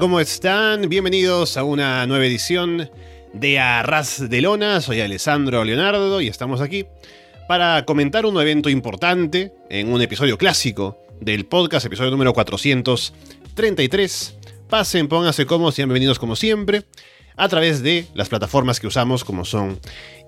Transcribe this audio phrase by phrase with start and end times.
[0.00, 0.88] ¿cómo están?
[0.88, 2.90] Bienvenidos a una nueva edición
[3.32, 4.80] de Arras de Lona.
[4.80, 6.84] Soy Alessandro Leonardo y estamos aquí
[7.46, 14.36] para comentar un evento importante en un episodio clásico del podcast, episodio número 433.
[14.68, 16.82] Pasen, pónganse cómodos, sean bienvenidos como siempre
[17.36, 19.78] a través de las plataformas que usamos como son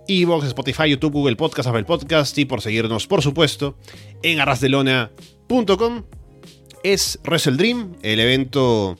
[0.06, 3.77] Evox, Spotify, YouTube, Google Podcast, Apple Podcast y por seguirnos, por supuesto,
[4.23, 6.05] en arrasdelona.com
[6.84, 8.97] es Wrestle Dream, el evento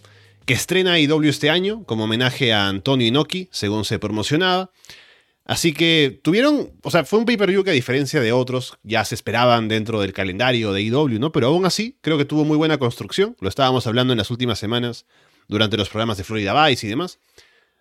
[0.47, 4.70] que estrena IW este año como homenaje a Antonio Inoki, según se promocionaba.
[5.44, 9.14] Así que tuvieron, o sea, fue un pay-per-view que a diferencia de otros ya se
[9.14, 11.30] esperaban dentro del calendario de IW, ¿no?
[11.30, 14.58] Pero aún así creo que tuvo muy buena construcción, lo estábamos hablando en las últimas
[14.58, 15.06] semanas
[15.47, 17.20] durante los programas de Florida Vice y demás.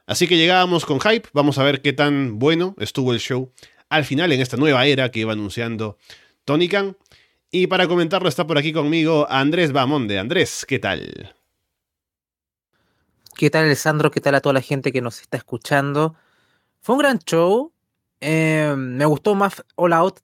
[0.06, 3.52] Así que llegábamos con hype, vamos a ver qué tan bueno estuvo el show
[3.90, 5.98] al final en esta nueva era que iba anunciando
[6.44, 6.98] Tony Khan.
[7.52, 10.20] Y para comentarlo está por aquí conmigo Andrés Bamonde.
[10.20, 11.35] Andrés, ¿qué tal?
[13.38, 14.12] ¿Qué tal, Alessandro?
[14.12, 16.16] ¿Qué tal a toda la gente que nos está escuchando?
[16.82, 17.74] Fue un gran show.
[18.22, 20.20] Eh, me gustó más All Out,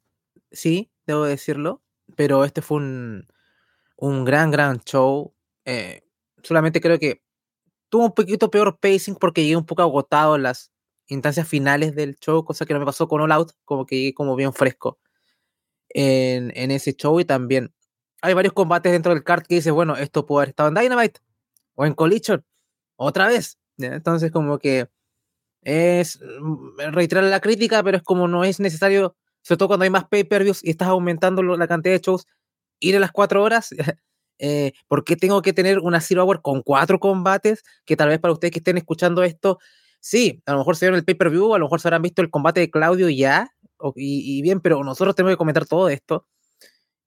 [0.51, 1.81] sí, debo decirlo.
[2.15, 3.27] Pero este fue un,
[3.97, 5.33] un gran, gran show.
[5.65, 6.03] Eh,
[6.41, 7.21] solamente creo que
[7.89, 10.71] tuvo un poquito peor pacing porque llegué un poco agotado en las
[11.07, 14.13] instancias finales del show, cosa que no me pasó con All Out, como que llegué
[14.13, 14.99] como bien fresco
[15.89, 17.73] en, ese show y también
[18.21, 21.19] hay varios combates dentro del card que dice, bueno, esto puede haber estado en Dynamite
[21.75, 22.45] o en Collision,
[23.05, 23.57] otra vez.
[23.77, 24.87] Entonces como que
[25.63, 29.89] es mm, reiterar la crítica, pero es como no es necesario, sobre todo cuando hay
[29.89, 32.27] más pay-per-views y estás aumentando la cantidad de shows,
[32.79, 33.69] ir a las cuatro horas.
[34.39, 37.63] eh, ¿Por qué tengo que tener una Zero Hour con cuatro combates?
[37.85, 39.59] Que tal vez para ustedes que estén escuchando esto,
[39.99, 42.29] sí, a lo mejor se vieron el pay-per-view, a lo mejor se habrán visto el
[42.29, 43.51] combate de Claudio ya,
[43.95, 46.27] y, bien, pero nosotros tenemos que comentar todo esto.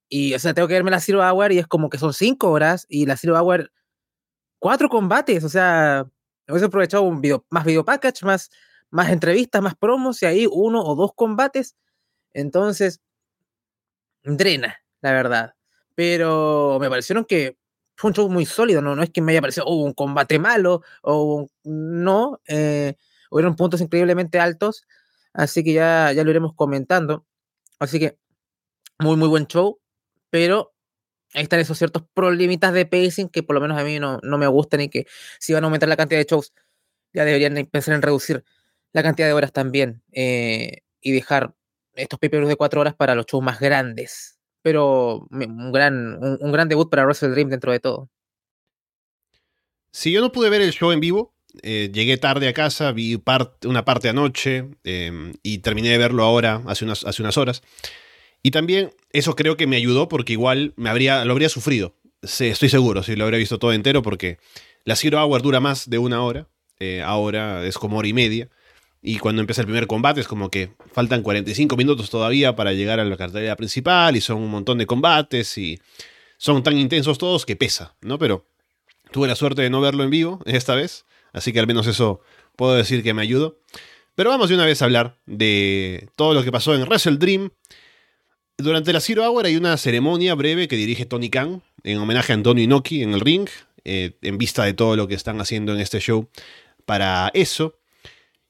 [0.09, 2.51] Y, o sea, tengo que verme la Zero Hour y es como que son cinco
[2.51, 3.71] horas y la Zero Hour,
[4.65, 5.45] cuatro combates.
[5.45, 6.07] O sea,
[6.47, 8.51] hemos aprovechado un video, más video package, más,
[8.89, 11.77] más entrevistas, más promos y ahí uno o dos combates.
[12.33, 13.03] Entonces,
[14.23, 15.55] drena, la verdad.
[15.95, 17.59] Pero me parecieron que
[17.95, 20.39] fue un show muy sólido, no, no es que me haya parecido oh, un combate
[20.39, 22.97] malo o no, eh,
[23.31, 24.87] hubieron puntos increíblemente altos
[25.35, 27.27] Así que ya, ya lo iremos comentando.
[27.81, 28.19] Así que
[29.01, 29.81] muy, muy buen show.
[30.31, 30.74] Pero
[31.35, 34.39] ahí están esos ciertos problemitas de pacing que por lo menos a mí no, no
[34.39, 35.07] me gustan y que
[35.39, 36.53] si van a aumentar la cantidad de shows,
[37.13, 38.45] ya deberían pensar en reducir
[38.93, 41.55] la cantidad de horas también eh, y dejar
[41.95, 44.39] estos pay de cuatro horas para los shows más grandes.
[44.63, 48.09] Pero un gran, un, gran debut para Russell Dream dentro de todo.
[49.93, 53.21] Si yo no pude ver el show en vivo, eh, llegué tarde a casa, vi
[53.65, 57.63] una parte anoche em, y terminé de verlo ahora, hace unas, hace unas horas.
[58.45, 61.97] Y también eso creo que me ayudó porque igual me habría, lo habría sufrido.
[62.23, 64.39] estoy seguro, si lo habría visto todo entero porque
[64.85, 66.47] la Zero Hour dura más de una hora.
[66.79, 68.49] Eh, ahora es como hora y media.
[69.03, 73.01] Y cuando empieza el primer combate es como que faltan 45 minutos todavía para llegar
[73.01, 75.81] a la cartelera principal y son un montón de combates y
[76.37, 78.19] son tan intensos todos que pesa, ¿no?
[78.19, 78.47] Pero
[79.11, 82.21] tuve la suerte de no verlo en vivo esta vez Así que al menos eso
[82.57, 83.59] puedo decir que me ayudó.
[84.15, 87.51] Pero vamos de una vez a hablar de todo lo que pasó en Wrestle Dream.
[88.57, 92.37] Durante la Zero Hour hay una ceremonia breve que dirige Tony Khan en homenaje a
[92.37, 93.49] Antonio Inoki en el ring,
[93.85, 96.29] eh, en vista de todo lo que están haciendo en este show
[96.87, 97.75] para eso.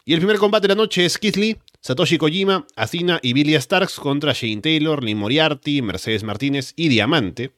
[0.05, 3.55] Y el primer combate de la noche es Keith Lee, Satoshi Kojima, Athena y Billy
[3.55, 7.53] Starks contra Shane Taylor, Lee Moriarty, Mercedes Martínez y Diamante.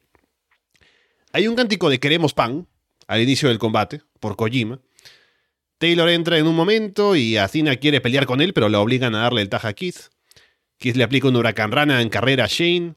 [1.33, 2.65] Hay un cántico de Queremos Pan
[3.07, 4.79] al inicio del combate por Kojima.
[5.79, 9.19] Taylor entra en un momento y Athena quiere pelear con él, pero la obligan a
[9.19, 10.09] darle el taja a Keith.
[10.77, 12.95] Keith le aplica un huracán rana en carrera a Shane.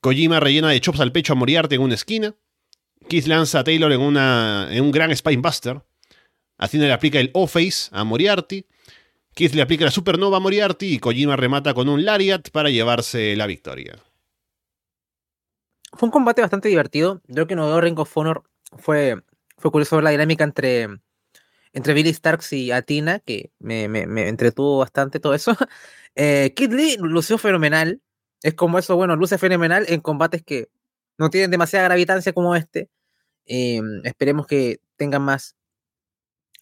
[0.00, 2.34] Kojima rellena de chops al pecho a Moriarty en una esquina.
[3.08, 5.82] Keith lanza a Taylor en, una, en un gran Spinebuster.
[6.58, 8.66] Athena le aplica el O-Face a Moriarty.
[9.34, 13.34] Keith le aplica la Supernova a Moriarty y Kojima remata con un Lariat para llevarse
[13.36, 13.96] la victoria.
[15.92, 17.20] Fue un combate bastante divertido.
[17.32, 18.44] Creo que no Ring of Honor
[18.78, 19.22] fue,
[19.56, 20.88] fue curioso ver la dinámica entre
[21.74, 23.84] entre Billy Starks y Atina, que me,
[24.28, 25.56] entretuvo bastante todo eso.
[26.16, 28.00] Eh, Kid Lee lució fenomenal.
[28.42, 30.68] Es como eso, bueno, luce fenomenal en combates que
[31.18, 32.90] no tienen demasiada gravitancia como este.
[33.46, 35.56] Eh, esperemos que tengan más,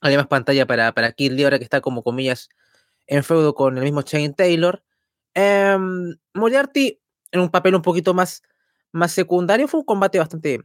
[0.00, 2.49] haya más pantalla para, para Kid Lee ahora que está como comillas
[3.06, 4.82] en feudo con el mismo Shane Taylor.
[5.34, 5.76] Eh,
[6.34, 7.00] Moriarty
[7.32, 8.43] en un papel un poquito más,
[8.93, 10.60] más secundario fue un combate bastante,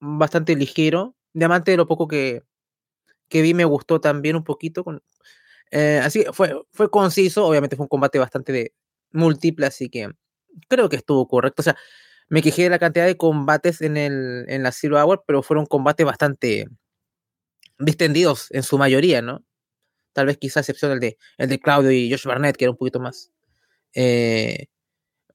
[0.00, 1.14] bastante ligero.
[1.32, 2.42] Diamante de lo poco que,
[3.28, 4.84] que vi me gustó también un poquito.
[4.84, 5.02] Con,
[5.70, 8.72] eh, así fue, fue conciso, obviamente fue un combate bastante de
[9.12, 10.10] múltiple, así que
[10.68, 11.62] creo que estuvo correcto.
[11.62, 11.76] O sea,
[12.28, 15.66] me quejé de la cantidad de combates en, el, en la Zero Hour, pero fueron
[15.66, 16.68] combates bastante,
[17.78, 19.44] distendidos en su mayoría, ¿no?
[20.12, 22.78] Tal vez quizá excepción el de, el de Claudio y Josh Barnett, que era un
[22.78, 23.32] poquito más
[23.94, 24.66] eh,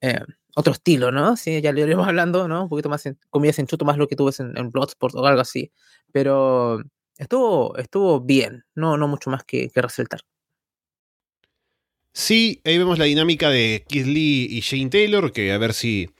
[0.02, 0.20] eh,
[0.56, 1.36] otro estilo, ¿no?
[1.36, 2.64] Sí, ya lo iremos hablando, ¿no?
[2.64, 5.40] Un poquito más en comillas enchuto, más lo que tuve en, en Bloodsport o algo
[5.40, 5.72] así.
[6.12, 6.82] Pero
[7.18, 10.20] estuvo, estuvo bien, no, no mucho más que, resaltar.
[12.12, 16.10] Sí, ahí vemos la dinámica de Keith Lee y Shane Taylor, que a ver si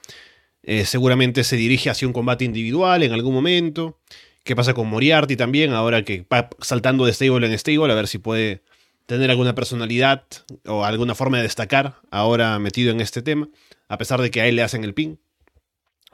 [0.63, 4.01] eh, seguramente se dirige hacia un combate individual en algún momento.
[4.43, 5.73] ¿Qué pasa con Moriarty también?
[5.73, 8.63] Ahora que va saltando de stable en stable, a ver si puede
[9.07, 10.25] tener alguna personalidad
[10.67, 13.49] o alguna forma de destacar ahora metido en este tema,
[13.89, 15.21] a pesar de que a él le hacen el pin.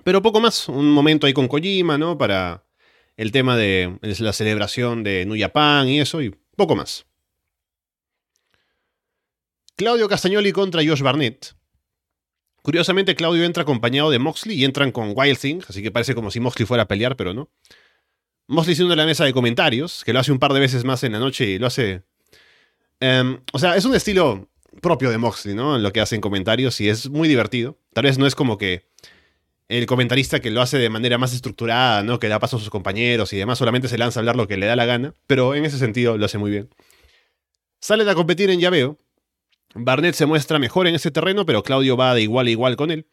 [0.04, 2.19] Pero poco más, un momento ahí con Kojima, ¿no?
[2.19, 2.64] Para
[3.18, 7.04] el tema de la celebración de New Japan y eso, y poco más.
[9.76, 11.54] Claudio Castagnoli contra Josh Barnett.
[12.62, 16.30] Curiosamente, Claudio entra acompañado de Moxley y entran con Wild Thing, así que parece como
[16.30, 17.50] si Moxley fuera a pelear, pero no.
[18.46, 21.12] Moxley siendo la mesa de comentarios, que lo hace un par de veces más en
[21.12, 22.04] la noche y lo hace
[23.00, 24.48] Em, o sea, es un estilo
[24.80, 25.76] propio de Moxley, ¿no?
[25.76, 27.78] En lo que hace en comentarios y es muy divertido.
[27.92, 28.86] Tal vez no es como que
[29.68, 32.18] el comentarista que lo hace de manera más estructurada, ¿no?
[32.18, 34.56] Que da paso a sus compañeros y demás, solamente se lanza a hablar lo que
[34.56, 36.70] le da la gana, pero en ese sentido lo hace muy bien.
[37.80, 38.98] Salen a competir en llaveo.
[39.74, 42.90] Barnett se muestra mejor en ese terreno, pero Claudio va de igual a igual con
[42.90, 43.06] él.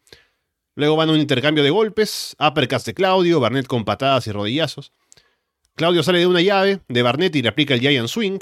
[0.75, 4.91] Luego van a un intercambio de golpes, uppercuts de Claudio, Barnett con patadas y rodillazos.
[5.75, 8.39] Claudio sale de una llave de Barnett y le aplica el Giant Swing.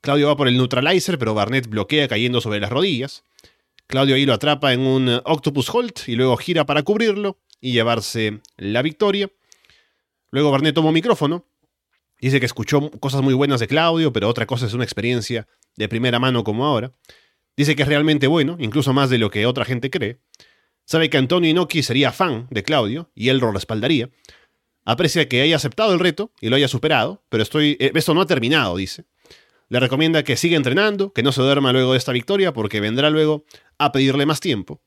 [0.00, 3.24] Claudio va por el neutralizer, pero Barnett bloquea cayendo sobre las rodillas.
[3.90, 8.40] Claudio ahí lo atrapa en un Octopus Hold y luego gira para cubrirlo y llevarse
[8.56, 9.28] la victoria.
[10.30, 11.44] Luego Barnett toma un micrófono.
[12.20, 15.88] Dice que escuchó cosas muy buenas de Claudio, pero otra cosa es una experiencia de
[15.88, 16.92] primera mano como ahora.
[17.56, 20.20] Dice que es realmente bueno, incluso más de lo que otra gente cree.
[20.84, 24.08] Sabe que Antonio Inoki sería fan de Claudio y él lo respaldaría.
[24.84, 28.20] Aprecia que haya aceptado el reto y lo haya superado, pero estoy, eh, esto no
[28.20, 29.06] ha terminado, dice.
[29.70, 33.08] Le recomienda que siga entrenando, que no se duerma luego de esta victoria porque vendrá
[33.08, 33.44] luego
[33.78, 34.82] a pedirle más tiempo.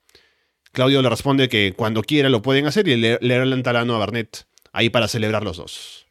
[0.73, 4.45] Claudio le responde que cuando quiera lo pueden hacer y le, le el a Barnett
[4.73, 6.05] ahí para celebrar los dos.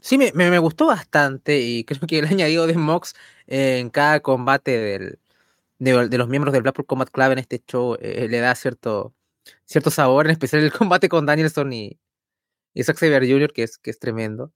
[0.00, 3.14] Sí, me, me, gustó bastante y creo que el añadido de Mox
[3.46, 5.18] en cada combate del,
[5.78, 9.14] de, los miembros del Blackpool Combat Club en este show eh, le da cierto,
[9.66, 11.98] cierto sabor, en especial el combate con Danielson y,
[12.72, 14.52] y Zack Jr., que es, que es tremendo,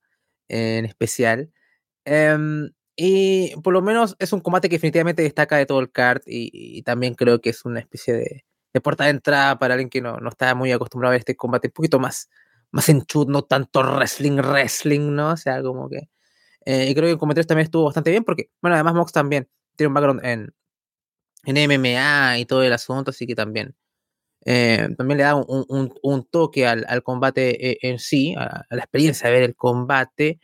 [0.49, 1.53] en especial.
[2.05, 6.23] Em, y por lo menos es un combate que definitivamente destaca de todo el card
[6.27, 10.01] y, también creo que es una especie de, de puerta de entrada para alguien que
[10.03, 12.29] no, no, está muy acostumbrado a este combate un poquito más,
[12.71, 15.31] más enchud, no tanto wrestling, wrestling, ¿no?
[15.33, 16.09] O sea, como que...
[16.67, 19.49] Eh, y creo que el comentario también estuvo bastante bien porque, bueno, además Mox también
[19.77, 20.55] tiene un background en,
[21.45, 23.77] en MMA y todo el asunto, así que también...
[24.45, 28.65] Eh, también le da un, un, un toque al, al, combate eh, en sí, a,
[28.69, 30.41] a, la experiencia de ver el combate.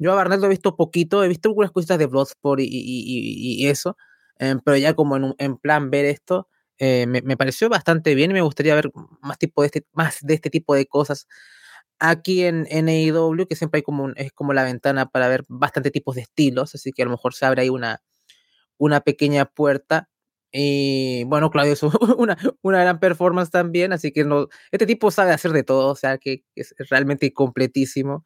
[0.00, 3.64] Yo a Barnett lo he visto poquito, he visto algunas cositas de Bloodsport y, y,
[3.64, 3.96] y, eso,
[4.38, 8.30] eh, pero ya como en, en, plan ver esto, eh, me, me, pareció bastante bien
[8.30, 8.90] y me gustaría ver
[9.20, 11.26] más, tipo de este, más de este tipo de cosas
[12.00, 15.44] aquí en, en AEW, que siempre hay como un, es como la ventana para ver
[15.48, 18.02] bastante tipos de estilos, así que a lo mejor se abre ahí una,
[18.78, 20.08] una pequeña puerta.
[20.52, 21.82] Y bueno, Claudio es
[22.18, 25.96] una, una gran performance también, así que no, este tipo sabe hacer de todo, o
[25.96, 28.24] sea que es realmente completísimo.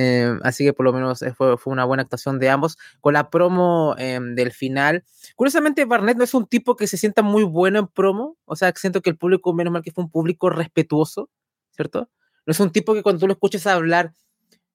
[0.00, 2.78] Eh, así que por lo menos eh, fue, fue, una buena actuación de ambos.
[3.00, 5.04] Con la promo eh, del final.
[5.34, 8.36] Curiosamente, Barnett no es un tipo que se sienta muy bueno en promo.
[8.44, 11.30] O sea, siento que el público, menos mal que fue un público respetuoso,
[11.72, 12.08] ¿cierto?
[12.46, 14.12] No es un tipo que cuando tú lo escuches hablar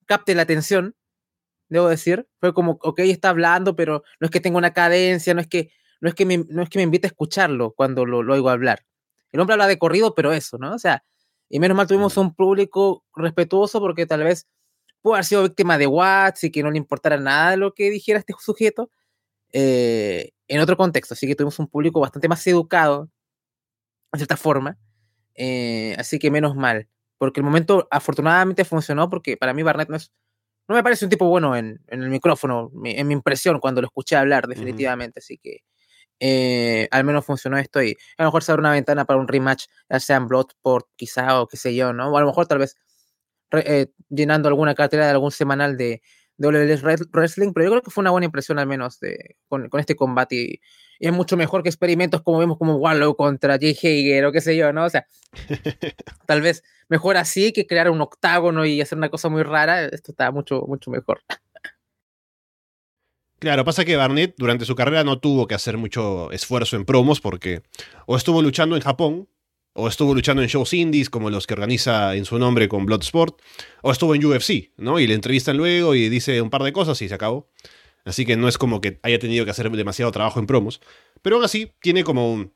[0.07, 0.93] capte la atención,
[1.69, 2.27] debo decir.
[2.41, 5.71] Fue como, ok, está hablando, pero no es que tenga una cadencia, no es que,
[6.01, 8.49] no es que, me, no es que me invite a escucharlo cuando lo, lo oigo
[8.49, 8.85] hablar.
[9.31, 10.73] El hombre habla de corrido, pero eso, ¿no?
[10.73, 11.05] O sea,
[11.49, 14.47] y menos mal tuvimos un público respetuoso porque tal vez
[15.03, 17.91] pudo haber sido víctima de Watts y que no le importara nada de lo que
[17.91, 18.89] dijera este sujeto
[19.51, 21.13] eh, en otro contexto.
[21.13, 23.09] Así que tuvimos un público bastante más educado,
[24.13, 24.79] de cierta forma.
[25.35, 26.87] Eh, así que menos mal.
[27.17, 30.11] Porque el momento afortunadamente funcionó porque para mí Barnett no es...
[30.67, 33.87] No me parece un tipo bueno en, en el micrófono, en mi impresión, cuando lo
[33.87, 35.19] escuché hablar, definitivamente.
[35.19, 35.59] Así que
[36.21, 39.27] eh, al menos funcionó esto y a lo mejor se abre una ventana para un
[39.27, 42.11] rematch, ya sea en Bloodsport quizá o qué sé yo, ¿no?
[42.11, 42.77] O a lo mejor tal vez
[43.53, 46.01] eh, llenando alguna cartera de algún semanal de,
[46.37, 49.69] de WWE Wrestling, pero yo creo que fue una buena impresión al menos de, con,
[49.69, 50.61] con, este combate y,
[50.99, 54.41] y, es mucho mejor que experimentos como vemos como Wallow contra Jay Hager o qué
[54.41, 54.85] sé yo, ¿no?
[54.85, 55.05] O sea,
[56.25, 60.11] tal vez mejor así que crear un octágono y hacer una cosa muy rara, esto
[60.11, 61.21] está mucho, mucho mejor.
[63.43, 67.19] Claro, pasa que Barnett durante su carrera no tuvo que hacer mucho esfuerzo en promos
[67.19, 67.61] porque
[68.05, 69.27] o estuvo luchando en Japón
[69.73, 73.39] o estuvo luchando en shows indies como los que organiza en su nombre con Bloodsport,
[73.81, 74.99] o estuvo en UFC, ¿no?
[74.99, 77.49] Y le entrevistan luego y dice un par de cosas y se acabó.
[78.05, 80.81] Así que no es como que haya tenido que hacer demasiado trabajo en promos.
[81.21, 82.51] Pero aún así tiene como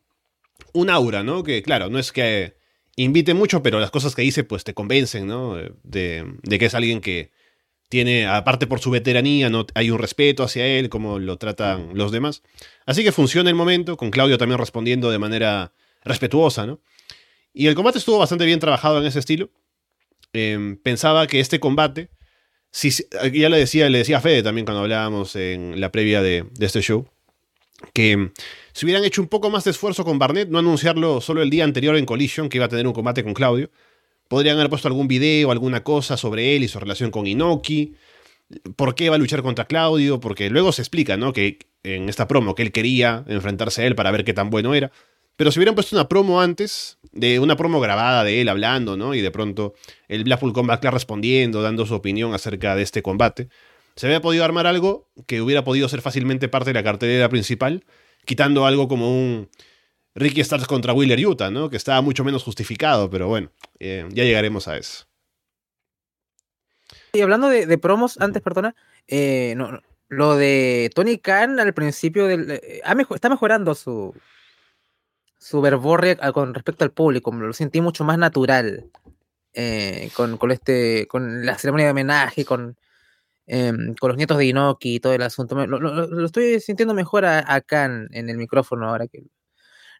[0.73, 1.43] un, aura, ¿no?
[1.43, 2.55] Que claro, no es que
[2.95, 5.55] invite mucho, pero las cosas que dice pues te convencen, ¿no?
[5.83, 7.31] De, de que es alguien que
[7.89, 12.11] tiene, aparte por su veteranía, no, hay un respeto hacia él, como lo tratan los
[12.11, 12.43] demás.
[12.85, 16.81] Así que funciona el momento, con Claudio también respondiendo de manera respetuosa, ¿no?
[17.57, 19.49] Y el combate estuvo bastante bien trabajado en ese estilo.
[20.31, 22.11] Em, pensaba que este combate,
[22.69, 22.91] si,
[23.33, 26.81] ya le decía, le decía a Fede también cuando hablábamos en la previa de, este
[26.81, 27.09] show,
[27.93, 28.29] que
[28.73, 31.63] si hubieran hecho un poco más de esfuerzo con Barnett, no anunciarlo solo el día
[31.63, 33.71] anterior en Collision, que iba a tener un combate con Claudio,
[34.27, 37.95] podrían haber puesto algún video, alguna cosa sobre él y su relación con Inoki,
[38.75, 41.33] por qué va a luchar contra Claudio, porque luego se explica, ¿no?
[41.33, 44.75] Que en esta promo que él quería enfrentarse a él para ver qué tan bueno
[44.75, 44.91] era.
[45.37, 49.13] Pero si hubieran puesto una promo antes, de una promo grabada de él hablando, ¿no?
[49.13, 49.75] Y de pronto
[50.07, 53.47] el Blackpool Combat Club respondiendo, dando su opinión acerca de este combate,
[53.95, 57.85] se había podido armar algo que hubiera podido ser fácilmente parte de la cartelera principal,
[58.25, 59.49] quitando algo como un
[60.15, 61.69] Ricky Starks contra Wheeler Utah, ¿no?
[61.69, 65.05] Que estaba mucho menos justificado, pero bueno, eh, ya llegaremos a eso.
[67.13, 68.75] Y hablando de, promos, antes, perdona,
[69.07, 69.55] eh,
[70.09, 72.51] lo de Tony Khan al principio del.
[72.51, 72.81] Eh,
[73.13, 74.15] está mejorando su,
[75.47, 78.91] su verborrea con respecto al público, lo sentí mucho más natural
[79.53, 82.75] eh, con, con, este, con la ceremonia de homenaje, con,
[83.45, 85.55] em, con los nietos de Inoki y todo el asunto.
[85.65, 89.23] Lo, estoy sintiendo mejor acá en, el micrófono ahora que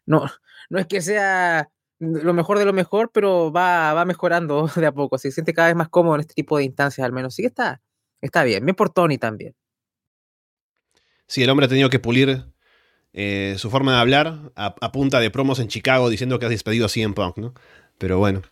[0.04, 0.26] no,
[0.68, 4.92] no es que sea lo mejor de lo mejor, pero va, va mejorando de a
[4.92, 5.16] poco.
[5.16, 7.34] Se siente cada vez más cómodo en este tipo de instancias, al menos.
[7.34, 7.80] Sí que está,
[8.20, 8.66] está bien.
[8.66, 9.54] Bien por Tony también.
[11.26, 12.44] Sí, el hombre ha tenido que pulir
[13.12, 16.86] eh, su forma de hablar a, punta de promos en Chicago diciendo que has despedido
[16.86, 17.54] a CM Punk, ¿no?
[17.98, 18.42] Pero bueno.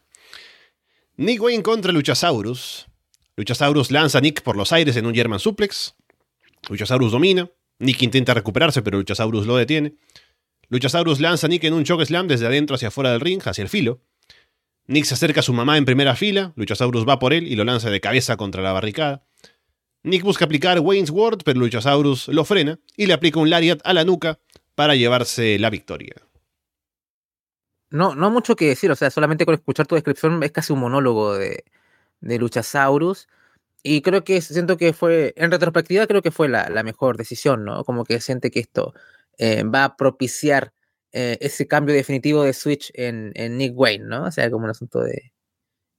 [1.17, 2.87] Nick Wayne contra Luchasaurus.
[3.37, 5.95] Luchasaurus lanza a Nick por los aires en un German suplex.
[6.69, 7.51] Luchasaurus domina.
[7.79, 9.95] Nick intenta recuperarse, pero Luchasaurus lo detiene.
[10.69, 13.63] Luchasaurus lanza a Nick en un choke slam desde adentro hacia afuera del ring, hacia
[13.63, 14.01] el filo.
[14.89, 17.65] Nick se acerca a su mamá en primera fila, Luchasaurus va por él y lo
[17.65, 19.25] lanza de cabeza contra la barricada.
[20.05, 23.93] Nick busca aplicar Wayne's Ward, pero Luchasaurus lo frena y le aplica un lariat a
[23.93, 24.39] la nuca
[24.77, 26.15] para llevarse la victoria.
[27.91, 30.81] No, no mucho que decir, o sea, solamente con escuchar tu descripción es casi un
[30.81, 31.65] monólogo de,
[32.21, 33.29] de Luchasaurus.
[33.83, 37.85] Y creo que siento que fue, en retrospectiva, creo que fue la, mejor decisión, ¿no?
[37.85, 38.95] Como que siente que esto
[39.39, 40.73] eh, va a propiciar
[41.13, 44.25] eh, ese cambio definitivo de Switch en, en, Nick Wayne, ¿no?
[44.25, 45.33] O sea, como un asunto de.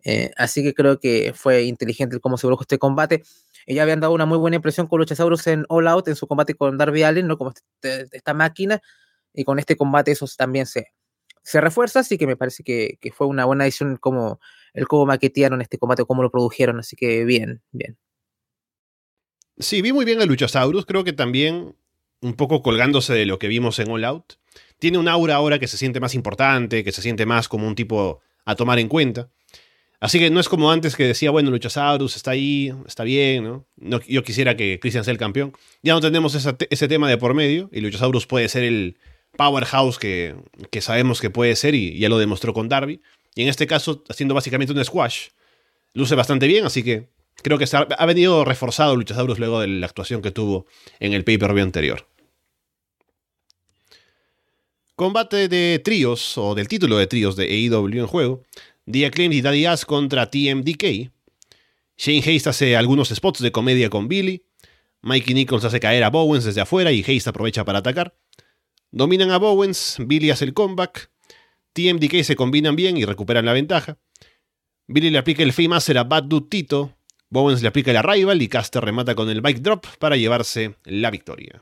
[0.10, 3.24] Eh, así que creo que fue inteligente cómo se produjo este combate.
[3.66, 6.56] Ella habían dado una muy buena impresión con Luchasaurus en All Out, en su combate
[6.56, 7.38] con Darby Allin, ¿no?
[7.38, 8.82] Como este, esta máquina,
[9.34, 10.94] y con este combate eso también se,
[11.44, 14.40] se refuerza, así que me parece que, fue una buena edición como
[14.74, 17.98] el cómo maquetearon este combate, cómo lo produjeron, así que bien, bien.
[19.58, 21.76] Sí, vi muy bien a Luchasaurus, creo que también
[22.22, 24.36] un poco colgándose de lo que vimos en All Out.
[24.80, 27.76] Tiene un aura ahora que se siente más importante, que se siente más como un
[27.76, 29.30] tipo a tomar en cuenta.
[30.00, 34.01] Así que no es como antes que decía, bueno, Luchasaurus está ahí, está bien, ¿no?
[34.08, 35.54] yo quisiera que Christian sea el campeón.
[35.82, 38.98] Ya no tenemos ese tema de por medio y Luchasaurus puede ser el
[39.36, 40.36] powerhouse que,
[40.82, 43.01] sabemos que puede ser y ya lo demostró con Darby.
[43.34, 45.30] Y en este caso, haciendo básicamente un squash,
[45.94, 47.10] luce bastante bien, así que
[47.42, 50.68] creo que ha venido reforzado Luchasaurus luego de la actuación que tuvo
[51.00, 52.08] en el pay-per-view anterior.
[54.96, 58.44] Combate de tríos, o del título de tríos de AEW en juego.
[58.89, 61.12] The Acclaimed y Daddy Ass contra TMDK.
[61.98, 64.46] Shane Hayes hace algunos spots de comedia con Billy.
[65.01, 68.15] Mikey Nichols hace caer a Bowens desde afuera y Hayes aprovecha para atacar.
[68.91, 71.12] Dominan a Bowens, Billy hace el comeback.
[71.74, 73.98] TMDK se combinan bien y recuperan la ventaja.
[74.88, 76.96] Billy le aplica el Fame a Bad Dude Tito.
[77.29, 81.12] Bowens le aplica el Arrival y Caster remata con el Bike Drop para llevarse la
[81.12, 81.62] victoria.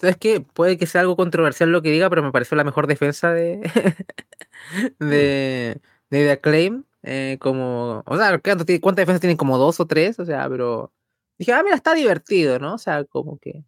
[0.00, 0.40] ¿Sabes qué?
[0.40, 3.60] Puede que sea algo controversial lo que diga, pero me pareció la mejor defensa de,
[4.98, 6.84] de, de The Acclaim.
[7.02, 9.36] Eh, como, o sea, ¿cuántas defensas tienen?
[9.36, 10.92] Como dos o tres, o sea, pero
[11.38, 12.74] dije, ah, mira, está divertido, ¿no?
[12.74, 13.64] O sea, como que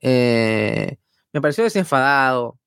[0.00, 0.98] eh,
[1.32, 2.58] me pareció desenfadado.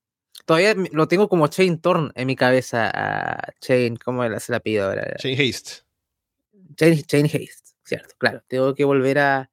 [0.46, 4.88] Todavía lo tengo como Chain Torn en mi cabeza a Chain, ¿cómo se la pido
[4.88, 5.16] ahora?
[5.18, 5.84] Chain Haste.
[6.76, 8.44] Chain, Chain Haste, cierto, claro.
[8.48, 9.52] Tengo que volver a,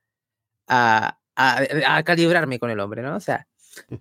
[0.69, 3.17] a, a, calibrarme con el hombre, ¿no?
[3.17, 3.47] O sea,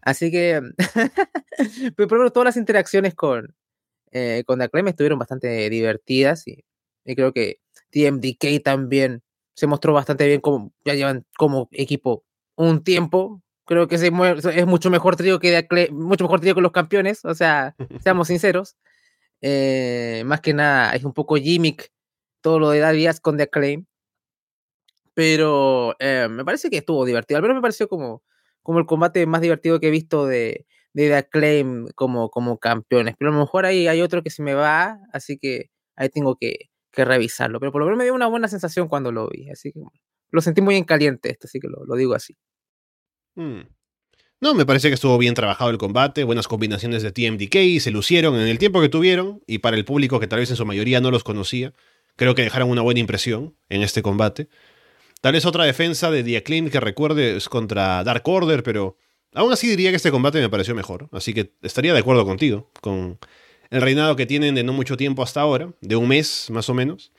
[0.01, 0.61] así que,
[1.95, 3.55] pero primero todas las interacciones con,
[4.11, 6.63] eh, con Acclaim estuvieron bastante divertidas y,
[7.15, 7.59] creo que
[7.91, 9.23] TMDK también
[9.55, 12.23] se mostró bastante bien como ya llevan como equipo
[12.55, 16.71] un tiempo Creo que es mucho mejor trío que de mucho mejor trío que los
[16.73, 18.75] campeones, o sea, seamos sinceros.
[19.41, 21.91] Eh, más que nada, es un poco gimmick
[22.41, 23.85] todo lo de Darius con The Acclaim.
[25.13, 27.37] Pero eh, me parece que estuvo divertido.
[27.37, 28.23] Al menos me pareció como,
[28.61, 33.15] como el combate más divertido que he visto de, de The Acclaim como, como campeones.
[33.17, 36.35] Pero a lo mejor ahí hay otro que se me va, así que ahí tengo
[36.35, 37.59] que, que revisarlo.
[37.59, 39.49] Pero por lo menos me dio una buena sensación cuando lo vi.
[39.49, 39.81] Así que
[40.31, 42.35] lo sentí muy en caliente esto, así que lo, lo digo así.
[43.35, 43.61] Mm.
[44.43, 48.35] No, me parece que estuvo bien trabajado el combate, buenas combinaciones de TMDK, se lucieron
[48.35, 50.99] en el tiempo que tuvieron y para el público que tal vez en su mayoría
[50.99, 51.73] no los conocía,
[52.17, 54.49] creo que dejaron una buena impresión en este combate.
[55.23, 58.97] Tal vez otra defensa de The que recuerde es contra Dark Order, pero
[59.33, 62.69] aún así diría que este combate me pareció mejor, así que estaría de acuerdo contigo,
[62.81, 63.17] con
[63.69, 66.73] el reinado que tienen de no mucho tiempo hasta ahora, de un mes más o
[66.73, 67.13] menos.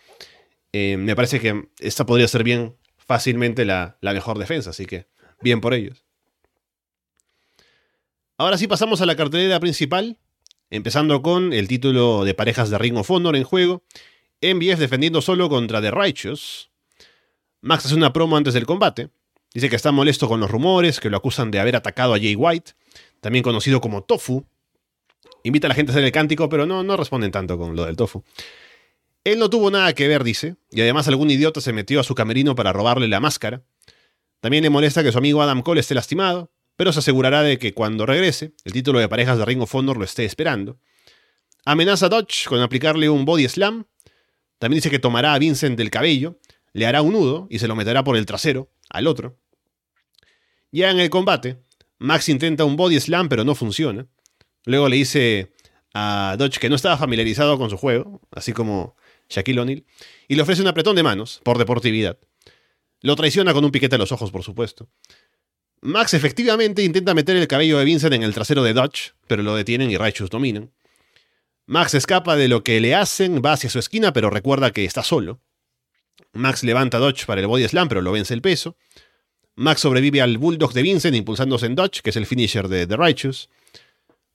[0.74, 5.06] Eh, me parece que esta podría ser bien fácilmente la mejor defensa, así que
[5.40, 6.04] bien por ellos.
[8.36, 10.18] Ahora sí pasamos a la cartelera principal,
[10.68, 13.82] empezando con el título de parejas de Ring of Honor en juego.
[14.42, 16.73] MBF defendiendo solo contra The Righteous.
[17.64, 19.08] Max hace una promo antes del combate.
[19.54, 22.34] Dice que está molesto con los rumores, que lo acusan de haber atacado a Jay
[22.34, 22.72] White,
[23.22, 24.44] también conocido como Tofu.
[25.44, 27.86] Invita a la gente a hacer el cántico, pero no, no responden tanto con lo
[27.86, 28.22] del Tofu.
[29.24, 32.14] Él no tuvo nada que ver, dice, y además algún idiota se metió a su
[32.14, 33.62] camerino para robarle la máscara.
[34.40, 37.72] También le molesta que su amigo Adam Cole esté lastimado, pero se asegurará de que
[37.72, 40.76] cuando regrese, el título de parejas de Ring of Honor lo esté esperando.
[41.64, 43.86] Amenaza a Dodge con aplicarle un body slam.
[44.58, 46.38] También dice que tomará a Vincent del cabello,
[46.74, 49.38] le hará un nudo y se lo meterá por el trasero al otro.
[50.70, 51.62] Ya en el combate,
[51.98, 54.06] Max intenta un body slam pero no funciona.
[54.66, 55.52] Luego le dice
[55.94, 58.96] a Dodge que no estaba familiarizado con su juego, así como
[59.30, 59.84] Shaquille O'Neal,
[60.28, 62.18] y le ofrece un apretón de manos por deportividad.
[63.00, 64.88] Lo traiciona con un piquete a los ojos, por supuesto.
[65.80, 69.54] Max efectivamente intenta meter el cabello de Vincent en el trasero de Dodge, pero lo
[69.54, 70.72] detienen y Righteous dominan.
[71.66, 75.02] Max escapa de lo que le hacen, va hacia su esquina, pero recuerda que está
[75.02, 75.40] solo.
[76.34, 78.76] Max levanta a Dodge para el body slam, pero lo vence el peso.
[79.56, 82.96] Max sobrevive al bulldog de Vincent impulsándose en Dodge, que es el finisher de The
[82.96, 83.48] Righteous.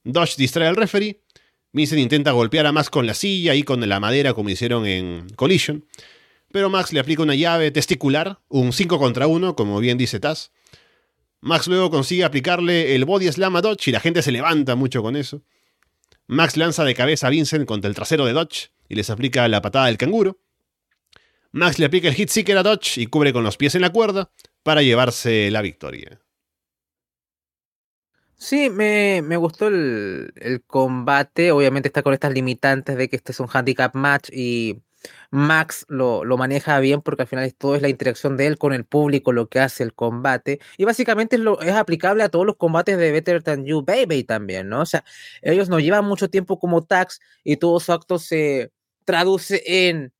[0.04, 1.22] Dodge distrae al referee.
[1.72, 5.28] Vincent intenta golpear a Max con la silla y con la madera como hicieron en
[5.36, 5.86] Collision.
[6.52, 10.52] Pero Max le aplica una llave testicular, un 5 contra 1, como bien dice Taz.
[11.42, 15.04] Max luego consigue aplicarle el body slam a Dodge y la gente se levanta mucho
[15.04, 15.44] con eso.
[16.28, 19.62] Max lanza de cabeza a Vincent contra el trasero de Dodge y les aplica la
[19.62, 20.40] patada del canguro.
[21.52, 23.92] Max le aplica el hit seeker a Dodge y cubre con los pies en la
[23.92, 24.32] cuerda
[24.64, 26.22] para llevarse la victoria.
[28.36, 31.52] Sí, me, gustó el, el, combate.
[31.52, 34.82] Obviamente está con estas limitantes de que este es un handicap match y
[35.32, 38.86] Max lo, maneja bien porque al final todo es la interacción de él con el
[38.86, 40.60] público, lo que hace el combate.
[40.78, 44.24] Y básicamente es, lo, es aplicable a todos los combates de Better Than You Baby
[44.24, 44.82] también, ¿no?
[44.82, 45.04] O sea,
[45.42, 48.72] ellos no llevan mucho tiempo como tags y todo su acto se
[49.06, 50.14] traduce en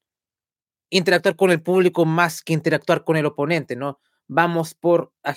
[0.90, 4.00] interactuar con el público más que interactuar con el oponente, ¿no?
[4.28, 5.36] Vamos por a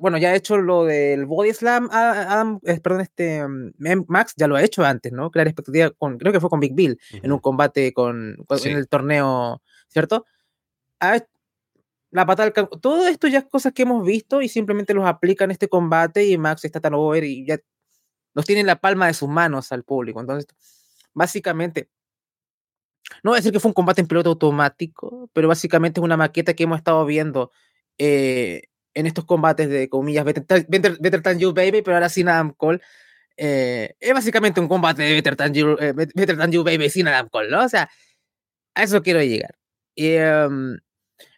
[0.00, 4.48] bueno, ya ha hecho lo del Body Slam, Adam, eh, perdón, este mm, Max ya
[4.48, 5.30] lo ha hecho antes, ¿no?
[5.30, 8.88] Crear expectativa con, creo que fue con Big Bill en un combate con, en el
[8.88, 10.24] torneo, ¿cierto?
[12.10, 15.44] la patada del todo esto ya es cosas que hemos visto y simplemente los aplica
[15.44, 17.58] en este combate y Max está tan over y ya
[18.34, 20.20] los tiene en la palma de sus manos al público.
[20.20, 20.48] Entonces,
[21.14, 21.88] básicamente,
[23.22, 26.16] no voy a decir que fue un combate en piloto automático, pero básicamente es una
[26.16, 27.52] maqueta que hemos estado viendo
[27.98, 28.62] eh,
[28.94, 32.80] en estos combates de comillas Better, Than You Baby, pero ahora sin Adam Cole.
[33.36, 37.08] Eh, es básicamente un combate de Better Than, you, eh, Better Than You Baby sin
[37.08, 37.64] Adam Cole, ¿no?
[37.64, 37.88] O sea,
[38.74, 39.56] a eso quiero llegar.
[39.94, 40.78] Y, em,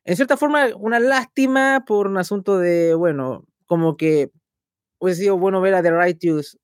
[0.04, 4.30] en cierta forma, una lástima por un asunto de, bueno, como que
[4.98, 6.58] hubiese sido bueno ver a The Righteous.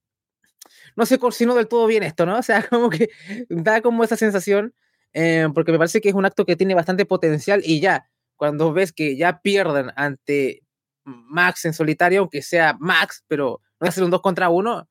[0.96, 2.38] No si no del todo bien esto, ¿no?
[2.38, 3.08] O sea, como que
[3.48, 4.74] da como esa sensación,
[5.12, 8.72] eh, porque me parece que es un acto que tiene bastante potencial y ya, cuando
[8.72, 10.62] ves que ya pierden ante
[11.04, 14.88] Max en solitario, aunque sea Max, pero no ser un 2 contra 1,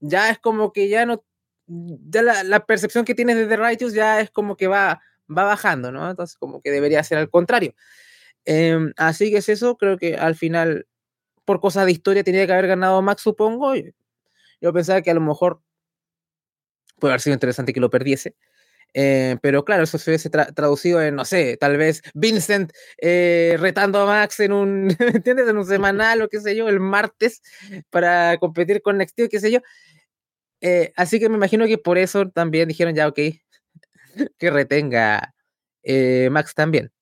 [0.00, 1.24] ya es como que ya no,
[1.66, 5.92] ya la, percepción que tienes de The Righteous ya es como que va, va bajando,
[5.92, 6.10] ¿no?
[6.10, 7.74] Entonces como que debería ser al contrario.
[8.44, 10.86] Em, así que es eso, creo que al final,
[11.44, 13.74] por cosas de historia, tenía que haber ganado Max, supongo.
[14.60, 15.62] Yo pensaba que a lo mejor
[16.98, 18.36] puede haber sido interesante que lo perdiese.
[18.96, 24.00] Eh, pero claro, eso se hubiese traducido en, no sé, tal vez Vincent eh, retando
[24.00, 25.48] a Max en un, ¿entiendes?
[25.48, 27.42] En un semanal o qué sé yo, el martes
[27.90, 29.60] para competir con NXT o qué sé yo.
[30.60, 33.18] Eh, así que me imagino que por eso también dijeron ya, ok,
[34.38, 35.34] que retenga
[36.30, 36.92] Max también.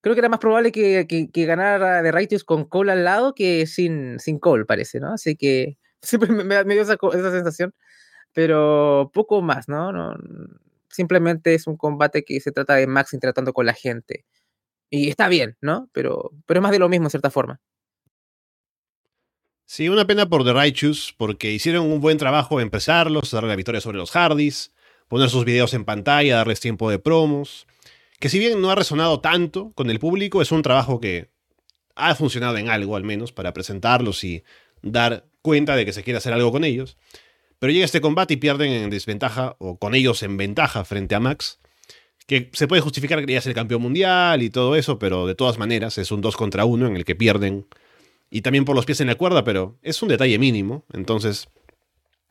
[0.00, 3.66] creo que era más probable que, que, ganara de Righteous con Cole al lado que
[3.66, 5.12] sin, sin Cole, parece, ¿no?
[5.12, 7.74] Así que siempre me, dio esa, esa, sensación,
[8.32, 9.92] pero poco más, ¿no?
[9.92, 10.16] ¿no?
[10.90, 14.24] Simplemente es un combate que se trata de Max interactuando con la gente.
[14.90, 15.88] Y está bien, ¿no?
[15.92, 17.60] Pero, pero es más de lo mismo en cierta forma.
[19.66, 23.56] Sí, una pena por The Righteous, porque hicieron un buen trabajo en empezarlos, darle la
[23.56, 24.72] victoria sobre los Hardys,
[25.08, 27.66] poner sus videos en pantalla, darles tiempo de promos.
[28.18, 31.30] Que si bien no ha resonado tanto con el público, es un trabajo que
[31.96, 34.42] ha funcionado en algo al menos para presentarlos y
[34.80, 36.96] dar cuenta de que se quiere hacer algo con ellos.
[37.58, 41.20] Pero llega este combate y pierden en desventaja, o con ellos en ventaja frente a
[41.20, 41.58] Max.
[42.26, 45.58] Que se puede justificar que quería ser campeón mundial y todo eso, pero de todas
[45.58, 47.66] maneras es un 2 contra 1 en el que pierden
[48.30, 51.48] y también por los pies en la cuerda, pero es un detalle mínimo, entonces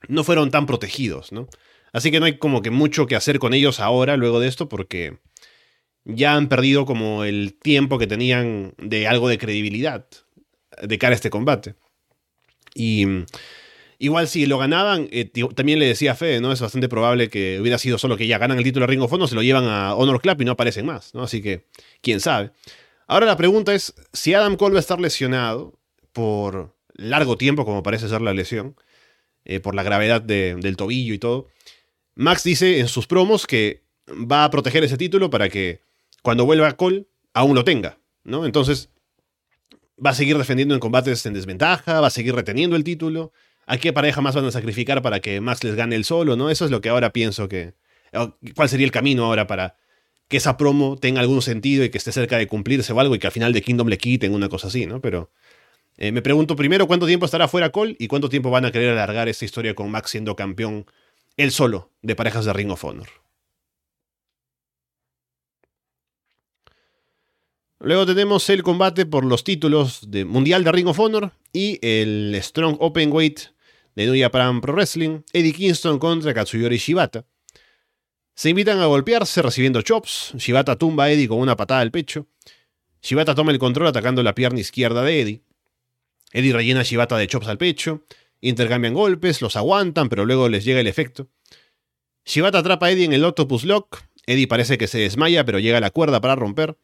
[0.07, 1.47] no fueron tan protegidos, ¿no?
[1.93, 4.69] Así que no hay como que mucho que hacer con ellos ahora, luego de esto,
[4.69, 5.17] porque
[6.03, 10.07] ya han perdido como el tiempo que tenían de algo de credibilidad
[10.81, 11.75] de cara a este combate.
[12.75, 13.05] Y
[13.99, 16.51] igual si lo ganaban, eh, también le decía a Fede, ¿no?
[16.51, 19.29] Es bastante probable que hubiera sido solo que ya ganan el título de Ring of
[19.29, 21.23] se lo llevan a Honor Club y no aparecen más, ¿no?
[21.23, 21.65] Así que,
[22.01, 22.51] quién sabe.
[23.07, 25.77] Ahora la pregunta es, si Adam Cole va a estar lesionado,
[26.17, 28.75] por largo tiempo, como parece ser la lesión,
[29.45, 31.45] eh, por la gravedad del tobillo y todo.
[32.15, 35.81] Max dice en sus promos que va a proteger ese título para que
[36.23, 37.05] cuando vuelva Cole
[37.35, 38.47] aún lo tenga, ¿no?
[38.47, 38.89] Entonces
[40.03, 43.31] va a seguir defendiendo en combates en desventaja, va a seguir reteniendo el título.
[43.67, 46.49] ¿A qué pareja más van a sacrificar para que Max les gane el solo, no?
[46.49, 47.73] Eso es lo que ahora pienso que...
[48.55, 49.75] ¿Cuál sería el camino ahora para
[50.29, 53.19] que esa promo tenga algún sentido y que esté cerca de cumplirse o algo y
[53.19, 55.01] que al final de Kingdom le quiten una cosa así, ¿no?
[55.01, 55.31] Pero
[55.97, 58.91] eh, me pregunto primero cuánto tiempo estará fuera Cole y cuánto tiempo van a querer
[58.91, 60.85] alargar esta historia con Max siendo campeón
[61.35, 63.07] él solo de parejas de Ring of Honor.
[67.79, 72.37] Luego tenemos el combate por los títulos de Mundial de Ring of Honor y el
[72.41, 73.39] Strong Open Weight
[73.97, 77.25] de New Japan Pro Wrestling, Eddie Kingston contra Katsuyori Shibata.
[78.35, 82.27] Se invitan a golpearse recibiendo chops, Shibata tumba a Eddie con una patada al pecho.
[83.01, 85.41] Shibata toma el control atacando la pierna izquierda de Eddie.
[86.31, 88.03] Eddie rellena a Shibata de chops al pecho,
[88.39, 91.29] intercambian golpes, los aguantan, pero luego les llega el efecto.
[92.23, 95.79] Shibata atrapa a Eddie en el Octopus Lock, Eddie parece que se desmaya, pero llega
[95.79, 96.77] a la cuerda para romper.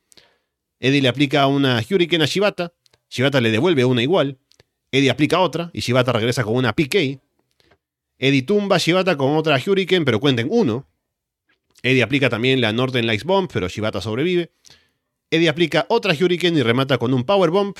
[0.79, 2.73] Eddie le aplica una Hurricane a Shibata,
[3.07, 4.39] Shibata le devuelve una igual,
[4.93, 7.19] Eddie aplica otra y Shibata regresa con una PK.
[8.19, 10.87] Eddie tumba a Shibata con otra Hurricane, pero cuenten uno.
[11.81, 14.51] Eddie aplica también la Northern Lights Bomb, pero Shibata sobrevive.
[15.31, 17.75] Eddie aplica otra Hurricane y remata con un Power Bomb,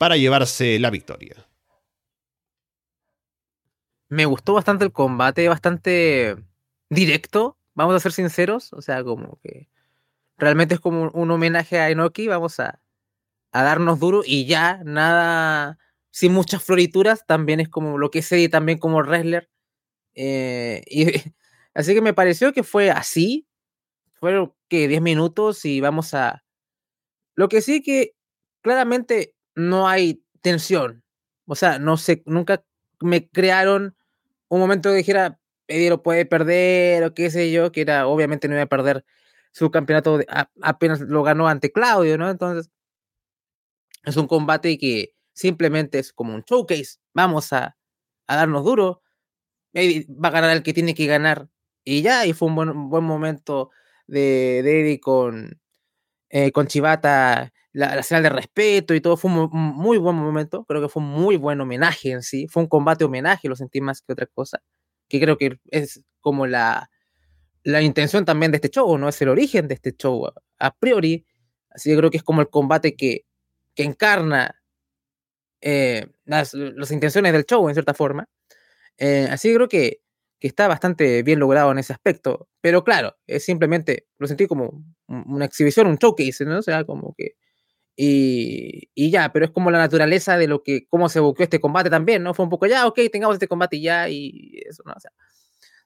[0.00, 1.46] para llevarse la victoria.
[4.08, 6.36] Me gustó bastante el combate, bastante
[6.88, 9.68] directo, vamos a ser sinceros, o sea, como que
[10.38, 12.80] realmente es como un homenaje a Enoki, vamos a,
[13.52, 15.78] darnos duro y ya, nada,
[16.10, 19.50] sin muchas florituras, también es como lo que sé también como wrestler.
[20.14, 21.06] Eh, y,
[21.74, 23.46] así que me pareció que fue así,
[24.14, 26.44] fueron que 10 minutos y vamos a...
[27.34, 28.14] Lo que sí que
[28.62, 31.04] claramente no hay tensión.
[31.46, 32.64] O sea, no sé, nunca
[33.00, 33.96] me crearon
[34.48, 38.48] un momento que dijera, Eddie lo puede perder o qué sé yo, que era, obviamente
[38.48, 39.04] no iba a perder
[39.52, 40.20] su campeonato,
[40.62, 42.30] apenas lo ganó ante Claudio, ¿no?
[42.30, 42.70] Entonces,
[44.04, 46.98] es un combate que simplemente es como un showcase.
[47.14, 47.76] Vamos a,
[48.28, 49.02] darnos duro.
[49.74, 51.48] Va a ganar el que tiene que ganar.
[51.84, 53.70] Y ya, y fue un buen, buen momento
[54.06, 55.60] de, Eddie con,
[56.28, 60.82] eh, con Chivata la, señal de respeto y todo, fue un muy buen momento, creo
[60.82, 64.02] que fue un muy buen homenaje en sí, fue un combate homenaje, lo sentí más
[64.02, 64.60] que otra cosa,
[65.08, 66.90] que creo que es como la,
[67.62, 69.08] la intención también de este show, ¿no?
[69.08, 70.26] Es el origen de este show
[70.58, 71.26] a, priori,
[71.70, 73.24] así que creo que es como el combate que,
[73.74, 74.59] que encarna
[75.60, 78.28] eh, las, intenciones del show en cierta forma,
[78.98, 80.00] eh, así que creo que,
[80.38, 84.84] que está bastante bien logrado en ese aspecto, pero claro, es simplemente, lo sentí como
[85.06, 86.58] una exhibición, un showcase, ¿no?
[86.58, 87.36] O sea, como que
[88.02, 91.90] y, ya, pero es como la naturaleza de lo que, cómo se buscó este combate
[91.90, 92.32] también, ¿no?
[92.34, 94.92] Fue un poco, ya, ok, tengamos este combate y ya, y eso, ¿no?
[94.96, 95.10] O sea,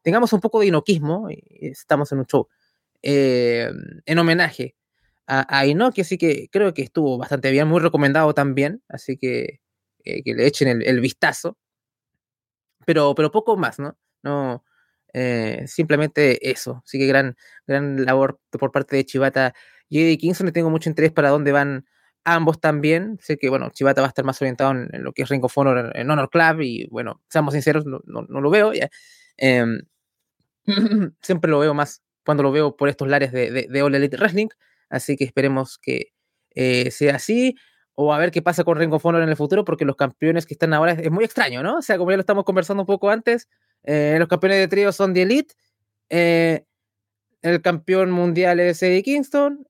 [0.02, 2.48] tengamos un poco de inoquismo, y estamos en un show,
[3.02, 3.70] eh,
[4.06, 4.76] en homenaje
[5.26, 9.60] a, a Inoki, así que creo que estuvo bastante bien, muy recomendado también, así que
[10.04, 11.58] que le echen el, vistazo,
[12.86, 13.98] pero, pero poco más, ¿no?
[14.22, 14.64] No,
[15.12, 17.36] eh, simplemente eso, así que gran,
[17.66, 19.54] gran labor por parte de Chivata
[19.88, 21.86] y Eddie Kingston, le tengo mucho interés para dónde van
[22.24, 23.18] ambos también.
[23.20, 25.56] Sé que, bueno, Chivata va a estar más orientado en, lo que es Ring of
[25.56, 28.72] Honor en Honor Club y, bueno, seamos sinceros, no, lo veo.
[29.36, 29.82] Em,
[31.22, 34.48] siempre lo veo más cuando lo veo por estos lares de, de, All Elite Wrestling,
[34.88, 36.12] así que esperemos que
[36.54, 37.56] eh, sea así,
[37.94, 40.46] o a ver qué pasa con Ring of Honor en el futuro, porque los campeones
[40.46, 41.78] que están ahora es, muy extraño, ¿no?
[41.78, 43.48] O sea, como ya lo estamos conversando un poco antes,
[43.84, 45.54] eh, los campeones de trío son The Elite,
[46.10, 46.64] eh,
[47.42, 49.66] el campeón mundial es Eddie Kingston,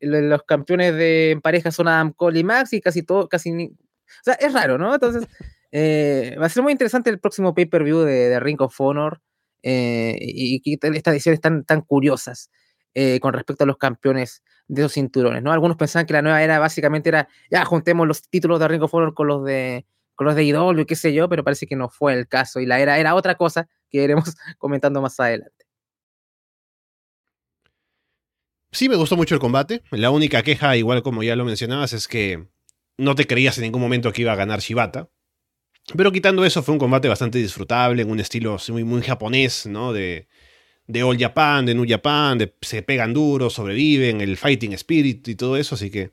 [0.00, 4.24] los campeones de pareja son Adam Cole y Max, y casi todo, casi ni, o
[4.24, 4.92] sea, es raro, ¿no?
[4.92, 5.26] Entonces,
[6.40, 9.20] va a ser muy interesante el próximo pay-per-view de, Ring of Honor
[9.62, 12.50] y, y, estas ediciones tan, tan curiosas.
[12.94, 15.52] Eh, con respecto a los campeones de esos cinturones, ¿no?
[15.52, 18.92] Algunos pensaban que la nueva era básicamente era, ya juntemos los títulos de Ring of
[18.92, 21.88] Honor con los de con los de IW, qué sé yo, pero parece que no
[21.88, 25.64] fue el caso y la era era otra cosa que iremos comentando más adelante.
[28.72, 29.82] Sí, me gustó mucho el combate.
[29.90, 32.48] La única queja, igual como ya lo mencionabas, es que
[32.98, 35.08] no te creías en ningún momento que iba a ganar Shibata.
[35.96, 39.92] Pero quitando eso, fue un combate bastante disfrutable, en un estilo muy, muy japonés, ¿no?
[39.92, 40.28] De,
[40.90, 45.34] de All Japan, de New Japan, de, se pegan duro, sobreviven, el fighting spirit y
[45.34, 46.10] todo eso, así que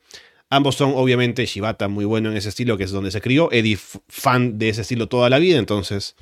[0.49, 3.77] ambos son obviamente Shibata muy bueno en ese estilo, que es donde se crió, Eddie
[4.07, 6.15] fan de ese estilo toda la vida, entonces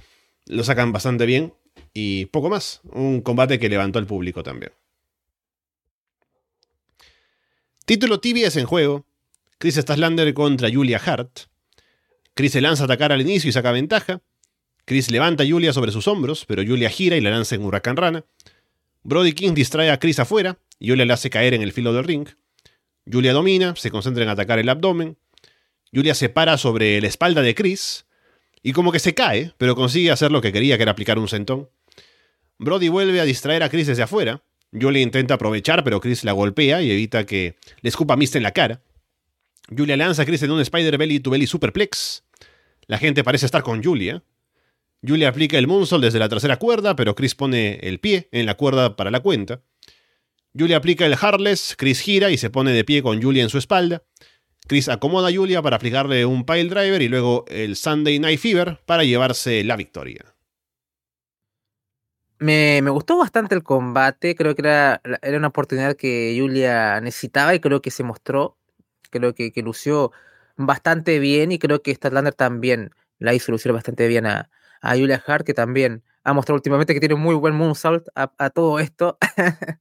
[0.46, 1.54] lo sacan bastante bien
[1.94, 4.72] y poco más, un combate que levantó al público también.
[7.86, 9.06] Título tibias en juego,
[9.58, 11.42] Chris Staslander contra Julia Hart.
[12.34, 14.22] Chris se lanza a atacar al inicio y saca ventaja.
[14.86, 17.98] Chris levanta a Julia sobre sus hombros, pero Julia gira y la lanza en Huracán
[17.98, 18.24] Rana.
[19.04, 22.04] Brody King distrae a Chris afuera y Julia le hace caer en el filo del
[22.04, 22.28] ring.
[23.12, 25.18] Julia domina, se concentra en atacar el abdomen.
[25.94, 28.06] Julia se para sobre la espalda de Chris
[28.62, 31.28] y como que se cae, pero consigue hacer lo que quería, que era aplicar un
[31.28, 31.70] sentón.
[32.58, 34.42] Brody vuelve a distraer a Chris desde afuera.
[34.72, 38.52] Julia intenta aprovechar, pero Chris la golpea y evita que le escupa mist en la
[38.52, 38.82] cara.
[39.76, 42.24] Julia lanza a Chris en un Spider Belly to Belly Superplex.
[42.88, 44.24] La gente parece estar con Julia.
[45.06, 48.56] Julia aplica el moonsault desde la tercera cuerda, pero Chris pone el pie en la
[48.56, 49.62] cuerda para la cuenta.
[50.58, 53.58] Julia aplica el Heartless, Chris gira y se pone de pie con Julia en su
[53.58, 54.04] espalda.
[54.68, 58.80] Chris acomoda a Julia para aplicarle un pile driver y luego el Sunday Night Fever
[58.86, 60.26] para llevarse la victoria.
[62.40, 67.82] Me, gustó bastante el combate, creo que era, una oportunidad que Julia necesitaba y creo
[67.82, 68.58] que se mostró,
[69.10, 70.12] creo que, que lució
[70.58, 74.50] bastante bien y creo que Statlander también la hizo lucir bastante bien a,
[74.86, 78.50] a Julia Hart, que también ha mostrado últimamente que tiene muy buen moonsault a, a
[78.50, 79.18] todo esto.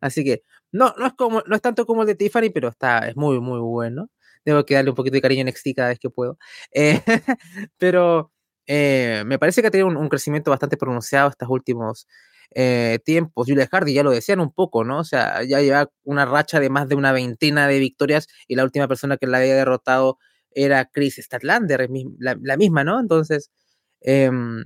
[0.00, 3.08] Así que no, no es como, no es tanto como el de Tiffany, pero está,
[3.08, 4.10] es muy, muy bueno.
[4.44, 6.38] Debo que darle un poquito de cariño en XT cada vez que puedo.
[6.72, 7.00] Eh,
[7.78, 8.32] pero
[8.66, 12.06] eh, me parece que ha tenido un, crecimiento bastante pronunciado estos últimos
[12.54, 13.46] eh, tiempos.
[13.48, 15.00] Julia Hart, ya lo decían un poco, ¿no?
[15.00, 18.64] O sea, ya lleva una racha de más de una veintena de victorias y la
[18.64, 20.18] última persona que la había derrotado
[20.50, 23.00] era Chris Statlander, la, la misma, ¿no?
[23.00, 23.50] Entonces,
[24.00, 24.64] Em,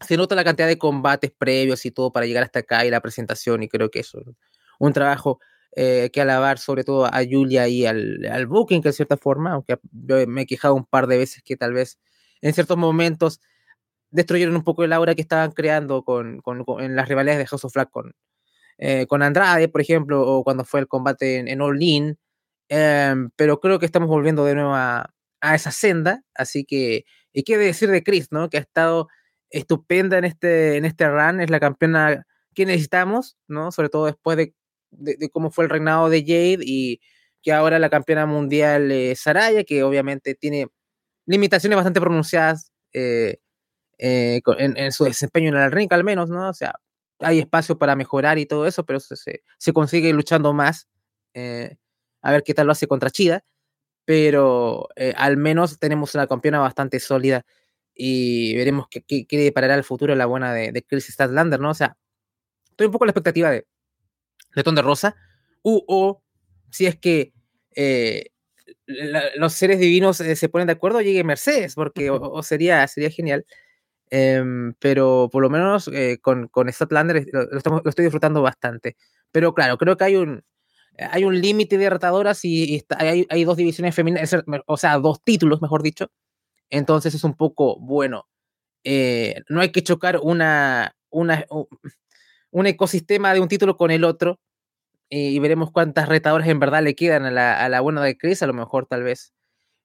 [0.00, 3.00] se nota la cantidad de combates previos y todo para llegar hasta acá y la
[3.00, 4.12] presentación y creo que es
[4.78, 5.40] un trabajo
[5.76, 9.52] eh, que alabar sobre todo a Julia y al, al Booking que de cierta forma,
[9.52, 9.78] aunque
[10.26, 11.98] me he quejado un par de veces que tal vez
[12.42, 13.40] en ciertos momentos
[14.10, 17.64] destruyeron un poco el aura que estaban creando con, con, en las rivalidades de House
[17.64, 18.14] of Flag con,
[18.78, 22.18] eh, con Andrade, por ejemplo, o cuando fue el combate en, en All In,
[22.68, 25.10] em, pero creo que estamos volviendo de nuevo a
[25.54, 27.04] esa senda, así que
[27.34, 28.48] y qué decir de Chris, ¿no?
[28.48, 29.08] Que ha estado
[29.50, 33.72] estupenda en este, en este run, es la campeona que necesitamos, ¿no?
[33.72, 34.54] Sobre todo después de,
[34.92, 37.00] de, cómo fue el reinado de Jade y
[37.42, 40.68] que ahora la campeona mundial eh, Saraya, que obviamente tiene
[41.26, 43.38] limitaciones bastante pronunciadas eh,
[43.98, 46.48] eh, en, su desempeño en el ring, al menos, ¿no?
[46.48, 46.74] O sea,
[47.18, 50.88] hay espacio para mejorar y todo eso, pero se, se consigue luchando más.
[51.34, 53.44] a ver qué tal lo hace contra Chida
[54.04, 57.44] pero eh, al menos tenemos una campeona bastante sólida
[57.94, 61.70] y veremos qué, qué, deparará el futuro la buena de, de Chris Statlander, ¿no?
[61.70, 61.96] O sea,
[62.70, 63.66] estoy un poco a la expectativa de,
[64.54, 65.16] de Ton de Rosa,
[65.62, 66.22] u, o
[66.70, 67.32] si es que
[67.76, 68.30] eh,
[68.86, 73.46] los seres divinos eh, se ponen de acuerdo, llegue Mercedes, porque o, sería, sería genial.
[74.10, 75.90] Em, pero por lo menos
[76.22, 78.96] con, con Statlander lo estoy disfrutando bastante.
[79.32, 80.44] Pero claro, creo que hay un,
[80.98, 84.34] hay un límite de retadoras y, hay, dos divisiones femeninas,
[84.66, 86.10] o sea, dos títulos, mejor dicho.
[86.70, 88.28] Entonces es un poco, bueno,
[88.84, 94.40] eh, no hay que chocar una, un ecosistema de un título con el otro
[95.10, 98.42] y veremos cuántas retadoras en verdad le quedan a la, a la buena de Chris.
[98.42, 99.32] A lo mejor tal vez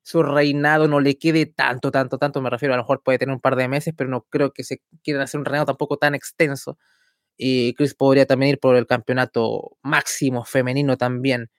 [0.01, 2.41] su reinado no le quede tanto, tanto, tanto.
[2.41, 4.63] Me refiero, a lo mejor puede tener un par de meses, pero no creo que
[4.63, 6.77] se quieran hacer un reinado tampoco tan extenso
[7.39, 11.49] y Chris podría también ir por el campeonato máximo femenino también,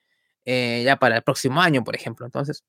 [0.45, 2.25] eh, ya para el próximo año, por ejemplo.
[2.25, 2.63] Entonces,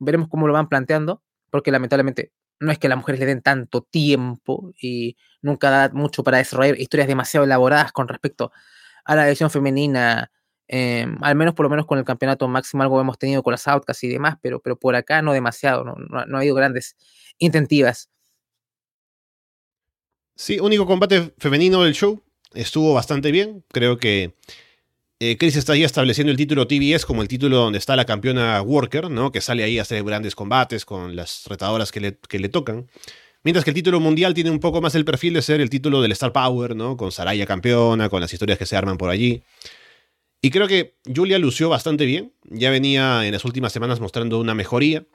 [0.00, 3.82] veremos cómo lo van planteando, porque lamentablemente no es que las mujeres le den tanto
[3.82, 8.50] tiempo y nunca da mucho para desarrollar historias demasiado elaboradas con respecto
[9.04, 10.30] a la edición femenina
[10.66, 13.68] Em, al menos por lo menos con el campeonato máximo algo hemos tenido con las
[13.68, 16.96] Outcasts y demás, pero, pero por acá no demasiado, no, no, ha habido grandes
[17.38, 18.10] intentivas.
[20.36, 22.22] Sí, único combate femenino del show.
[22.54, 23.64] Estuvo bastante bien.
[23.72, 24.34] Creo que
[25.20, 28.60] eh, Chris está ahí estableciendo el título TBS como el título donde está la campeona
[28.62, 29.32] Worker, ¿no?
[29.32, 32.88] Que sale ahí a hacer grandes combates con las retadoras que le, que le tocan.
[33.42, 36.00] Mientras que el título mundial tiene un poco más el perfil de ser el título
[36.00, 36.96] del Star Power, ¿no?
[36.96, 39.42] Con Saraya campeona, con las historias que se arman por allí.
[40.40, 42.32] Y creo que Julia lució bastante bien.
[42.44, 45.06] Ya venía en las últimas semanas mostrando una mejoría.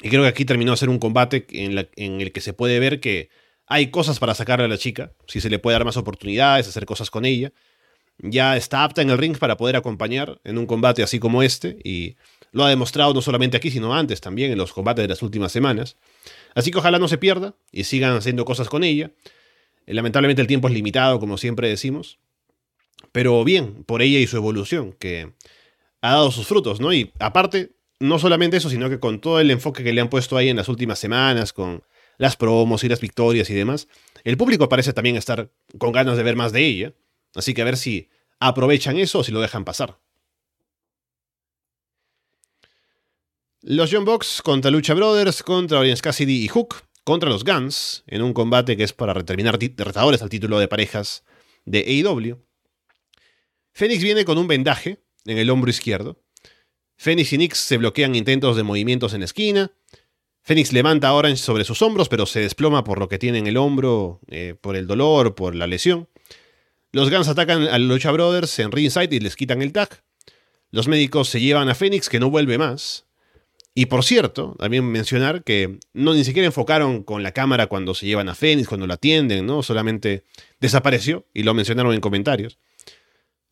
[0.00, 3.00] Y creo que aquí terminó a ser un combate en, el que se puede ver
[3.00, 3.30] que
[3.68, 5.12] hay cosas para sacarle a la chica.
[5.26, 7.52] Si se le puede dar más oportunidades, hacer cosas con ella.
[8.18, 11.78] Ya está apta en el ring para poder acompañar en un combate así como este.
[11.84, 12.16] Y
[12.50, 15.52] lo ha demostrado no solamente aquí, sino antes también en los combates de las últimas
[15.52, 15.96] semanas.
[16.54, 19.12] Así que ojalá no se pierda y sigan haciendo cosas con ella.
[19.86, 22.18] Lamentablemente el tiempo es limitado, como siempre decimos.
[23.12, 25.32] Pero bien, por ella y su evolución, que
[26.00, 26.92] ha dado sus frutos, ¿no?
[26.92, 30.36] Y aparte, no solamente eso, sino que con todo el enfoque que le han puesto
[30.36, 31.82] ahí en las últimas semanas, con
[32.18, 33.88] las promos y las victorias y demás,
[34.24, 36.94] el público parece también estar con ganas de ver más de ella.
[37.34, 39.98] Así que a ver si aprovechan eso o si lo dejan pasar.
[43.62, 48.22] Los John Box contra Lucha Brothers, contra Orange Cassidy y Hook, contra los Guns, en
[48.22, 51.24] un combate que es para determinar retadores al título de parejas
[51.64, 52.38] de AEW.
[53.72, 56.22] Fénix viene con un vendaje en el hombro izquierdo.
[56.96, 59.72] Fénix y Nix se bloquean intentos de movimientos en esquina.
[60.48, 63.46] Fénix levanta a Orange sobre sus hombros, pero se desploma por lo que tiene en
[63.46, 66.08] el hombro, eh, por el dolor, por la lesión.
[66.90, 70.02] Los Guns atacan a Lucha Brothers en ringside y les quitan el tag.
[70.70, 73.04] Los médicos se llevan a Fénix, que no vuelve más.
[73.74, 78.06] Y por cierto, también mencionar que no ni siquiera enfocaron con la cámara cuando se
[78.06, 79.62] llevan a Fénix, cuando la atienden, ¿no?
[79.62, 80.24] Solamente
[80.60, 82.58] desapareció y lo mencionaron en comentarios.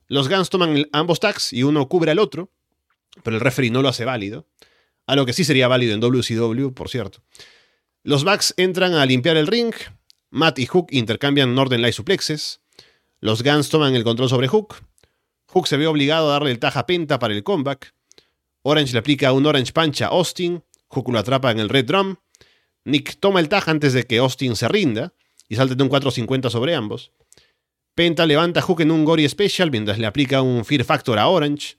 [0.09, 2.49] Los Guns toman ambos tags y uno cubre al otro,
[3.23, 4.47] pero el referee no lo hace válido.
[5.07, 7.23] A lo que sí sería válido en WCW, por cierto.
[8.03, 9.73] Los Bucks entran a limpiar el ring.
[10.31, 12.61] Matt y Hook intercambian Northern Light suplexes.
[13.21, 14.77] Los Guns toman el control sobre Hook.
[15.49, 17.95] Hook se ve obligado a darle el taja penta para el comeback.
[18.63, 20.63] Orange le aplica un Orange Punch a Austin.
[20.89, 22.17] Hook lo atrapa en el Red Drum.
[22.85, 25.15] Nick toma el taja antes de que Austin se rinda
[25.49, 27.13] y salta de un 450 sobre ambos.
[27.95, 31.29] Penta levanta a Hook en un Gory Special mientras le aplica un Fear Factor a
[31.29, 31.79] Orange.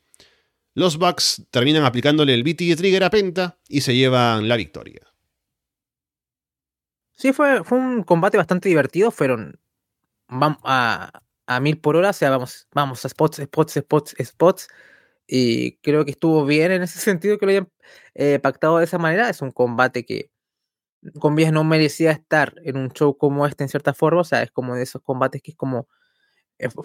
[0.77, 5.01] Los Bucks terminan aplicándole el BT Trigger a Penta y se llevan la victoria.
[7.15, 9.09] Sí, fue, fue un combate bastante divertido.
[9.09, 9.59] Fueron
[10.29, 14.67] a, a mil por hora, o sea, vamos, vamos a spots, spots, spots, spots.
[15.25, 17.69] Y creo que estuvo bien en ese sentido que lo hayan
[18.13, 19.31] eh, pactado de esa manera.
[19.31, 20.29] Es un combate que
[21.19, 24.21] con vías no merecía estar en un show como este en cierta forma.
[24.21, 25.87] O sea, es como de esos combates que es como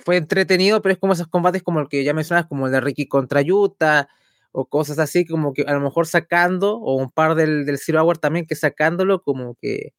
[0.04, 2.80] fue entretenido, pero es como esos combates como el que ya mencionas, como el de
[2.80, 4.08] Ricky contra Utah,
[4.52, 8.02] o cosas así, como que a lo mejor sacando, o un par del, del Zero
[8.02, 9.94] Hour también, que sacándolo, como que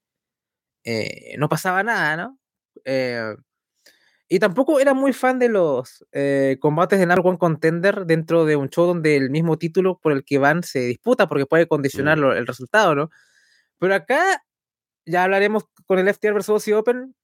[0.83, 2.39] eh, no pasaba nada, ¿no?
[2.85, 3.35] Eh,
[4.29, 6.05] y tampoco era muy fan de los
[6.59, 10.23] combates de Nar One Contender dentro de un show donde el mismo título por el
[10.23, 12.31] que van se disputa, porque puede condicionar mm.
[12.31, 13.09] el resultado, ¿no?
[13.79, 14.43] Pero acá
[15.05, 16.49] ya hablaremos con el FTR vs.
[16.49, 17.15] OC Open,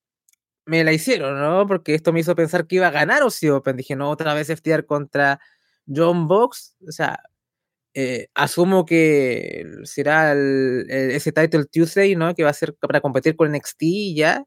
[0.70, 1.66] me la hicieron, ¿no?
[1.68, 3.76] Porque esto me hizo pensar que iba a ganar Aussie Open.
[3.76, 5.40] Dije, no, otra vez FTR contra
[5.88, 6.76] John Box.
[6.88, 7.20] O sea,
[7.96, 12.36] eh, asumo que será ese title Tuesday, ¿no?
[12.36, 14.46] Que va a ser para competir con NXT y ya.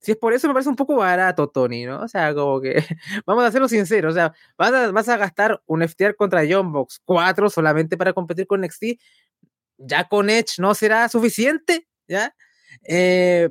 [0.00, 2.02] Si es por eso, me parece un poco barato, Tony, ¿no?
[2.02, 2.74] O sea, como que,
[3.26, 6.72] vamos a hacerlo sinceros, o sea, vas a, vas a gastar un FTR contra John
[6.72, 8.84] Box 4 solamente para competir con NXT.
[9.78, 12.34] Ya con Edge no será suficiente, ¿ya?
[12.88, 13.50] Eh,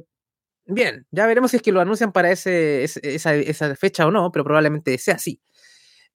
[0.66, 4.45] Bien, ya veremos si es que lo anuncian para ese, esa, fecha o no, pero
[4.45, 5.41] probablemente sea así.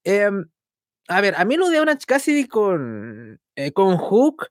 [0.04, 0.46] Em,
[1.08, 4.48] a ver, a mí lo de Orange Cassidy con, eh, con Hook,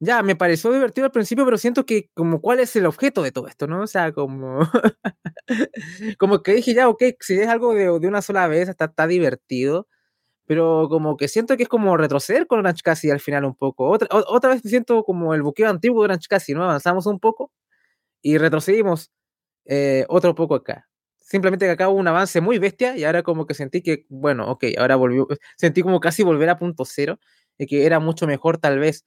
[0.00, 3.32] ya me pareció divertido al principio, pero siento que como cuál es el objeto de
[3.32, 3.82] todo esto, ¿no?
[3.82, 4.60] O sea, como,
[6.18, 9.88] como que dije ya, ok, si es algo de, una sola vez, está, está divertido,
[10.46, 13.90] pero como que siento que es como retroceder con Orange Cassidy al final un poco.
[13.90, 16.64] Otra, otra vez siento como el buqueo antiguo de Orange Cassidy, ¿no?
[16.64, 17.52] Avanzamos un poco
[18.22, 19.12] y retrocedimos
[19.66, 20.88] eh, otro poco acá.
[21.16, 24.48] Simplemente que acá hubo un avance muy bestia y ahora como que sentí que, bueno,
[24.50, 27.18] ok, ahora volvió, sentí como casi volver a punto cero
[27.58, 29.04] y que era mucho mejor tal vez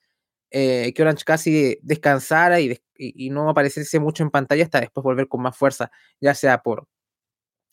[0.51, 5.28] eh, que Orange casi descansara y, y, no apareciese mucho en pantalla hasta después volver
[5.28, 6.88] con más fuerza, ya sea por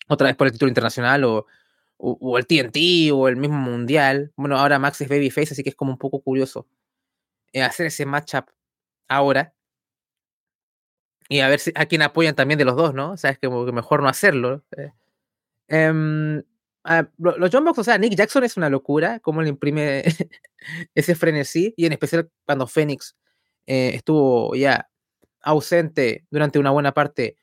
[0.08, 1.46] otra vez por el título internacional o,
[1.98, 4.32] o, el TNT o el mismo mundial.
[4.36, 6.68] Bueno, ahora Max es babyface, así que es como un poco curioso
[7.52, 8.46] eh, hacer ese matchup
[9.08, 9.55] ahora
[11.28, 13.12] y a ver si, a quién apoyan también de los dos, ¿no?
[13.12, 14.64] O sea, es que, mejor no hacerlo.
[14.76, 14.92] Eh,
[15.68, 16.42] em,
[16.84, 20.04] ah, los John Box, o sea, Nick Jackson es una locura, cómo le imprime
[20.94, 23.16] ese frenesí, y en especial cuando Phoenix
[23.66, 24.88] eh, estuvo ya
[25.42, 27.36] ausente durante una buena parte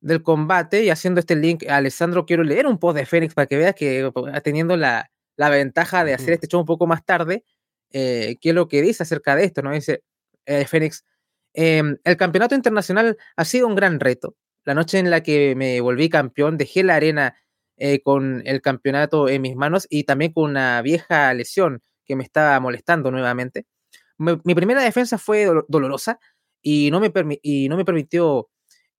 [0.00, 3.56] del combate y haciendo este link, Alessandro, quiero leer un post de Phoenix para que
[3.58, 4.10] veas que
[4.42, 7.44] teniendo la, la ventaja de hacer este show un poco más tarde,
[7.92, 9.72] eh, qué es lo que dice acerca de esto, ¿no?
[9.72, 10.02] Dice
[11.54, 14.36] eh, el campeonato internacional ha sido un gran reto.
[14.64, 17.36] La noche en la que me volví campeón, dejé la arena
[17.76, 22.24] eh, con el campeonato en mis manos y también con una vieja lesión que me
[22.24, 23.66] estaba molestando nuevamente.
[24.18, 26.20] mi primera defensa fue dolorosa
[26.62, 28.50] y no me, y no me permitió,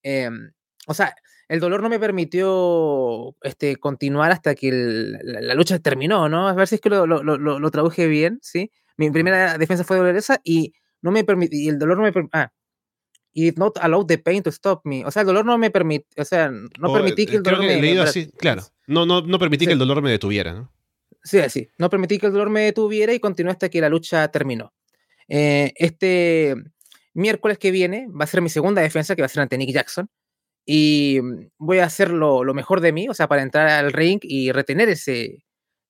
[0.03, 0.51] em,
[0.87, 1.15] o sea,
[1.47, 6.47] el dolor no me permitió este, continuar hasta que la, lucha terminó, ¿no?
[6.47, 8.71] A ver si es que lo, lo, lo, traduje bien, ¿sí?
[8.97, 12.51] Mi primera defensa fue dolorosa y no me y el dolor no me ah,
[13.33, 15.05] it not allowed the pain to stop me.
[15.05, 17.99] O sea, el dolor no me permite, o sea, no permití que el dolor me...
[17.99, 18.63] así, claro.
[18.87, 20.71] No, no, no permití que el dolor me detuviera, ¿no?
[21.23, 21.69] Sí, así.
[21.77, 24.73] No permití que el dolor me detuviera y continué hasta que la lucha terminó.
[25.27, 26.55] Eh, este
[27.13, 29.71] miércoles que viene va a ser mi segunda defensa, que va a ser ante Nick
[29.71, 30.09] Jackson
[30.65, 34.19] y mm, voy a hacer lo, mejor de mí, o sea, para entrar al ring
[34.23, 35.43] y retener ese...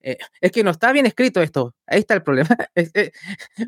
[0.03, 2.49] Eh, es que no está bien escrito esto, ahí está el problema.
[2.75, 3.11] Eh,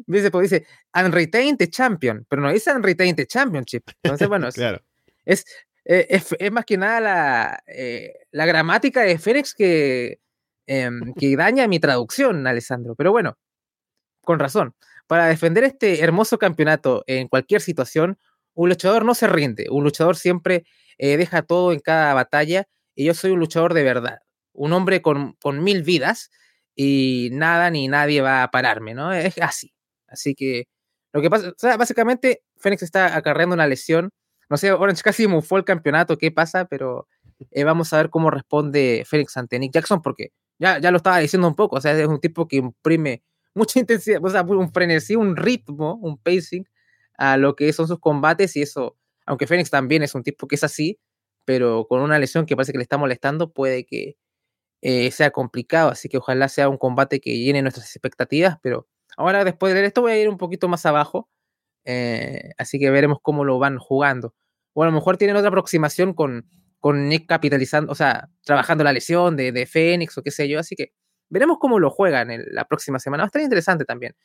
[0.08, 3.84] dice, pues dice, unretained champion, pero no dice unretained championship.
[4.02, 4.82] Entonces, bueno, claro.
[5.26, 5.46] es,
[5.86, 7.64] eh, es, es, más que nada la,
[8.32, 10.20] la gramática de Fénix que,
[10.66, 12.96] em, que daña mi traducción, Alessandro.
[12.96, 13.38] Pero bueno,
[14.24, 14.76] con razón.
[15.08, 18.18] Para defender este hermoso campeonato en cualquier situación,
[18.54, 20.66] un luchador no se rinde, un luchador siempre
[20.98, 22.66] deja todo en cada batalla
[22.96, 24.20] y yo soy un luchador de verdad,
[24.54, 26.32] un hombre con, mil vidas
[26.76, 29.14] y nada ni nadie va a pararme, ¿no?
[29.14, 29.74] Es así.
[30.08, 30.66] Así que
[31.12, 34.10] lo que pasa, o sea, básicamente Fénix está acarreando una lesión.
[34.50, 37.08] No sé, Orange casi mufó el campeonato, qué pasa, pero
[37.52, 41.20] eh, vamos a ver cómo responde Fénix ante Nick Jackson, porque ya, ya lo estaba
[41.20, 43.24] diciendo un poco, o sea, es un tipo que imprime
[43.54, 46.66] mucha intensidad, o sea, un frenesí, un ritmo, un pacing
[47.18, 50.56] a lo que son sus combates y eso aunque Fénix también es un tipo que
[50.56, 51.00] es así,
[51.46, 54.18] pero con una lesión que parece que le está molestando, puede que
[54.84, 55.90] eh, sea complicado.
[55.92, 58.58] Así que ojalá sea un combate que llene nuestras expectativas.
[58.62, 61.30] Pero ahora, después de ver esto, voy a ir un poquito más abajo.
[61.86, 64.36] Eh, así que veremos cómo lo van jugando.
[64.74, 68.92] O a lo mejor tienen otra aproximación con, con Nick capitalizando, o sea, trabajando la
[68.92, 70.60] lesión de, de Fénix o qué sé yo.
[70.60, 70.94] Así que
[71.30, 73.24] veremos cómo lo juegan la próxima semana.
[73.24, 74.16] Va a estar interesante también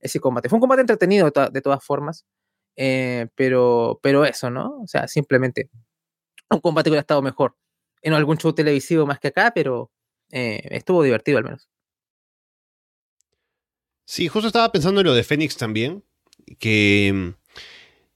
[0.00, 0.48] ese combate.
[0.48, 2.26] Fue un combate entretenido de todas formas.
[2.76, 4.80] Eh, pero, pero eso, ¿no?
[4.82, 5.70] O sea, simplemente
[6.50, 7.56] un combate hubiera estado mejor
[8.02, 9.90] en algún show televisivo más que acá, pero
[10.30, 11.68] eh, estuvo divertido al menos.
[14.04, 16.02] Sí, justo estaba pensando en lo de Fénix también,
[16.58, 17.28] que mm,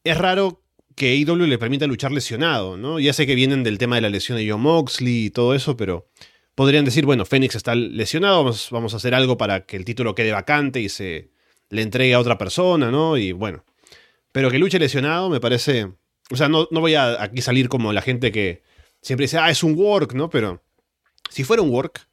[0.05, 0.63] es raro
[0.97, 2.99] que AEW le permita luchar lesionado, ¿no?
[2.99, 5.77] Ya sé que vienen del tema de la lesión de John Moxley y todo eso,
[5.77, 6.09] pero
[6.55, 10.15] podrían decir, bueno, Fénix está lesionado, vamos, vamos a hacer algo para que el título
[10.15, 11.31] quede vacante y se
[11.71, 13.17] le entregue a otra persona, ¿no?
[13.17, 13.65] Y bueno,
[14.33, 15.93] pero que luche lesionado me parece.
[16.31, 18.63] O sea, no, no voy a aquí salir como la gente que
[19.03, 20.31] siempre dice, ah, es un work, ¿no?
[20.31, 20.63] Pero
[21.33, 22.07] si fuera un work,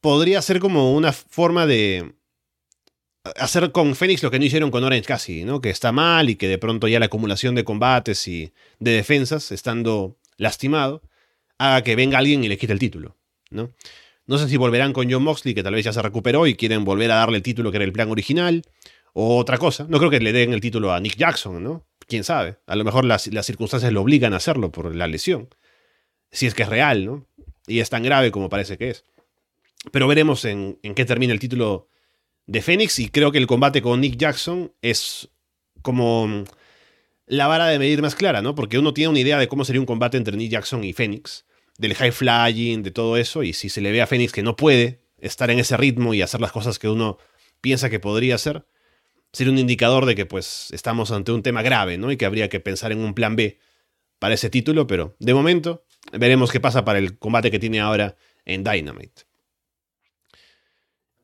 [0.00, 2.14] podría ser como una forma de
[3.36, 5.60] hacer con Fénix lo que no hicieron con Orange casi, ¿no?
[5.60, 9.50] Que está mal y que de pronto ya la acumulación de combates y de defensas,
[9.50, 11.02] estando lastimado,
[11.58, 13.16] haga que venga alguien y le quite el título,
[13.50, 13.72] ¿no?
[14.26, 16.84] No sé si volverán con John Moxley, que tal vez ya se recuperó y quieren
[16.84, 18.62] volver a darle el título que era el plan original
[19.12, 19.86] o otra cosa.
[19.88, 21.86] No creo que le den el título a Nick Jackson, ¿no?
[22.06, 22.56] Quién sabe.
[22.66, 25.48] A lo mejor las, circunstancias lo obligan a hacerlo por la lesión.
[26.30, 27.26] Si es que es real, ¿no?
[27.66, 29.04] Y es tan grave como parece que es.
[29.90, 31.88] Pero veremos en, qué termina el título
[32.46, 32.98] de Fénix.
[32.98, 35.30] Y creo que el combate con Nick Jackson es
[35.82, 36.44] como
[37.26, 38.54] la vara de medir más clara, ¿no?
[38.54, 41.46] Porque uno tiene una idea de cómo sería un combate entre Nick Jackson y Fénix.
[41.78, 43.42] Del high flying, de todo eso.
[43.42, 46.22] Y si se le ve a Fénix que no puede estar en ese ritmo y
[46.22, 47.18] hacer las cosas que uno
[47.60, 48.66] piensa que podría hacer,
[49.32, 52.12] sería un indicador de que pues estamos ante un tema grave, ¿no?
[52.12, 53.58] Y que habría que pensar en un plan B
[54.18, 58.16] para ese título, pero de momento veremos qué pasa para el combate que tiene ahora
[58.44, 59.22] en Dynamite.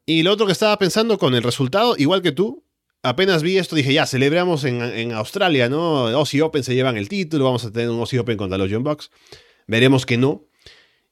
[0.07, 2.65] Y lo otro que estaba pensando con el resultado, igual que tú,
[3.03, 6.09] apenas vi esto, dije, ya, celebramos en, Australia, ¿no?
[6.09, 8.83] Aussie Open se llevan el título, vamos a tener un Aussie Open contra los John
[8.83, 9.11] Bucks.
[9.67, 10.47] Veremos que no.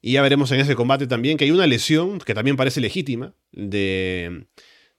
[0.00, 3.34] Y ya veremos en ese combate también que hay una lesión que también parece legítima
[3.52, 4.46] de,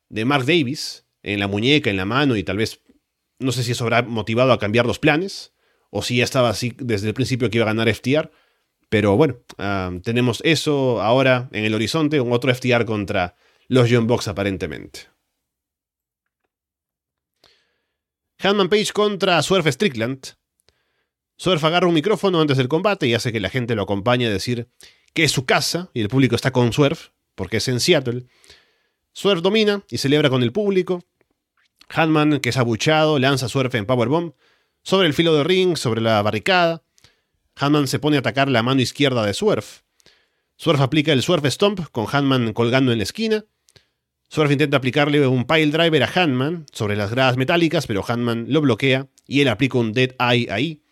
[0.10, 2.82] de Mark Davis, en la muñeca, en la mano y tal vez,
[3.40, 5.54] no sé si eso habrá motivado a cambiar los planes
[5.90, 8.32] o si ya estaba así desde el principio que iba a ganar FTR.
[8.90, 9.38] Pero bueno,
[10.04, 13.36] tenemos eso ahora en el horizonte, un otro FTR contra
[13.68, 15.02] los John Box aparentemente.
[18.40, 20.36] Hanman Page contra Swerve Strickland.
[21.38, 24.30] Swerve agarra un micrófono antes del combate y hace que la gente lo acompañe a
[24.30, 24.70] decir
[25.14, 27.00] que es su casa y el público está con Swerve,
[27.36, 28.26] porque es en Seattle.
[29.14, 31.04] Swerve domina y celebra con el público.
[31.90, 34.34] Hanman, que es abuchado, lanza a Swerve en Powerbomb
[34.84, 36.84] sobre el filo de ring, sobre la barricada.
[37.60, 39.68] Hanman se pone a atacar la mano izquierda de Swerve.
[40.56, 43.46] Swerve aplica el Swerve Stomp con Hanman colgando en la esquina.
[44.30, 48.62] Swerve intenta aplicarle un pile driver a Hanman sobre las gradas metálicas, pero Hanman lo
[48.62, 50.84] bloquea y él aplica un Dead Eye ahí.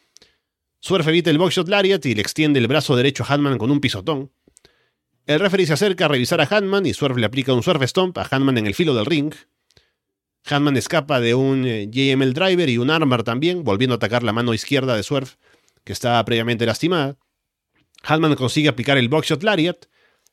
[0.80, 3.80] Swerve evita el Boxshot Lariat y le extiende el brazo derecho a Hanman con un
[3.80, 4.32] pisotón.
[5.26, 8.18] El referee se acerca a revisar a Hanman y Swerve le aplica un Swerve Stomp
[8.18, 9.34] a Hanman en el filo del ring.
[10.45, 14.32] Hanman escapa de un eh, JML Driver y un Armor también, volviendo a atacar la
[14.32, 15.32] mano izquierda de Swerve,
[15.88, 17.18] que estaba previamente lastimada.
[18.04, 19.86] Hanman consigue aplicar el Boxshot Lariat,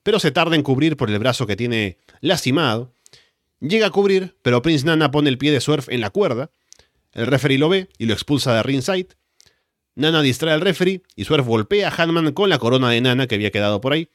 [0.03, 2.93] pero se tarda en cubrir por el brazo que tiene lastimado.
[3.61, 6.51] Llega a cubrir, pero Prince Nana pone el pie de Swerve en la cuerda.
[7.13, 9.17] El referee lo ve y lo expulsa de ringside.
[9.95, 13.37] Nana distrae al referee y Swerve golpea a Hanman con la corona de Nana que
[13.37, 14.09] había quedado por ahí.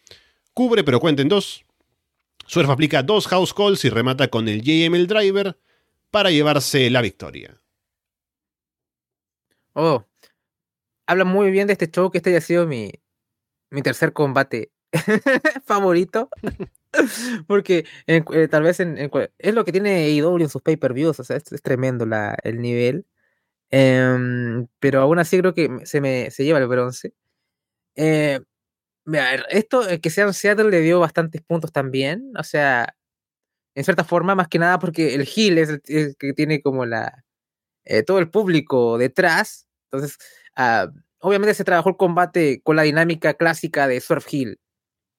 [0.54, 1.64] Cubre, pero cuenta en dos.
[2.48, 5.58] Swerve aplica dos house calls y remata con el JML Driver
[6.12, 7.62] para llevarse la victoria.
[9.74, 10.04] Oh,
[11.10, 12.92] habla muy bien de este show, que este haya sido mi,
[13.72, 14.72] mi tercer combate
[15.66, 16.30] favorito.
[17.48, 21.44] Porque eh, tal vez es lo que tiene AEW en sus pay-per-views, o sea, es,
[21.62, 23.06] tremendo la, el nivel.
[23.72, 27.14] Em, pero aún así creo que se, me, se lleva el bronce.
[27.96, 28.42] Eh,
[29.50, 32.96] esto eh, que sea en Seattle le dio bastantes puntos también, o sea,
[33.76, 37.26] en cierta forma, más que nada porque el Hill es el, que tiene como la
[38.06, 39.68] todo el público detrás.
[39.92, 40.18] Entonces,
[40.60, 44.60] ah, obviamente se trabajó el combate con la dinámica clásica de Surf Hill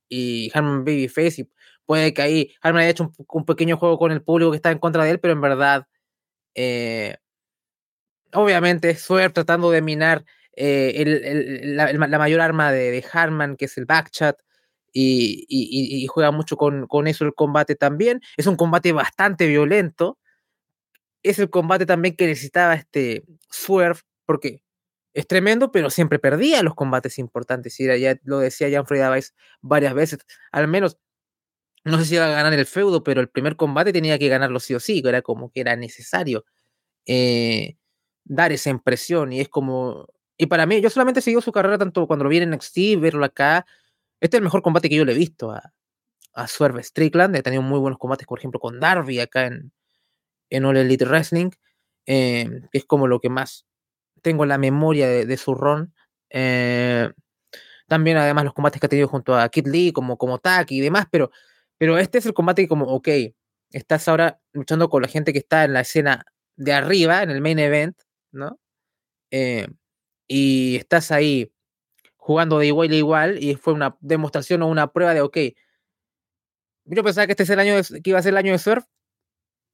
[0.09, 1.43] y Harman Babyface.
[1.43, 1.51] Y
[1.87, 4.79] puede que ahí Harman haya hecho un, pequeño juego con el público que está en
[4.79, 5.87] contra de él, pero en verdad,
[6.55, 7.17] eh,
[8.33, 10.25] obviamente, Swerve tratando de minar
[10.57, 14.37] eh, la, mayor arma de, Harman, que es el backchat.
[14.93, 18.21] Y, juega mucho con, con, eso el combate también.
[18.37, 20.19] Es un combate bastante violento.
[21.23, 24.63] Es el combate también que necesitaba este Swerve, porque
[25.15, 27.79] es tremendo, pero siempre perdía los combates importantes.
[27.81, 30.21] Y ya lo decía Jan Freda Weiss varias veces.
[30.53, 30.99] Al menos,
[31.85, 34.61] no sé si iba a ganar el feudo, pero el primer combate tenía que ganarlo
[34.61, 35.03] sí o sí.
[35.05, 36.45] Era como que era necesario
[37.07, 37.77] eh,
[38.25, 39.33] dar esa impresión.
[39.33, 40.07] Y es como.
[40.39, 43.25] Y para mí, yo solamente seguido su carrera tanto cuando lo vi en NXT, verlo
[43.25, 43.67] acá.
[44.21, 45.73] Este es el mejor combate que yo le he visto a,
[46.35, 47.37] a Swerve Strickland.
[47.37, 49.73] He tenido muy buenos combates, por ejemplo, con Darby acá en,
[50.51, 51.51] en All Elite Wrestling.
[52.07, 53.67] Eh, que es como lo que más
[54.21, 55.95] tengo la memoria de, su ron.
[56.31, 57.11] Eh,
[57.89, 60.81] también además los combates que ha tenido junto a Kid Lee como, como Taki y
[60.81, 61.31] demás, pero,
[61.79, 63.09] pero este es el combate como, ok,
[63.73, 66.25] estás ahora luchando con la gente que está en la escena
[66.57, 67.97] de arriba, en el main event,
[68.33, 68.61] ¿no?
[69.31, 69.67] Eh,
[70.29, 71.53] y estás ahí
[72.17, 75.39] jugando de igual a igual y fue una demostración o una prueba de, ok,
[76.85, 78.85] yo pensaba que este es el año que iba a ser el año de surf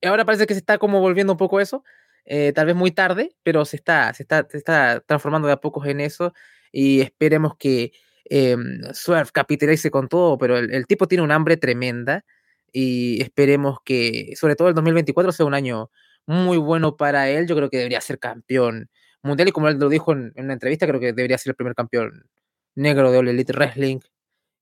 [0.01, 1.85] y ahora parece que se está como volviendo un poco eso
[2.27, 5.61] eh, tal vez muy tarde, pero se está, se está, se está transformando de a
[5.61, 6.35] pocos en eso
[6.73, 7.93] y esperemos que
[8.29, 8.57] eh,
[8.93, 12.25] Swerve capitalice con todo, pero el, tipo tiene un hambre tremenda
[12.73, 15.91] y esperemos que sobre todo el 2024 sea un año
[16.27, 18.91] muy bueno para él, yo creo que debería ser campeón
[19.23, 21.75] mundial y como él lo dijo en, una entrevista, creo que debería ser el primer
[21.75, 22.29] campeón
[22.75, 24.01] negro de All Elite Wrestling,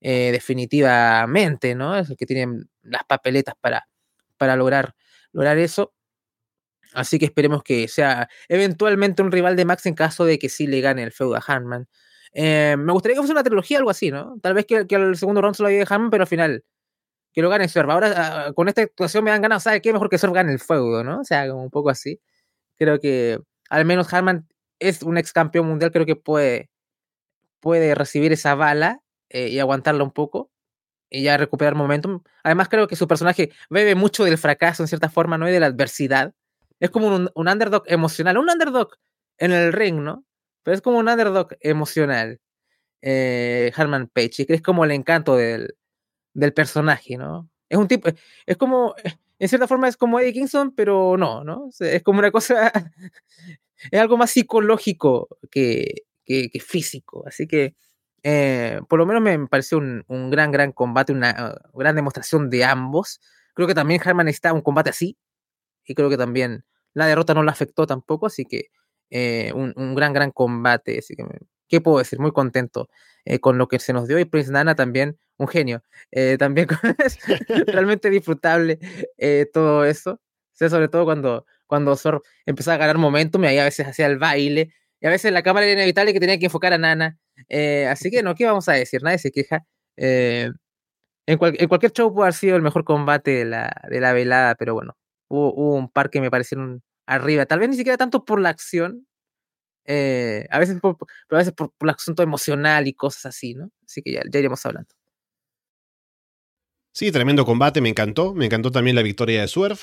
[0.01, 1.97] eh, definitivamente, ¿no?
[1.97, 3.89] Es el que tiene las papeletas para,
[4.37, 4.95] para lograr,
[5.33, 5.95] lograr eso.
[6.95, 10.67] Así que esperemos que sea eventualmente un rival de Max en caso de que sí
[10.67, 11.89] le gane el feudo a Hanman.
[12.33, 14.37] Eh, me gustaría que fuese una trilogía, algo así, ¿no?
[14.43, 16.65] Tal vez que, que el segundo round se lo lleve Hanman, pero al final
[17.35, 17.93] que lo gane Swerve.
[17.93, 19.93] Ahora, ah, con esta actuación me han ganado, ¿sabe qué?
[19.93, 21.21] Mejor que Swerve gane el feudo, ¿no?
[21.21, 22.21] O sea, como un poco así.
[22.77, 23.41] Creo que
[23.71, 26.71] al menos Hanman es un ex campeón mundial, creo que puede,
[27.61, 30.51] puede recibir esa bala eh, y aguantarla un poco
[31.11, 32.23] y ya recuperar momentum.
[32.45, 35.49] Además, creo que su personaje bebe mucho del fracaso en cierta forma, ¿no?
[35.49, 36.35] Y de la adversidad.
[36.85, 38.91] Es como un, underdog emocional, un underdog
[39.39, 40.27] en el ring, ¿no?
[40.63, 42.43] Pero es como un underdog emocional,
[43.01, 45.77] eh, Harman Page, que es como el encanto del,
[46.35, 47.49] del personaje, ¿no?
[47.71, 48.11] Es un tipo,
[48.45, 48.95] es como,
[49.39, 51.71] en cierta forma es como Eddie Kingston, pero no, ¿no?
[51.81, 52.71] Es como una cosa,
[53.91, 57.77] es algo más psicológico que, que, físico, así que
[58.25, 62.63] eh, por lo menos me pareció un, un, gran, gran combate, una gran demostración de
[62.65, 63.23] ambos.
[63.55, 65.17] Creo que también Harman está un combate así,
[65.87, 68.71] y creo que también la derrota no la afectó tampoco, así que
[69.11, 70.99] eh, un, gran, gran combate.
[70.99, 71.25] Así que,
[71.69, 72.19] ¿qué puedo decir?
[72.19, 72.89] Muy contento
[73.25, 75.83] eh, con lo que se nos dio y Prince Nana también, un genio.
[76.11, 76.69] Eh, también
[77.67, 78.79] realmente disfrutable
[79.53, 80.21] todo eso.
[80.55, 84.19] sobre todo cuando, cuando Sor empezaba a ganar momentum y ahí a veces hacía el
[84.19, 87.19] baile y a veces la cámara era inevitable que tenía que enfocar a Nana.
[87.91, 89.03] así que no, ¿qué vamos a decir?
[89.03, 89.67] Nadie se queja.
[91.27, 94.75] En, cualquier show puede haber sido el mejor combate de la, de la velada, pero
[94.75, 94.97] bueno,
[95.29, 97.47] hubo, un par que me parecieron arriba.
[97.47, 99.07] Tal vez ni siquiera tanto por la acción,
[99.85, 103.71] eh, a veces por, pero a veces por, el asunto emocional y cosas así, ¿no?
[103.87, 104.89] Así que ya, ya iremos hablando.
[106.93, 108.35] Sí, tremendo combate, me encantó.
[108.35, 109.81] Me encantó también la victoria de Swerve.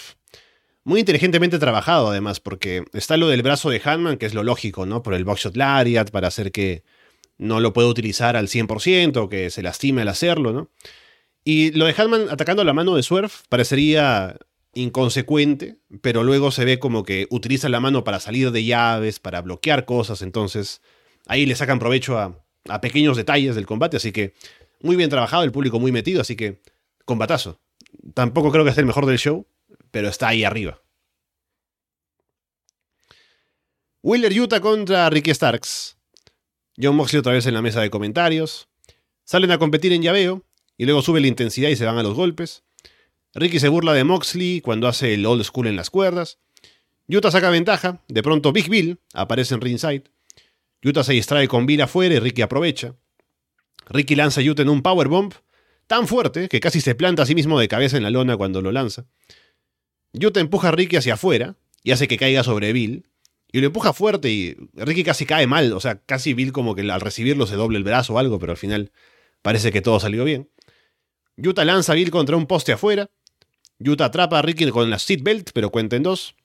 [0.83, 4.85] Muy inteligentemente trabajado, además, porque está lo del brazo de Hanman, que es lo lógico,
[4.85, 5.03] ¿no?
[5.03, 6.83] Por el Buckshot Lariat, para hacer que
[7.37, 10.69] no lo pueda utilizar al 100%, que se lastime al hacerlo, ¿no?
[11.43, 14.37] Y lo de Hanman atacando la mano de Swerve parecería
[14.73, 19.41] inconsecuente, pero luego se ve como que utiliza la mano para salir de llaves, para
[19.41, 20.81] bloquear cosas, entonces
[21.27, 22.37] ahí le sacan provecho a,
[22.79, 24.33] pequeños detalles del combate, así que
[24.81, 26.61] muy bien trabajado, el público muy metido, así que
[27.05, 27.59] combatazo.
[28.13, 29.47] Tampoco creo que sea el mejor del show,
[29.89, 30.81] pero está ahí arriba.
[34.03, 35.97] Wheeler Utah contra Ricky Starks.
[36.81, 38.69] John Moxley otra vez en la mesa de comentarios.
[39.23, 40.45] Salen a competir en llaveo
[40.77, 42.63] y luego sube la intensidad y se van a los golpes.
[43.33, 46.39] Ricky se burla de Moxley cuando hace el old school en las cuerdas.
[47.07, 48.01] Utah saca ventaja.
[48.07, 50.03] De pronto Big Bill aparece en ringside.
[50.83, 52.95] Utah se distrae con Bill afuera y Ricky aprovecha.
[53.87, 55.33] Ricky lanza a Utah en un powerbomb
[55.87, 58.61] tan fuerte que casi se planta a sí mismo de cabeza en la lona cuando
[58.61, 59.05] lo lanza.
[60.13, 63.05] Utah empuja a Ricky hacia afuera y hace que caiga sobre Bill.
[63.53, 65.71] Y lo empuja fuerte y Ricky casi cae mal.
[65.73, 68.51] O sea, casi Bill como que al recibirlo se doble el brazo o algo, pero
[68.51, 68.91] al final
[69.41, 70.49] parece que todo salió bien.
[71.37, 73.09] Yuta lanza a Bill contra un poste afuera.
[73.81, 76.35] Yuta atrapa a Ricky con la seatbelt, pero cuenta en dos.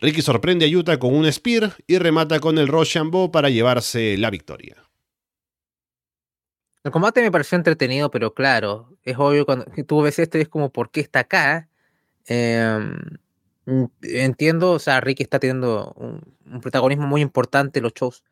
[0.00, 4.30] Ricky sorprende a Yuta con un spear y remata con el Rochambeau para llevarse la
[4.30, 4.76] victoria.
[6.84, 10.48] El combate me pareció entretenido, pero claro, es obvio cuando tú ves esto y es
[10.48, 11.68] como, ¿por qué está acá?
[12.26, 12.96] Em,
[14.02, 18.24] entiendo, o sea, Ricky está teniendo un, protagonismo muy importante en los shows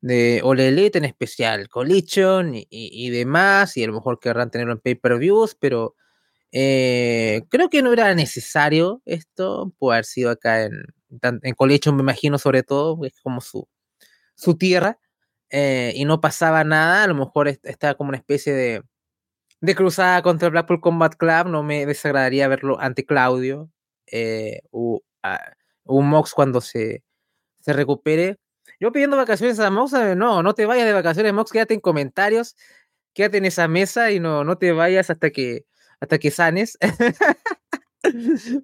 [0.00, 4.78] de Ole Elite, en especial Collision y, demás, y a lo mejor querrán tenerlo en
[4.80, 5.96] pay-per-views, pero
[6.52, 10.72] eh, creo que no era necesario esto, puede haber sido acá en,
[11.42, 13.68] en Collision, me imagino, sobre todo, es como su,
[14.34, 14.98] su tierra,
[15.50, 18.82] eh, y no pasaba nada, a lo mejor estaba como una especie de,
[19.60, 23.70] de cruzada contra el Blackpool Combat Club, no me desagradaría verlo ante Claudio,
[24.06, 25.02] eh, o,
[25.84, 27.02] un Mox cuando se,
[27.60, 28.38] se recupere,
[28.80, 31.80] yo pidiendo vacaciones a Mox, eh, no, no te vayas de vacaciones, Mox, quédate en
[31.80, 32.56] comentarios,
[33.14, 35.64] quédate en esa mesa y no, no te vayas hasta que,
[36.00, 36.78] hasta que sanes.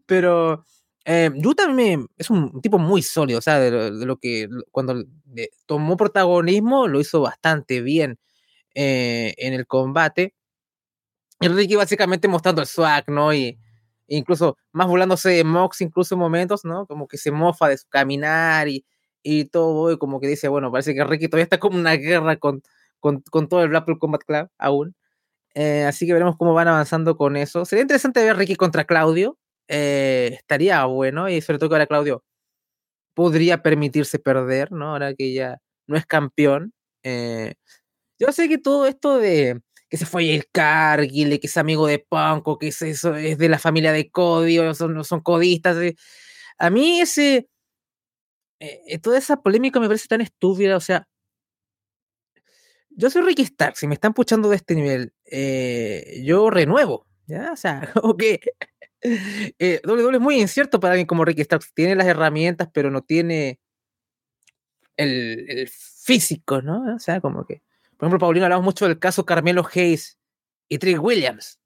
[0.06, 0.64] Pero
[1.04, 5.04] eh, también es un tipo muy sólido, o sea, de lo, que cuando
[5.66, 8.18] tomó protagonismo lo hizo bastante bien
[8.74, 10.34] eh, en el combate.
[11.40, 13.34] Y Ricky básicamente mostrando el swag, ¿no?
[13.34, 13.58] Y
[14.08, 16.86] incluso más burlándose de Mox, incluso en momentos, ¿no?
[16.86, 18.86] Como que se mofa de su caminar y,
[19.22, 22.36] y todo, y como que dice, bueno, parece que Ricky todavía está como una guerra
[22.36, 22.62] con,
[23.00, 24.94] con, con todo el Blackpool Combat Club aún.
[25.54, 27.64] Eh, así que veremos cómo van avanzando con eso.
[27.64, 29.38] Sería interesante ver Ricky contra Claudio.
[29.68, 32.24] Eh, estaría bueno, y sobre todo que ahora Claudio
[33.14, 34.92] podría permitirse perder, ¿no?
[34.92, 36.72] Ahora que ya no es campeón.
[37.04, 37.54] Eh,
[38.18, 42.00] yo sé que todo esto de que se fue el Cargill, que es amigo de
[42.00, 45.76] Punk, o que es, eso, es de la familia de Cody, o son, codistas.
[46.58, 47.48] a mí ese,
[48.60, 51.06] eh, eh, toda esa polémica me parece tan estúpida, o sea,
[52.96, 57.52] yo soy Ricky Stark, si me están puchando de este nivel, eh, yo renuevo, ¿ya?
[57.52, 58.40] O sea, que
[59.02, 63.02] eh, doble es muy incierto para alguien como Ricky Stark, tiene las herramientas, pero no
[63.02, 63.60] tiene
[64.96, 66.94] el, físico, ¿no?
[66.94, 67.62] O sea, como que,
[67.96, 70.18] por ejemplo, Paulino hablamos mucho del caso Carmelo Hayes
[70.68, 71.58] y Trick Williams.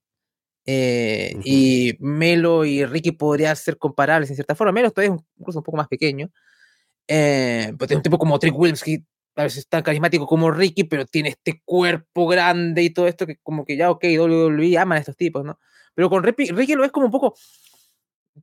[0.71, 4.71] Y Melo y Ricky podrían ser comparables en cierta forma.
[4.71, 6.31] Melo todavía es incluso un poco más pequeño,
[7.11, 9.03] eh, pues tiene un tipo como Trick Williams que
[9.39, 13.27] a veces es tan carismático como Ricky, pero tiene este cuerpo grande y todo esto
[13.27, 15.59] que como que ya, ok, WWE aman a estos tipos, ¿no?
[15.95, 17.35] Pero con Ricky, Ricky lo es como un poco,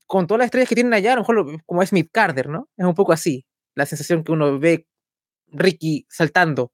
[0.05, 2.69] con todas las estrellas que tienen allá, a lo mejor como es Smith Carter, ¿no?
[2.77, 4.87] Es un poco así, la sensación que uno ve
[5.47, 6.71] Ricky saltando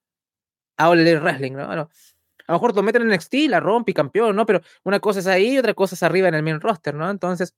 [0.78, 1.64] a Ole Wrestling, ¿no?
[1.72, 1.90] a lo
[2.48, 4.46] mejor lo meten en NXT, la rompe y campeón, ¿no?
[4.46, 7.10] Pero una cosa es ahí y otra cosa es arriba en el main roster, ¿no?
[7.10, 7.56] Entonces,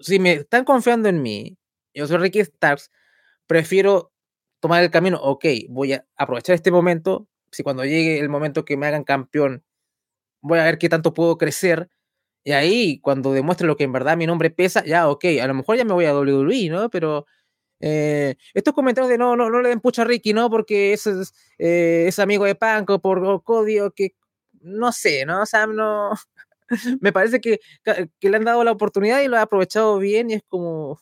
[0.00, 1.56] si me están confiando en mí
[1.94, 2.90] yo soy Ricky Starks,
[3.46, 4.11] prefiero
[4.62, 8.76] tomar el camino, ok, voy a aprovechar este momento, si cuando llegue el momento que
[8.76, 9.64] me hagan campeón,
[10.42, 11.90] voy a ver qué tanto puedo crecer,
[12.44, 15.54] y ahí, cuando demuestre lo que en verdad mi nombre pesa, ya, ok, a lo
[15.54, 16.90] mejor ya me voy a WWE, ¿no?
[16.90, 17.26] Pero
[17.80, 20.50] eh, estos comentarios de no, no, no le den pucha a Ricky, ¿no?
[20.50, 21.06] Porque es,
[21.58, 24.14] eh, es amigo de Panko, por Codio, que
[24.60, 25.42] no sé, ¿no?
[25.42, 26.12] O sea, no.
[27.00, 27.60] me parece que,
[28.20, 31.00] que, le han dado la oportunidad y lo ha aprovechado bien y es como,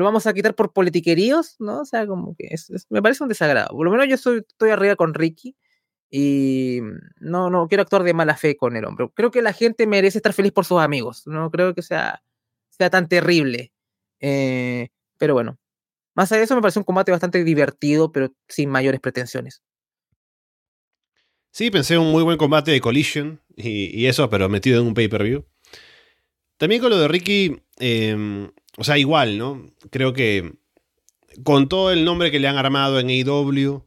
[0.00, 1.82] lo vamos a quitar por politiqueríos, ¿no?
[1.82, 2.48] O sea, como que
[2.88, 3.68] me parece un desagrado.
[3.76, 5.56] Por lo menos yo estoy arriba con Ricky.
[6.10, 6.80] Y
[7.20, 9.08] no, no quiero actuar de mala fe con el hombre.
[9.14, 11.24] Creo que la gente merece estar feliz por sus amigos.
[11.26, 12.20] No creo que sea,
[12.70, 13.72] sea tan terrible.
[14.18, 14.88] Eh,
[15.18, 15.58] pero bueno,
[16.14, 19.62] más allá de eso me parece un combate bastante divertido, pero sin mayores pretensiones.
[21.52, 25.44] Sí, pensé un muy buen combate de Collision y, eso, pero metido en un pay-per-view.
[26.56, 29.70] También con lo de Ricky, em, o sea, igual, ¿no?
[29.90, 30.54] Creo que
[31.44, 33.84] con todo el nombre que le han armado en AEW,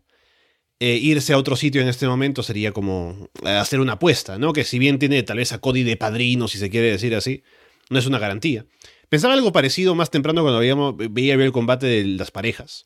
[0.79, 4.53] eh, irse a otro sitio en este momento sería como eh, hacer una apuesta, ¿no?
[4.53, 7.41] Que si bien tiene tal vez a Cody de padrino, si se quiere decir así,
[7.89, 8.67] no es una garantía.
[9.09, 12.85] Pensaba algo parecido más temprano cuando veíamos, veía el combate de las parejas.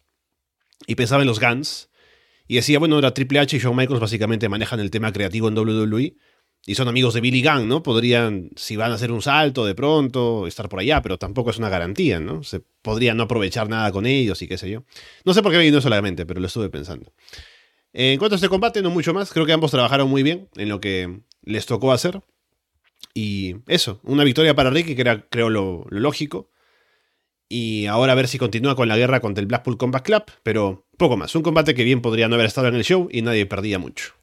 [0.85, 1.89] Y pensaba en los Guns.
[2.47, 5.57] Y decía, bueno, ahora Triple H y Shawn Michaels básicamente manejan el tema creativo en
[5.57, 6.15] WWE.
[6.69, 7.81] Y son amigos de Billy Gunn, ¿no?
[7.81, 11.57] Podrían, si van a hacer un salto de pronto, estar por allá, pero tampoco es
[11.57, 12.43] una garantía, ¿no?
[12.43, 14.83] Se podría no aprovechar nada con ellos y qué sé yo.
[15.23, 17.13] No sé por qué me vino solamente, pero lo estuve pensando.
[17.93, 19.31] En cuanto a este combate, no mucho más.
[19.31, 22.21] Creo que ambos trabajaron muy bien en lo que les tocó hacer.
[23.13, 26.51] Y eso, una victoria para Ricky, que era, creo, lo, lógico.
[27.47, 30.85] Y ahora a ver si continúa con la guerra contra el Blackpool Combat Club, pero
[30.97, 31.33] poco más.
[31.33, 34.16] Un combate que bien podría no haber estado en el show y nadie perdía mucho.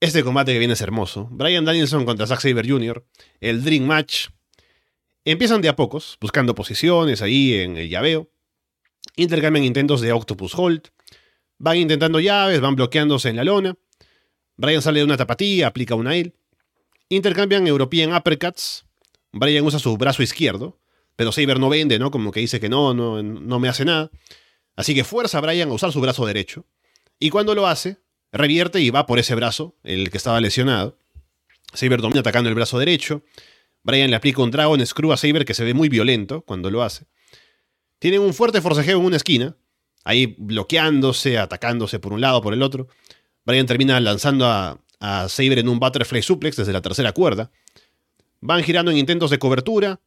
[0.00, 1.26] Este combate que viene es hermoso.
[1.32, 3.04] Brian Danielson contra Zack Saber Jr.,
[3.40, 4.28] el Dream Match.
[5.24, 8.30] Empiezan de a pocos, buscando posiciones ahí en el llaveo.
[9.16, 10.82] Intercambian intentos de Octopus Hold.
[11.58, 13.76] Van intentando llaves, van bloqueándose en la lona.
[14.56, 16.36] Brian sale de una tapatía, aplica una él.
[17.08, 18.84] Intercambian European Uppercuts.
[19.32, 20.78] Brian usa su brazo izquierdo,
[21.16, 22.12] pero Saber no vende, ¿no?
[22.12, 24.12] Como que dice que no, no, no me hace nada.
[24.76, 26.66] Así que fuerza a Brian a usar su brazo derecho.
[27.18, 27.98] Y cuando lo hace,
[28.32, 30.98] revierte y va por ese brazo, el que estaba lesionado.
[31.72, 33.22] Saber domina atacando el brazo derecho.
[33.82, 36.82] Brian le aplica un Dragon Screw a Saber que se ve muy violento cuando lo
[36.82, 37.06] hace.
[37.98, 39.56] Tienen un fuerte forcejeo en una esquina,
[40.04, 42.88] ahí bloqueándose, atacándose por un lado, por el otro.
[43.44, 44.78] Brian termina lanzando a,
[45.28, 47.52] Saber en un Butterfly Suplex desde la tercera cuerda.
[48.40, 50.00] Van girando en intentos de cobertura,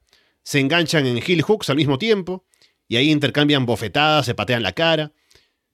[0.43, 2.45] se enganchan en heel hooks al mismo tiempo,
[2.89, 5.13] y ahí intercambian bofetadas, se patean la cara.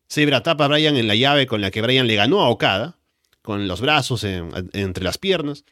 [0.08, 2.97] Saber atapa a Brian en la llave con la que Brian le ganó a Okada,
[3.41, 5.66] con los brazos entre las piernas.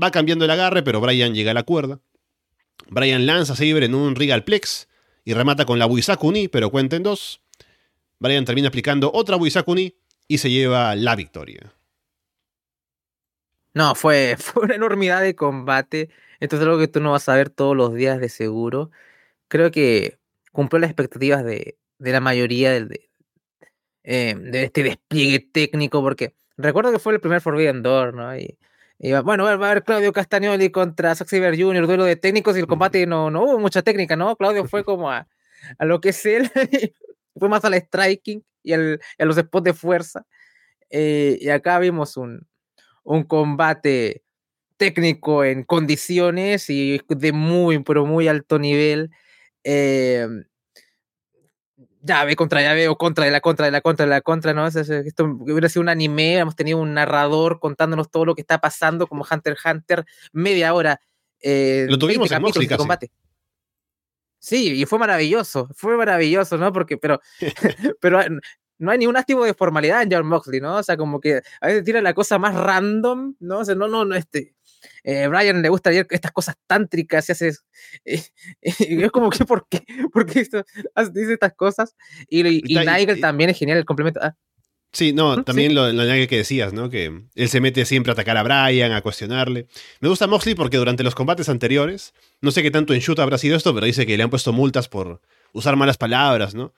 [0.00, 2.00] Va cambiando el agarre, pero Brian llega a la cuerda.
[2.88, 4.88] Brian lanza a Saber en un Regal Plex
[5.24, 7.42] y remata con la Buisakuni, pero cuenta en dos.
[8.18, 9.94] Brian termina aplicando otra Buisakuni
[10.26, 11.74] y se lleva la victoria.
[13.74, 16.10] No, fue, fue una enormidad de combate.
[16.40, 18.90] Esto es algo que tú no vas a ver todos los días de seguro.
[19.48, 20.18] Creo que
[20.52, 23.07] cumplió las expectativas de, la mayoría del,
[24.10, 28.34] eh, de, este despliegue técnico, porque recuerdo que fue el primer Forbidden Door, ¿no?
[28.38, 28.56] Y,
[29.22, 33.06] bueno, va a haber Claudio Castagnoli contra Zack Jr., duelo de técnicos y el combate
[33.06, 34.34] no, no hubo mucha técnica, ¿no?
[34.36, 35.28] Claudio fue como a,
[35.78, 36.50] a lo que es él,
[37.38, 38.78] fue más al striking y, a
[39.26, 40.24] los spots de fuerza.
[40.88, 42.46] Eh, y acá vimos un,
[43.04, 44.22] un combate
[44.78, 49.10] técnico en condiciones y de muy, pero muy alto nivel.
[49.64, 50.26] Eh,
[52.02, 54.66] llave contra llave o contra de la contra de la contra de la contra, ¿no?
[54.66, 59.06] Esto hubiera sido un anime, hemos tenido un narrador contándonos todo lo que está pasando
[59.06, 61.00] como Hunter x Hunter, media hora.
[61.40, 63.10] Eh, lo tuvimos en Moxley combate.
[64.40, 66.72] Sí, y fue maravilloso, fue maravilloso, ¿no?
[66.72, 67.20] Porque, pero,
[68.00, 68.20] pero
[68.78, 70.76] no hay ningún activo de formalidad en John Moxley, ¿no?
[70.76, 73.58] O sea, como que a veces tira la cosa más random, ¿no?
[73.58, 74.54] O sea, no, no, no, este.
[75.04, 77.52] Eh, Brian le gusta estas cosas tántricas y hace.
[78.04, 78.22] Eh,
[78.60, 79.84] es como que, ¿por qué?
[80.12, 80.64] ¿Por qué esto,
[81.12, 81.96] dice estas cosas?
[82.28, 84.20] Y, y, Nigel también es genial el complemento.
[84.22, 84.36] Ah.
[84.92, 86.88] Sí, no, también lo, lo que decías, ¿no?
[86.88, 89.66] Que él se mete siempre a atacar a Brian, a cuestionarle.
[90.00, 93.36] Me gusta Moxley porque durante los combates anteriores, no sé qué tanto en shoot habrá
[93.36, 95.20] sido esto, pero dice que le han puesto multas por
[95.52, 96.72] usar malas palabras, ¿no?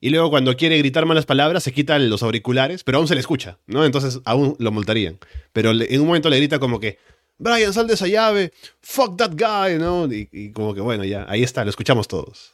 [0.00, 3.20] Y luego cuando quiere gritar malas palabras se quitan los auriculares, pero aún se le
[3.20, 3.84] escucha, ¿no?
[3.84, 5.18] Entonces aún lo multarían.
[5.52, 6.98] Pero en un momento le grita como que,
[7.40, 10.06] Brian, sal de esa llave, fuck that guy, ¿no?
[10.12, 12.52] Y, como que bueno, ya, ahí está, lo escuchamos todos.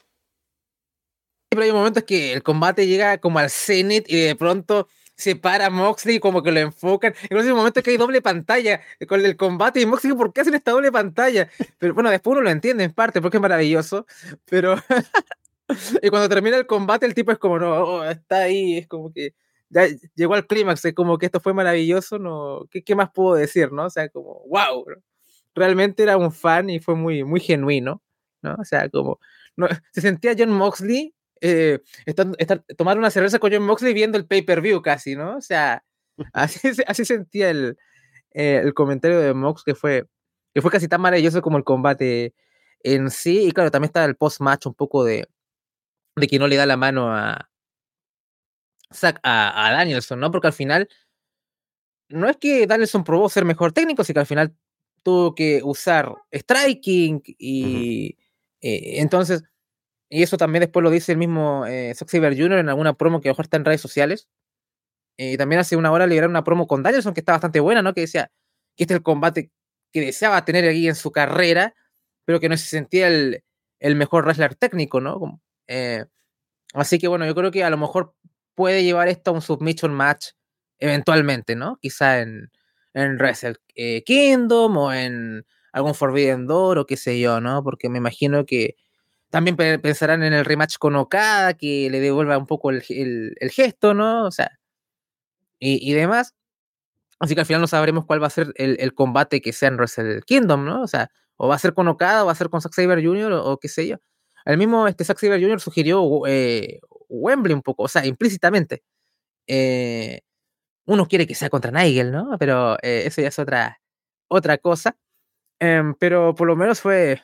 [1.50, 5.70] Pero hay momentos que el combate llega como al cenit y de pronto se para
[5.70, 7.14] Moxley como que lo enfocan.
[7.24, 10.54] Incluso hay momentos que hay doble pantalla con el combate y Moxley, ¿por qué hacen
[10.54, 11.50] esta doble pantalla?
[11.78, 14.06] Pero bueno, después uno lo entiende en parte porque es maravilloso,
[14.44, 14.76] pero
[16.02, 19.12] y cuando termina el combate, el tipo es como, no, oh, está ahí, es como
[19.12, 19.34] que
[20.14, 23.72] llegó al clímax, es como que esto fue maravilloso, no, ¿qué, ¿qué, más puedo decir,
[23.72, 23.86] no?
[23.86, 24.84] O sea, como, wow,
[25.54, 28.02] realmente era un fan y fue muy, muy genuino,
[28.42, 28.56] ¿no?
[28.58, 29.18] O sea, como,
[29.92, 31.80] se sentía John Moxley, eh,
[32.76, 35.36] tomar una cerveza con John Moxley viendo el pay-per-view casi, ¿no?
[35.36, 35.84] O sea,
[36.32, 37.76] así, así sentía el,
[38.32, 40.06] eh, el comentario de Mox, que fue,
[40.54, 42.34] que fue casi tan maravilloso como el combate
[42.82, 45.28] en sí, y claro, también está el post-match un poco de
[46.16, 47.50] de que no le da la mano a,
[49.22, 50.30] a, a Danielson, ¿no?
[50.30, 50.88] Porque al final
[52.08, 54.56] no es que Danielson probó ser mejor técnico, sino que al final
[55.02, 58.16] tuvo que usar striking y
[58.60, 59.44] eh, entonces,
[60.10, 62.58] y eso también después lo dice el mismo eh, Jr.
[62.58, 64.28] en alguna promo que a lo mejor está en redes sociales.
[65.16, 67.82] Y eh, también hace una hora liberaron una promo con Danielson que está bastante buena,
[67.82, 67.94] ¿no?
[67.94, 68.30] Que decía
[68.76, 69.50] que este es el combate
[69.92, 71.74] que deseaba tener aquí en su carrera,
[72.24, 73.42] pero que no se sentía el,
[73.96, 75.40] mejor wrestler técnico, ¿no?
[75.68, 76.04] Eh,
[76.74, 78.14] así que bueno, yo creo que a lo mejor
[78.56, 80.30] puede llevar esto a un submission match
[80.80, 81.78] eventualmente, ¿no?
[81.80, 82.50] Quizá en,
[82.92, 83.56] en Wrestle
[84.04, 87.62] Kingdom o en algún Forbidden Door o qué sé yo, ¿no?
[87.62, 88.76] Porque me imagino que
[89.30, 92.82] también pensarán en el rematch con Okada, que le devuelva un poco el,
[93.50, 94.24] gesto, ¿no?
[94.24, 94.58] O sea,
[95.58, 96.34] y, demás.
[97.18, 99.76] Así que al final no sabremos cuál va a ser el, combate que sea en
[99.76, 100.82] Wrestle Kingdom, ¿no?
[100.82, 103.04] O sea, o va a ser con Okada, o va a ser con Zack Saber
[103.04, 103.96] Jr., o, qué sé yo.
[104.46, 105.60] El mismo este, Zack Saber Jr.
[105.60, 108.82] sugirió eh, Wembley un poco, o sea, implícitamente.
[109.46, 110.20] Eh,
[110.86, 112.36] uno quiere que sea contra Nigel, ¿no?
[112.38, 113.80] Pero eh, eso ya es otra,
[114.28, 114.96] otra cosa.
[115.60, 117.22] Em, pero por lo menos fue.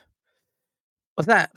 [1.15, 1.51] O sea,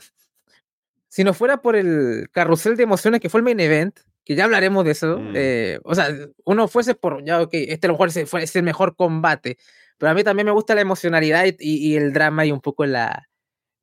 [1.09, 4.43] si no fuera por el carrusel de emociones que fue el main event, que ya
[4.43, 5.33] hablaremos de eso, mm.
[5.35, 6.09] eh, o sea,
[6.45, 9.57] uno fuese por, ya, ok, este a lo mejor es, el mejor combate,
[9.97, 13.29] pero a mí también me gusta la emocionalidad y, el drama y un poco la,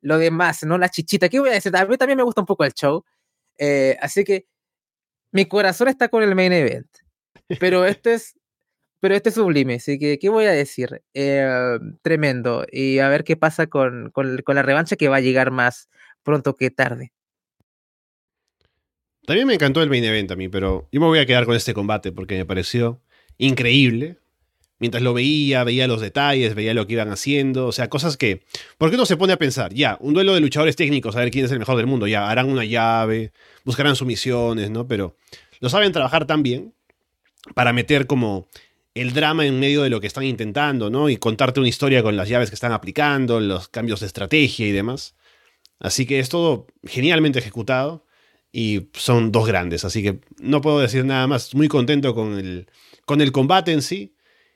[0.00, 0.78] lo demás, ¿no?
[0.78, 1.74] La chichita, ¿qué voy a decir?
[1.76, 3.04] A mí también me gusta un poco el show,
[3.58, 4.46] eh, así que
[5.32, 6.88] mi corazón está con el main event,
[7.58, 8.34] pero este es
[9.04, 11.02] pero este es sublime, así que, ¿qué voy a decir?
[11.12, 12.64] Eh, tremendo.
[12.72, 15.90] Y a ver qué pasa con, la revancha que va a llegar más
[16.22, 17.12] pronto que tarde.
[19.26, 21.54] También me encantó el main event a mí, pero yo me voy a quedar con
[21.54, 23.02] este combate porque me pareció
[23.36, 24.20] increíble.
[24.78, 28.42] Mientras lo veía, veía los detalles, veía lo que iban haciendo, o sea, cosas que...
[28.76, 29.72] ¿Por qué no se pone a pensar?
[29.72, 32.28] Ya, un duelo de luchadores técnicos, a ver quién es el mejor del mundo, ya,
[32.28, 33.32] harán una llave,
[33.64, 34.88] buscarán sumisiones, ¿no?
[34.88, 35.16] Pero
[35.60, 36.74] lo saben trabajar tan bien
[37.54, 38.48] para meter como
[38.94, 41.08] el drama en medio de lo que están intentando, ¿no?
[41.08, 44.72] Y contarte una historia con las llaves que están aplicando, los cambios de estrategia y
[44.72, 45.14] demás.
[45.80, 48.06] Así que es todo genialmente ejecutado
[48.52, 51.54] y son dos grandes, así que no puedo decir nada más.
[51.54, 52.68] Muy contento con el,
[53.04, 54.13] con el combate en sí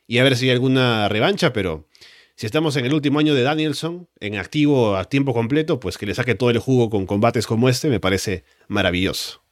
[0.09, 1.87] y a ver si hay alguna revancha, pero
[2.35, 6.07] si estamos en el último año de Danielson, en activo a tiempo completo, pues que
[6.07, 9.45] le saque todo el jugo con combates como este me parece maravilloso.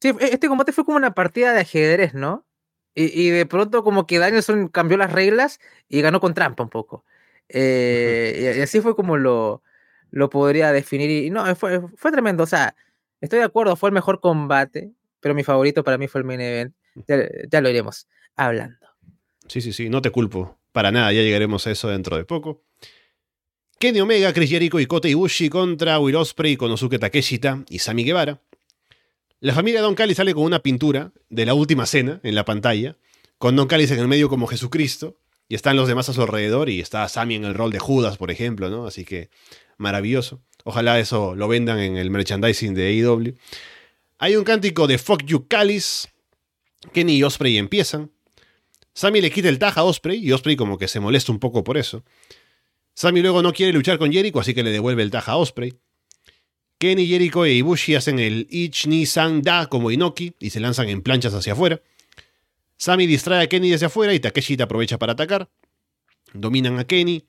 [0.00, 2.46] Sí, este combate fue como una partida de ajedrez, ¿no?
[2.94, 7.06] Y, de pronto como que Danielson cambió las reglas y ganó con trampa un poco.
[7.48, 9.62] Eh, y, así fue como lo,
[10.10, 11.08] lo podría definir.
[11.08, 12.42] Y no, fue, fue tremendo.
[12.42, 12.76] O sea,
[13.22, 16.40] estoy de acuerdo, fue el mejor combate, pero mi favorito para mí fue el main
[16.42, 16.74] event.
[17.50, 18.91] Ya, lo iremos hablando.
[19.48, 20.58] Sí, sí, sí, no te culpo.
[20.72, 22.62] Para nada, ya llegaremos a eso dentro de poco.
[23.78, 28.40] Kenny Omega, Chris Jericho y Kota Ibushi contra Will Ospreay, Konosuke Takeshita y Sami Guevara.
[29.40, 32.96] La familia Don Cali sale con una pintura de la última cena en la pantalla,
[33.38, 35.18] con Don Cali en el medio como Jesucristo,
[35.48, 38.18] y están los demás a su alrededor, y está Sammy en el rol de Judas,
[38.18, 38.86] por ejemplo, ¿no?
[38.86, 39.30] Así que
[39.78, 40.40] maravilloso.
[40.62, 43.34] Ojalá eso lo vendan en el merchandising de AEW.
[44.18, 46.08] Hay un cántico de Fuck You Callis.
[46.92, 48.12] Kenny y Osprey empiezan.
[48.94, 51.64] Sammy le quita el taja a Osprey y Osprey como que se molesta un poco
[51.64, 52.04] por eso.
[52.94, 55.74] Sammy luego no quiere luchar con Jericho, así que le devuelve el taja a Osprey.
[56.82, 60.88] Kenny, Jericho e Ibushi hacen el Ich Ni San Da como Inoki y se lanzan
[60.88, 61.80] en planchas hacia afuera.
[62.76, 65.48] Sami distrae a Kenny desde afuera y Takeshita aprovecha para atacar.
[66.32, 67.24] Dominan a Kenny.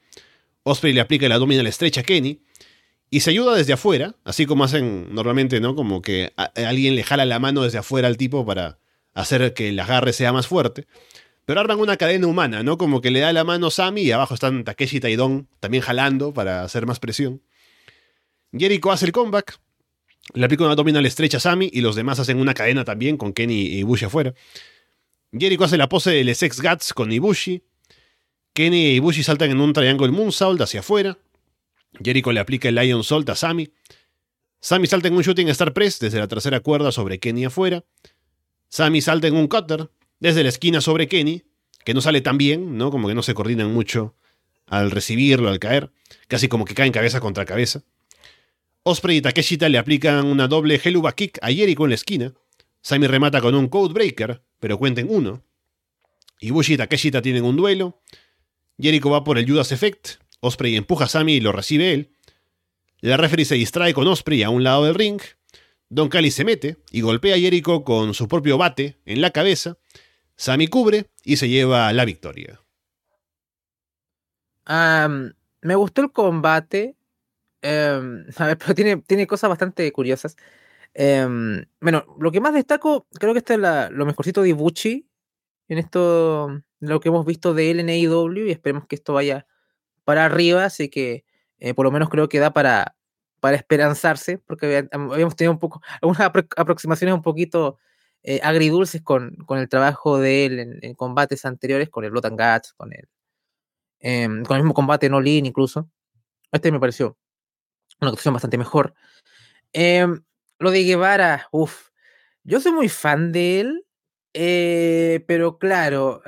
[0.63, 2.41] Osprey le aplica la dominal estrecha a Kenny.
[3.11, 5.75] Y se ayuda desde afuera, así como hacen normalmente, ¿no?
[5.75, 8.79] Como que alguien le jala la mano desde afuera al tipo para
[9.13, 10.87] hacer que el agarre sea más fuerte.
[11.45, 12.77] Pero arman una cadena humana, ¿no?
[12.77, 16.33] Como que le da la mano Sami y abajo están Takeshita y Don también jalando
[16.33, 17.41] para hacer más presión.
[18.57, 19.59] Jericho hace el comeback.
[20.33, 23.33] Le aplica una dominal estrecha a Sammy y los demás hacen una cadena también con
[23.33, 24.33] Kenny y Ibushi afuera.
[25.37, 27.61] Jericho hace la pose del Sex Guts con Ibushi.
[28.53, 31.17] Kenny e Ibushi saltan en un triángulo moonsault hacia afuera.
[32.01, 33.69] Jericho le aplica el Lion Salt a Sammy.
[34.61, 37.83] Sammy salta en un Shooting Star Press desde la tercera cuerda sobre Kenny afuera.
[38.69, 39.89] Sammy salta en un Cutter
[40.23, 41.43] desde la esquina sobre Kenny,
[41.83, 42.91] que no sale tan bien, ¿no?
[42.91, 44.15] Como que no se coordinan mucho
[44.67, 45.91] al recibirlo, al caer.
[46.29, 47.83] Casi como que caen cabeza contra cabeza.
[48.83, 52.33] Osprey y Takeshita le aplican una doble Helluva Kick a Jericho en la esquina.
[52.81, 55.43] Sammy remata con un Codebreaker, pero cuenten uno.
[56.39, 58.01] Ibushi y Takeshita tienen un duelo.
[58.79, 60.21] Jericho va por el Judas Effect.
[60.39, 62.11] Osprey empuja a Sammy y lo recibe él.
[63.01, 65.19] La referee se distrae con Osprey a un lado del ring.
[65.89, 69.77] Don Cali se mete y golpea a Jericho con su propio bate en la cabeza.
[70.35, 72.59] Sammy cubre y se lleva la victoria.
[74.65, 76.95] me gustó el combate.
[77.61, 80.35] Em, a ver, pero tiene, tiene cosas bastante curiosas.
[80.93, 85.07] Em, bueno, lo que más destaco, creo que está es lo mejorcito de Ibuchi
[85.69, 89.47] en esto, lo que hemos visto de él en AEW y esperemos que esto vaya
[90.03, 91.25] para arriba, así que
[91.59, 92.95] eh, por lo menos creo que da para,
[93.39, 96.21] para esperanzarse, porque habíamos tenido un poco, algunas
[96.57, 97.77] aproximaciones un poquito
[98.23, 102.39] eh, agridulces con, con, el trabajo de él en, combates anteriores, con el Blood and
[102.39, 103.09] Guts, con el,
[103.99, 105.89] em, con el mismo combate en All incluso.
[106.51, 107.17] Este me pareció
[107.99, 108.93] una actuación bastante mejor.
[109.73, 110.23] Em,
[110.59, 111.89] lo de Guevara, uff,
[112.43, 113.85] yo soy muy fan de él,
[114.33, 116.21] eh, pero claro,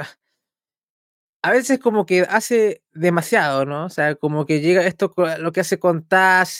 [1.42, 3.86] a veces como que hace demasiado, ¿no?
[3.86, 6.08] O sea, como que llega esto, lo que hace con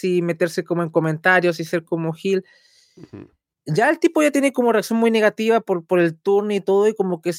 [0.04, 2.46] y meterse como en comentarios y ser como Gil.
[3.68, 6.88] Ya el tipo ya tiene como reacción muy negativa por, por el turno y todo,
[6.88, 7.32] y como que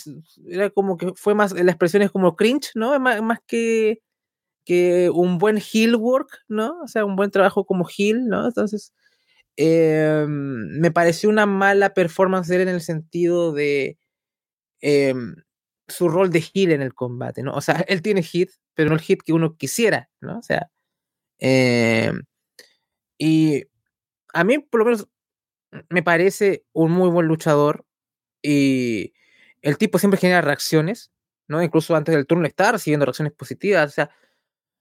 [0.49, 2.99] era como que fue más, la expresión es como cringe, ¿no?
[2.99, 4.03] Más, más que,
[4.65, 6.81] que un buen heel work, ¿no?
[6.83, 8.47] O sea, un buen trabajo como heel, ¿no?
[8.47, 8.93] Entonces,
[9.57, 13.99] em, me pareció una mala performance de él en el sentido de...
[14.83, 15.37] Em,
[15.89, 17.53] su rol de heal en el combate, ¿no?
[17.55, 20.39] O sea, él tiene hit, pero no el hit que uno quisiera, ¿no?
[20.39, 20.71] O sea,
[21.41, 22.13] eh,
[23.19, 23.65] y
[24.35, 25.09] a mí por lo menos
[25.89, 27.85] me parece un muy buen luchador
[28.43, 29.13] y
[29.63, 31.11] el tipo siempre genera reacciones,
[31.49, 31.63] ¿no?
[31.63, 34.11] Incluso antes del turno está recibiendo reacciones positivas, o sea,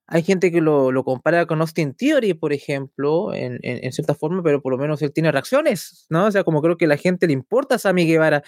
[0.08, 4.44] hay gente que lo, lo compara con Austin Theory, por ejemplo, en, en, cierta forma,
[4.44, 6.26] pero por lo menos él tiene reacciones, ¿no?
[6.28, 8.44] O sea, como creo que la gente le importa a Sammy Guevara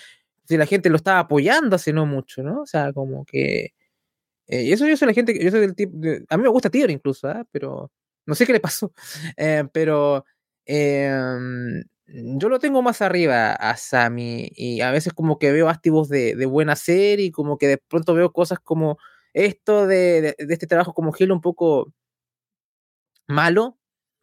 [0.47, 2.61] si la gente lo estaba apoyando hace no mucho, ¿no?
[2.61, 3.73] O sea, como que...
[4.47, 5.97] Eh, y eso yo soy la gente, yo soy del tipo...
[6.29, 7.43] a mí me gusta Tier incluso, ¿eh?
[7.51, 7.91] Pero
[8.25, 8.93] no sé qué le pasó.
[9.37, 10.25] Eh, pero
[10.65, 16.09] em, yo lo tengo más arriba a Sammy y a veces como que veo activos
[16.09, 18.97] de, de buena serie y como que de pronto veo cosas como
[19.33, 21.93] esto de, de, este trabajo como Hill un poco
[23.27, 23.77] malo,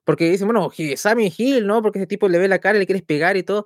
[0.05, 1.83] porque dicen, bueno, Sammy Hill, ¿no?
[1.83, 3.65] Porque ese tipo le ve la cara le quieres pegar y todo.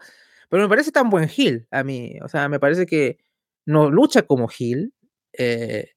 [0.48, 2.18] Pero me parece tan buen Hill a mí.
[2.22, 3.18] O sea, me parece que
[3.66, 4.94] no lucha como Hill.
[5.32, 5.92] Eh,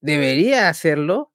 [0.00, 1.32] debería hacerlo.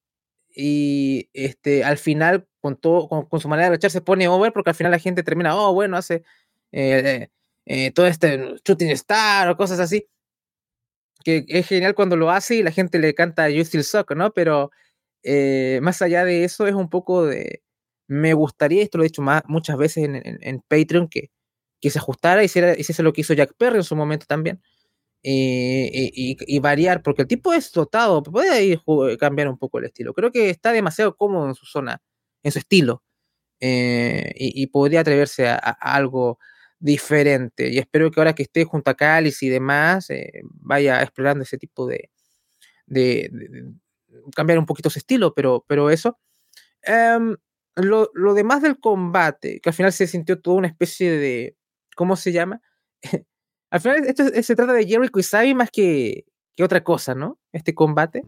[0.56, 4.72] Y este, al final, con, todo, con, su manera de luchar, se pone over porque
[4.72, 6.24] al final la gente termina, oh, bueno, hace
[6.72, 7.30] eh,
[7.66, 10.08] eh, todo este shooting star o cosas así.
[11.24, 14.32] Que es genial cuando lo hace y la gente le canta You Still Suck, ¿no?
[14.34, 14.72] Pero
[15.82, 17.62] más allá de eso, es un poco de.
[18.08, 21.32] Me gustaría, esto lo he dicho más, muchas veces en, en Patreon, que
[21.82, 24.62] que se ajustara y hiciera, hiciese lo que hizo Jack Perry en su momento también.
[25.24, 28.82] Y, variar, porque el tipo es dotado, puede ir
[29.20, 30.14] cambiar un poco el estilo.
[30.14, 32.02] Creo que está demasiado cómodo en su zona,
[32.44, 33.04] en su estilo,
[33.60, 36.40] eh, y, podría atreverse a, algo
[36.80, 37.70] diferente.
[37.70, 41.58] Y espero que ahora que esté junto a Cáliz y demás, eh, vaya explorando ese
[41.58, 42.10] tipo de,
[42.88, 43.32] de,
[44.36, 46.20] cambiar un poquito su estilo, pero, pero eso.
[46.84, 47.38] Em,
[47.76, 51.58] lo, lo, demás del combate, que al final se sintió toda una especie de,
[51.96, 52.62] ¿cómo se llama?
[53.72, 57.40] Al final esto se trata de Jericho y Sabi más que, que otra cosa, ¿no?
[57.54, 58.24] Este combate.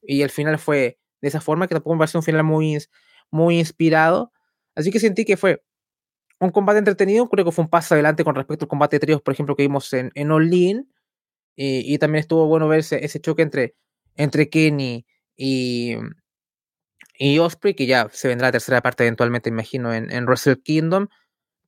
[0.00, 2.78] Y al final fue de esa forma, que tampoco me pareció un final muy,
[3.30, 4.32] muy inspirado.
[4.76, 5.64] Así que sentí que fue
[6.38, 9.22] un combate entretenido, creo que fue un paso adelante con respecto al combate de tríos,
[9.22, 10.92] por ejemplo, que vimos en, en All In.
[11.56, 13.76] Y, también estuvo bueno ver ese, ese, choque entre,
[14.16, 15.94] entre Kenny y,
[17.16, 21.06] y Osprey, que ya se vendrá la tercera parte eventualmente, imagino, en, en Wrestle Kingdom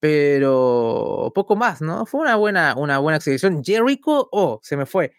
[0.07, 2.07] pero poco más, ¿no?
[2.07, 3.65] Fue una buena, una buena exhibición.
[3.65, 5.11] Jericho, oh, se me fue.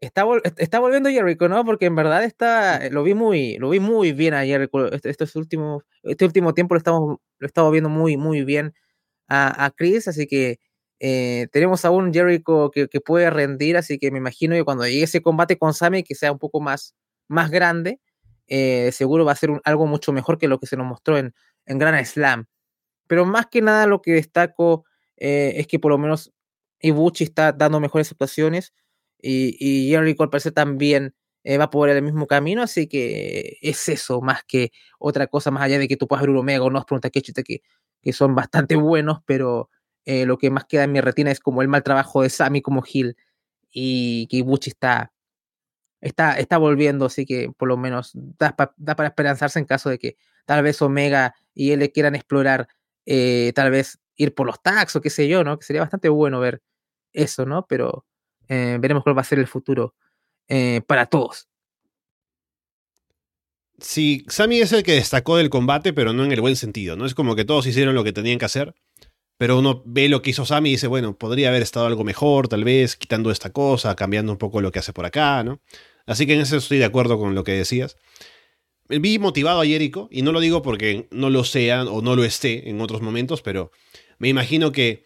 [0.00, 0.24] Está,
[0.56, 1.62] está volviendo Jericho, ¿no?
[1.66, 4.90] Porque en verdad está, lo vi muy, lo vi muy bien a Jericho.
[4.90, 8.72] Este, este último, este último tiempo lo estamos, lo estamos viendo muy, muy bien
[9.28, 10.60] a, Chris, así que
[10.98, 15.04] eh, tenemos a un Jericho que, puede rendir, así que me imagino que cuando llegue
[15.04, 16.94] ese combate con Sammy, que sea un poco más,
[17.28, 18.00] más grande,
[18.46, 21.34] eh, seguro va a ser algo mucho mejor que lo que se nos mostró en,
[21.66, 22.46] en Gran Slam.
[23.06, 24.84] Pero más que nada lo que destaco
[25.16, 26.32] eh, es que por lo menos
[26.80, 28.74] Ibuchi está dando mejores actuaciones
[29.20, 33.88] y, y Jerry al parecer también eh, va por el mismo camino, así que es
[33.90, 36.70] eso, más que otra cosa, más allá de que tú puedas ver un Omega o
[36.70, 37.62] no, pregunta que, que,
[38.02, 39.68] que son bastante buenos, pero
[40.06, 42.62] eh, lo que más queda en mi retina es como el mal trabajo de Sammy
[42.62, 43.16] como Hill
[43.70, 45.12] y que Ibuchi está,
[46.00, 49.98] está, está volviendo, así que por lo menos da, da para esperanzarse en caso de
[49.98, 52.68] que tal vez Omega y él le quieran explorar
[53.06, 55.58] eh, tal vez ir por los tags o qué sé yo, ¿no?
[55.58, 56.62] Que sería bastante bueno ver
[57.12, 57.66] eso, ¿no?
[57.66, 58.06] Pero
[58.48, 59.94] eh, veremos cuál va a ser el futuro
[60.48, 61.48] eh, para todos.
[63.80, 67.06] Sí, Sammy es el que destacó del combate, pero no en el buen sentido, ¿no?
[67.06, 68.74] Es como que todos hicieron lo que tenían que hacer,
[69.36, 72.46] pero uno ve lo que hizo Sammy y dice, bueno, podría haber estado algo mejor,
[72.46, 75.60] tal vez, quitando esta cosa, cambiando un poco lo que hace por acá, ¿no?
[76.06, 77.96] Así que en eso estoy de acuerdo con lo que decías
[78.88, 82.24] vi motivado a Jericho, y no lo digo porque no lo sea o no lo
[82.24, 83.70] esté en otros momentos, pero
[84.18, 85.04] me imagino que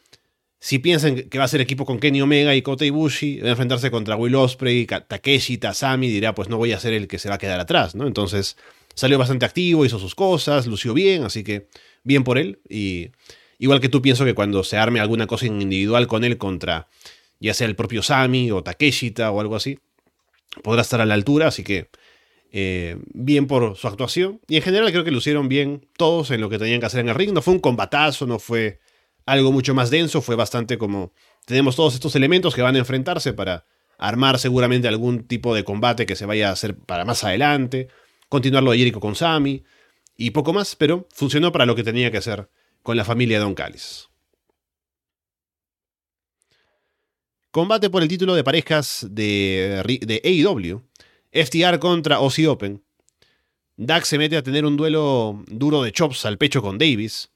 [0.60, 3.50] si piensan que va a ser equipo con Kenny Omega y Kota Ibushi, va a
[3.50, 7.28] enfrentarse contra Will Ospreay, Takeshi, Tasami, dirá, pues no voy a ser el que se
[7.28, 8.06] va a quedar atrás, ¿no?
[8.06, 8.56] Entonces
[8.94, 11.68] salió bastante activo, hizo sus cosas, lució bien, así que
[12.02, 12.58] bien por él.
[12.68, 13.10] Y
[13.58, 16.88] igual que tú pienso que cuando se arme alguna cosa individual con él contra
[17.40, 19.78] ya sea el propio Sami o Takeshita o algo así,
[20.64, 21.88] podrá estar a la altura, así que
[22.50, 24.40] eh, bien por su actuación.
[24.48, 27.08] Y en general creo que lucieron bien todos en lo que tenían que hacer en
[27.08, 27.32] el ring.
[27.32, 28.80] No fue un combatazo, no fue
[29.26, 31.12] algo mucho más denso, fue bastante como
[31.44, 33.66] tenemos todos estos elementos que van a enfrentarse para
[33.98, 37.88] armar seguramente algún tipo de combate que se vaya a hacer para más adelante,
[38.28, 39.64] continuar lo de Jericho con Sami
[40.16, 42.48] y poco más, pero funcionó para lo que tenía que hacer
[42.82, 44.08] con la familia Don Callis.
[47.50, 50.82] Combate por el título de parejas de, de AEW.
[51.32, 52.82] FTR contra Aussie Open.
[53.76, 57.30] Dax se mete a tener un duelo duro de chops al pecho con Davis.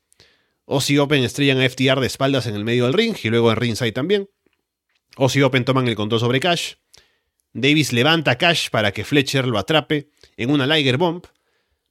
[0.66, 3.56] Aussie Open estrellan a FTR de espaldas en el medio del ring y luego en
[3.56, 4.28] ringside también.
[5.16, 6.74] Aussie Open toman el control sobre Cash.
[7.52, 11.24] Davis levanta a Cash para que Fletcher lo atrape en una Liger Bomb,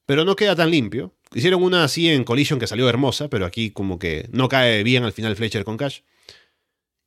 [0.05, 1.13] pero no queda tan limpio.
[1.33, 5.03] Hicieron una así en Collision que salió hermosa, pero aquí como que no cae bien
[5.03, 5.99] al final Fletcher con Cash.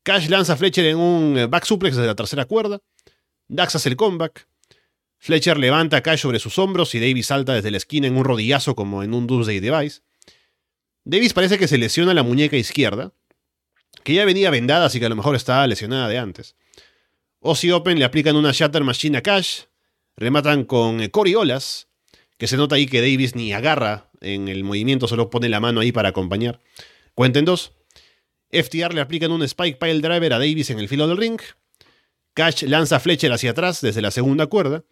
[0.05, 2.80] Cash lanza a Fletcher en un back suplex desde la tercera cuerda.
[3.49, 4.47] Dax hace el comeback.
[5.25, 8.27] Fletcher levanta a Cash sobre sus hombros y Davis salta desde la esquina en un
[8.27, 10.03] rodillazo como en un Doomsday Device.
[11.03, 13.11] Davis parece que se lesiona la muñeca izquierda,
[14.03, 16.57] que ya venía vendada, así que a lo mejor estaba lesionada de antes.
[17.41, 19.62] Ozzy Open le aplican una Shatter Machine a Cash,
[20.14, 21.89] rematan con Coriolas,
[22.37, 25.81] que se nota ahí que Davis ni agarra en el movimiento, solo pone la mano
[25.81, 26.61] ahí para acompañar.
[27.14, 27.72] Cuenten dos.
[28.51, 31.41] FTR le aplican un Spike Pile Driver a Davis en el filo del ring.
[32.35, 34.85] Cash lanza a Fletcher hacia atrás desde la segunda cuerda.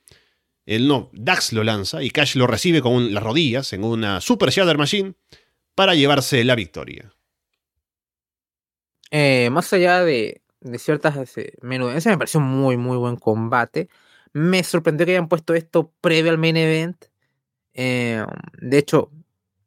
[0.64, 4.50] El no, Dax lo lanza y Cash lo recibe con las rodillas en una Super
[4.50, 5.14] Shatter Machine
[5.74, 7.12] para llevarse la victoria.
[9.10, 10.40] Eh, más allá de,
[10.78, 11.16] ciertas
[11.60, 13.88] menudencias, me pareció muy, muy buen combate.
[14.32, 17.04] Me sorprendió que hayan puesto esto previo al main event.
[17.74, 18.24] Eh,
[18.60, 19.10] de hecho,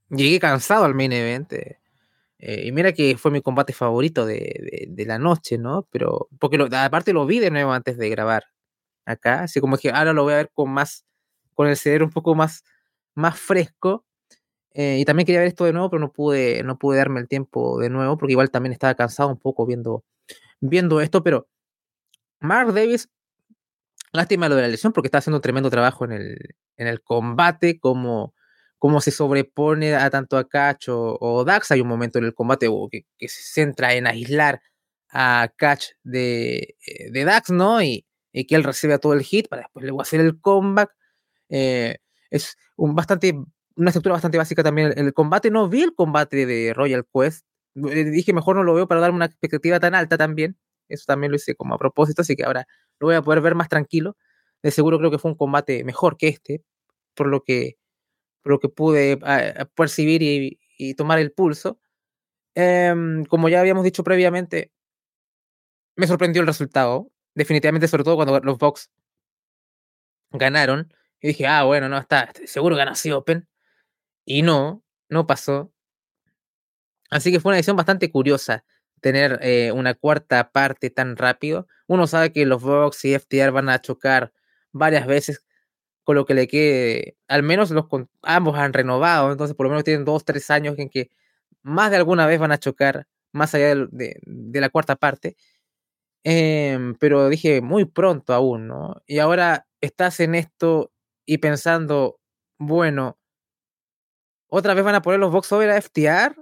[0.09, 1.53] llegué cansado al main event.
[1.53, 5.87] Eh, y mira que fue mi combate favorito de, la noche, ¿no?
[5.91, 8.45] Pero, porque aparte lo vi de nuevo antes de grabar
[9.05, 11.05] acá, así como que ahora lo voy a ver con más,
[11.53, 12.63] con el cerebro un poco más,
[13.15, 14.05] más fresco.
[14.73, 17.27] Eh, y también quería ver esto de nuevo, pero no pude, no pude darme el
[17.29, 20.03] tiempo de nuevo, porque igual también estaba cansado un poco viendo,
[20.59, 21.47] viendo esto, pero
[22.41, 23.09] Mark Davis,
[24.13, 26.37] lástima lo de la lesión, porque está haciendo tremendo trabajo en el,
[26.77, 28.33] en el combate, como,
[28.77, 31.71] como se sobrepone a tanto a Catch o, Dax.
[31.71, 34.61] Hay un momento en el combate que, que, se centra en aislar
[35.09, 37.81] a Catch de, eh, de Dax, ¿no?
[37.81, 38.04] Y,
[38.35, 40.93] y que él recibe todo el hit para después luego hacer el comeback.
[41.47, 41.97] Eh,
[42.29, 43.33] es un bastante,
[43.77, 44.93] una estructura bastante básica también.
[44.97, 47.45] El, combate, no vi el combate de Royal Quest.
[47.75, 50.57] Eh, dije, mejor no lo veo para darme una expectativa tan alta también.
[50.89, 52.67] Eso también lo hice como a propósito, así que ahora
[52.99, 54.17] lo voy a poder ver más tranquilo.
[54.61, 56.61] De seguro creo que fue un combate mejor que este,
[57.13, 57.77] por lo que,
[58.43, 60.21] por lo que pude ah, percibir
[60.77, 61.79] y, tomar el pulso.
[62.55, 64.71] Em, como ya habíamos dicho previamente,
[65.95, 68.89] me sorprendió el resultado definitivamente, sobre todo cuando los Bucks
[70.31, 70.93] ganaron.
[71.21, 73.47] Y dije, ah, bueno, no, está, seguro gana así Open.
[74.25, 75.71] Y no, no pasó.
[77.09, 78.65] Así que fue una decisión bastante curiosa
[79.01, 81.67] tener eh, una cuarta parte tan rápido.
[81.87, 84.33] Uno sabe que los Bucks y FTR van a chocar
[84.71, 85.45] varias veces,
[86.03, 87.85] con lo que le quede, al menos los
[88.23, 91.09] ambos han renovado, entonces por lo menos tienen dos, tres años en que
[91.63, 95.35] más de alguna vez van a chocar, más allá de la cuarta parte.
[96.27, 99.03] Em, pero dije, muy pronto aún, ¿no?
[99.05, 100.91] Y ahora estás en esto
[101.23, 102.19] y pensando,
[102.57, 103.19] bueno,
[104.47, 106.35] ¿otra vez van a poner los box over a FTR?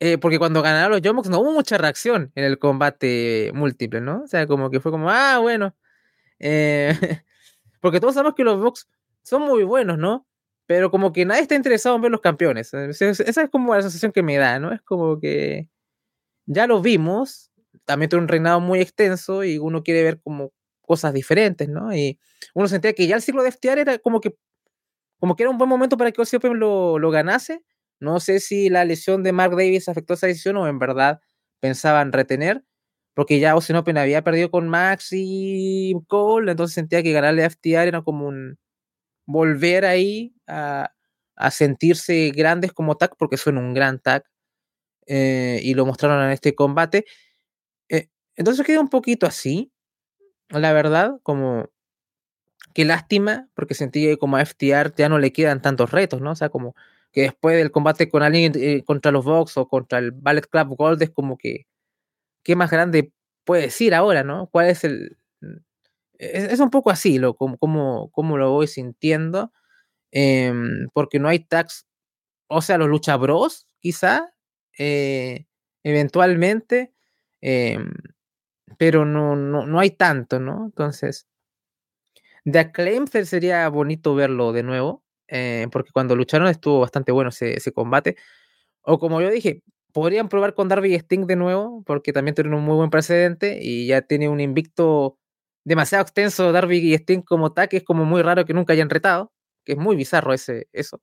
[0.00, 4.22] Eh, porque cuando ganaron los Yomox no hubo mucha reacción en el combate múltiple, ¿no?
[4.22, 5.76] O sea, como que fue como, ah, bueno.
[6.40, 6.88] Eh,
[7.80, 8.88] porque todos sabemos que los box
[9.22, 10.26] son muy buenos, ¿no?
[10.66, 12.72] Pero como que nadie está interesado en ver los campeones.
[12.74, 14.72] Esa es como la sensación que me da, ¿no?
[14.72, 15.68] Es como que
[16.46, 17.51] ya lo vimos,
[17.84, 20.52] también tiene un reinado muy extenso y uno quiere ver como
[20.82, 21.94] cosas diferentes, ¿no?
[21.94, 22.18] Y
[22.54, 24.34] uno sentía que ya el ciclo de FTR era como que,
[25.18, 27.62] como que era un buen momento para que Ozzy lo, lo ganase.
[28.00, 31.20] No sé si la lesión de Mark Davis afectó esa decisión o en verdad
[31.60, 32.64] pensaban retener,
[33.14, 37.46] porque ya Ozzy Open había perdido con Max y Cole, entonces sentía que ganarle a
[37.50, 38.58] FTR era como un
[39.26, 40.92] volver ahí a,
[41.36, 44.24] a sentirse grandes como tag, porque son un gran tag,
[45.06, 47.04] eh, y lo mostraron en este combate.
[48.36, 49.72] Entonces queda un poquito así,
[50.48, 51.70] la verdad, como
[52.74, 56.32] qué lástima, porque sentí que como a FTR ya no le quedan tantos retos, ¿no?
[56.32, 56.74] O sea, como,
[57.12, 60.76] que después del combate con alguien eh, contra los Vox o contra el Ballet Club
[60.76, 61.66] Gold es como que,
[62.44, 63.12] ¿qué más grande
[63.44, 64.48] puede decir ahora, no?
[64.50, 65.18] ¿Cuál es el...?
[66.18, 69.52] Es, un poco así lo, como, como, lo voy sintiendo,
[70.12, 71.86] em, porque no hay tags,
[72.48, 74.32] o sea, los Lucha Bros, quizá,
[74.78, 75.46] eh,
[75.82, 76.92] eventualmente,
[77.40, 77.92] em,
[78.78, 80.66] pero no, no, no hay tanto, ¿no?
[80.66, 81.26] Entonces,
[82.44, 87.72] de Acclaim sería bonito verlo de nuevo, eh, porque cuando lucharon estuvo bastante bueno ese,
[87.72, 88.16] combate.
[88.82, 89.62] O como yo dije,
[89.92, 93.58] podrían probar con Darby y Sting de nuevo, porque también tienen un muy buen precedente
[93.62, 95.18] y ya tiene un invicto
[95.64, 99.32] demasiado extenso Darby y Sting como que es como muy raro que nunca hayan retado,
[99.64, 101.00] que es muy bizarro ese, eso.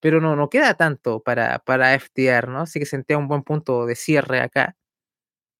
[0.00, 2.60] Pero no, no queda tanto para, para FTR, ¿no?
[2.62, 4.76] Así que sentía un buen punto de cierre acá.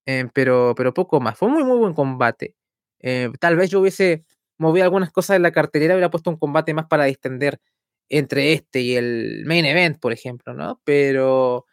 [0.06, 1.38] Eh, pero, pero poco más.
[1.38, 2.54] Fue muy, muy buen combate.
[3.00, 4.24] Eh, tal vez yo hubiese
[4.58, 7.60] movido algunas cosas en la cartelera, hubiera puesto un combate más para distender
[8.08, 10.80] entre este y el main event, por ejemplo, ¿no?
[10.84, 11.66] Pero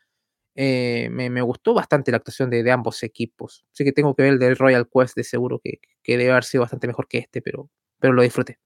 [0.56, 3.66] eh, me, gustó bastante la actuación de, ambos equipos.
[3.74, 6.62] Así que tengo que ver el del Royal Quest de seguro que, debe haber sido
[6.62, 8.60] bastante mejor que este, pero, pero lo disfruté.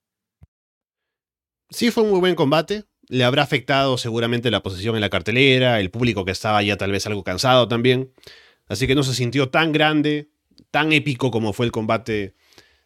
[1.70, 2.86] Sí, fue un muy buen combate.
[3.08, 6.92] Le habrá afectado seguramente la posición en la cartelera, el público que estaba ya tal
[6.92, 8.12] vez algo cansado también.
[8.68, 10.30] Así que no se sintió tan grande,
[10.72, 12.36] tan épico como fue el combate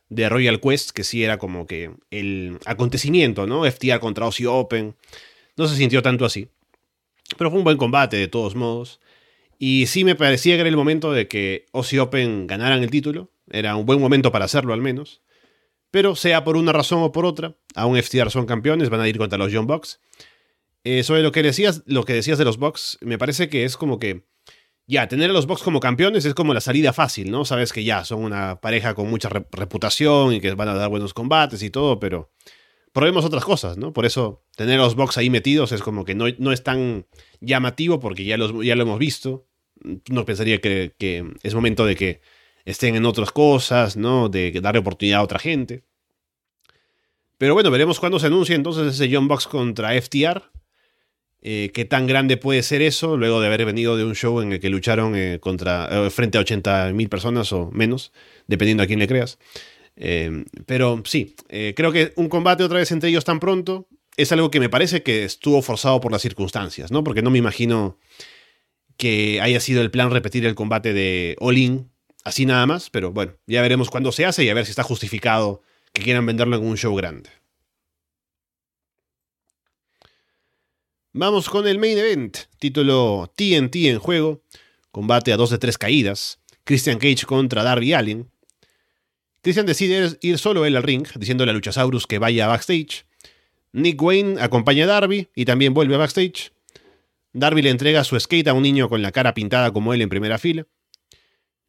[0.10, 3.69] de Royal Quest, que sí era como que el acontecimiento, ¿no?
[3.69, 4.95] FTR contra Aussie Open.
[5.56, 6.49] No se sintió tanto así.
[7.38, 8.99] Pero fue un buen combate de todos modos.
[9.60, 13.31] Y sí me parecía que era el momento de que Aussie Open ganaran el título.
[13.51, 15.22] Era un buen momento para hacerlo al menos.
[15.91, 19.18] Pero sea por una razón o por otra, aún FTR son campeones, van a ir
[19.18, 19.99] contra los Young Bucks.
[20.84, 23.76] Eh, sobre lo que decías, lo que decías de los Bucks, me parece que es
[23.76, 24.23] como que
[24.90, 27.45] ya, tener a los Bucks como campeones es como la salida fácil, ¿no?
[27.45, 31.14] Sabes que ya son una pareja con mucha reputación y que van a dar buenos
[31.14, 32.32] combates y todo, pero
[32.91, 33.94] probemos otras cosas, ¿no?
[33.94, 37.06] Por eso tener a los Bucks ahí metidos es como que no, no es tan
[37.40, 39.45] llamativo porque ya, los, ya lo hemos visto.
[40.10, 42.22] No pensaría que, que, es momento de que
[42.66, 44.28] estén en otras cosas, ¿no?
[44.28, 45.84] De darle oportunidad a otra gente.
[47.38, 50.49] Pero bueno, veremos cuándo se anuncia entonces ese John Bucks contra FTR.
[51.41, 54.52] Eh, qué tan grande puede ser eso luego de haber venido de un show en
[54.52, 58.11] el que lucharon eh, contra, eh, frente a 80.000 personas o menos,
[58.48, 59.38] dependiendo a quién le creas.
[60.66, 61.36] pero sí,
[61.76, 65.03] creo que un combate otra vez entre ellos tan pronto es algo que me parece
[65.03, 67.03] que estuvo forzado por las circunstancias, ¿no?
[67.03, 67.98] Porque no me imagino
[68.98, 71.88] que haya sido el plan repetir el combate de All
[72.24, 74.84] así nada más, pero bueno, ya veremos cuándo se hace y a ver si está
[74.84, 75.61] justificado
[75.94, 77.30] que quieran venderlo en un show grande.
[81.14, 84.44] Vamos con el main event, título TNT en juego,
[84.91, 88.30] combate a dos de tres caídas, Christian Cage contra Darby Allin.
[89.41, 93.07] Christian decide ir solo él al ring, diciéndole a Luchasaurus que vaya a backstage.
[93.72, 96.52] Nick Wayne acompaña a Darby y también vuelve a backstage.
[97.34, 100.10] Darby le entrega su skate a un niño con la cara pintada como él en
[100.10, 100.68] primera fila.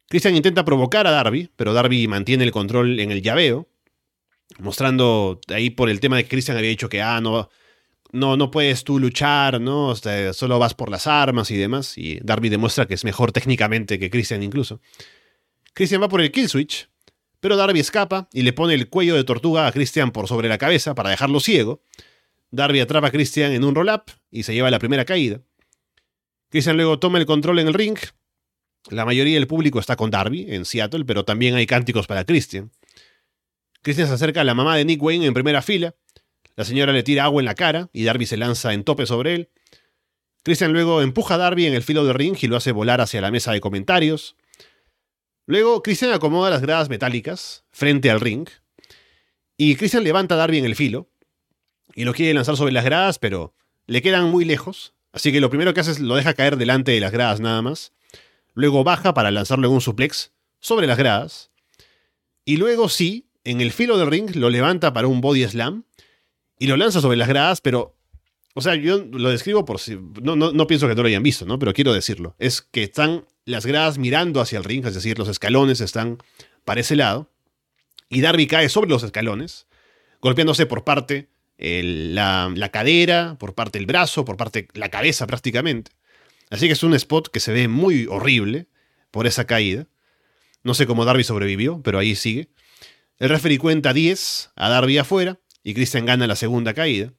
[0.07, 3.67] Christian intenta provocar a Darby, pero Darby mantiene el control en el llaveo,
[4.59, 7.49] mostrando ahí por el tema de que Christian había dicho que ah, no,
[8.11, 9.95] no, no puedes tú luchar, ¿no?
[9.95, 11.97] solo vas por las armas y demás.
[11.97, 14.81] Y Darby demuestra que es mejor técnicamente que Christian incluso.
[15.73, 16.89] Christian va por el kill switch,
[17.39, 20.57] pero Darby escapa y le pone el cuello de tortuga a Christian por sobre la
[20.57, 21.83] cabeza para dejarlo ciego.
[22.51, 25.41] Darby atrapa a Christian en un roll-up y se lleva la primera caída.
[26.49, 27.97] Christian luego toma el control en el ring.
[28.89, 32.71] La mayoría del público está con Darby en Seattle, pero también hay cánticos para Christian.
[33.81, 35.95] Christian se acerca a la mamá de Nick Wayne en primera fila
[36.55, 39.35] la señora le tira agua en la cara y Darby se lanza en tope sobre
[39.35, 39.49] él.
[40.43, 43.21] Christian luego empuja a Darby en el filo del ring y lo hace volar hacia
[43.21, 44.35] la mesa de comentarios.
[45.45, 48.47] Luego Christian acomoda las gradas metálicas frente al ring
[49.57, 51.09] y Christian levanta a Darby en el filo
[51.93, 53.53] y lo quiere lanzar sobre las gradas, pero
[53.85, 56.91] le quedan muy lejos, así que lo primero que hace es lo deja caer delante
[56.91, 57.93] de las gradas nada más.
[58.53, 61.51] Luego baja para lanzarlo en un suplex sobre las gradas.
[62.45, 65.85] Y luego sí, en el filo del ring lo levanta para un body slam
[66.61, 67.97] y lo lanza sobre las gradas, pero.
[68.53, 69.97] O sea, yo lo describo por si.
[70.21, 71.57] No, no, pienso que no lo hayan visto, ¿no?
[71.57, 72.35] Pero quiero decirlo.
[72.37, 76.19] Es que están las gradas mirando hacia el ring, es decir, los escalones están
[76.63, 77.31] para ese lado.
[78.09, 79.65] Y Darby cae sobre los escalones,
[80.21, 85.89] golpeándose por parte la, la, cadera, por parte el brazo, por parte la cabeza prácticamente.
[86.51, 88.67] Así que es un spot que se ve muy horrible
[89.09, 89.87] por esa caída.
[90.61, 92.49] No sé cómo Darby sobrevivió, pero ahí sigue.
[93.17, 97.13] El referee cuenta 10 a Darby afuera y Christian gana la segunda caída.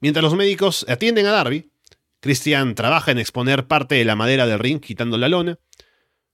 [0.00, 1.70] Mientras los médicos atienden a Darby,
[2.20, 5.58] Christian trabaja en exponer parte de la madera del ring quitando la lona.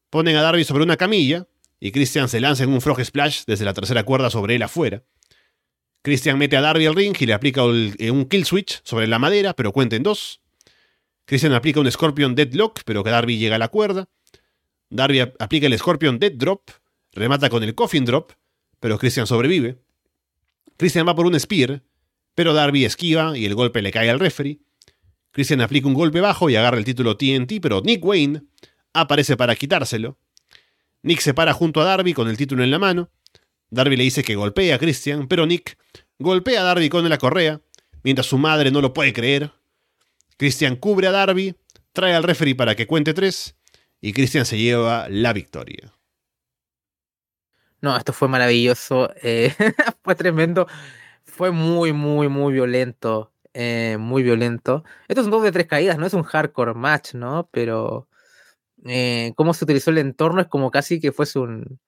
[0.08, 1.46] Ponen a Darby sobre una camilla
[1.78, 5.02] y Christian se lanza en un frog splash desde la tercera cuerda sobre él afuera.
[6.02, 9.18] Christian mete a Darby al ring y le aplica eh, un kill switch sobre la
[9.18, 10.40] madera, pero cuenta en dos.
[11.26, 14.08] Christian aplica un Scorpion Deadlock, pero que Darby llega a la cuerda.
[14.88, 16.70] Darby aplica el Scorpion Dead Drop,
[17.12, 18.32] remata con el Coffin Drop,
[18.80, 19.78] pero Christian sobrevive.
[20.80, 21.82] Christian va por un Spear,
[22.34, 24.60] pero Darby esquiva y el golpe le cae al referee.
[25.30, 28.44] Christian aplica un golpe bajo y agarra el título TNT, pero Nick Wayne
[28.94, 30.18] aparece para quitárselo.
[31.02, 33.10] Nick se para junto a Darby con el título en la mano.
[33.68, 35.76] Darby le dice que golpea a Christian, pero Nick
[36.18, 37.60] golpea a Darby con la correa,
[38.02, 39.52] mientras su madre no lo puede creer.
[40.38, 41.56] Christian cubre a Darby,
[41.92, 43.54] trae al referee para que cuente tres,
[44.00, 45.92] y Christian se lleva la victoria.
[47.82, 49.54] No, esto fue maravilloso, eh,
[50.04, 50.66] fue tremendo,
[51.24, 54.84] fue muy, muy, muy violento, eh, muy violento.
[55.08, 57.48] Estos son dos de tres caídas, no es un hardcore match, ¿no?
[57.52, 58.08] Pero
[58.84, 61.80] eh, cómo se utilizó el entorno es como casi que fuese un,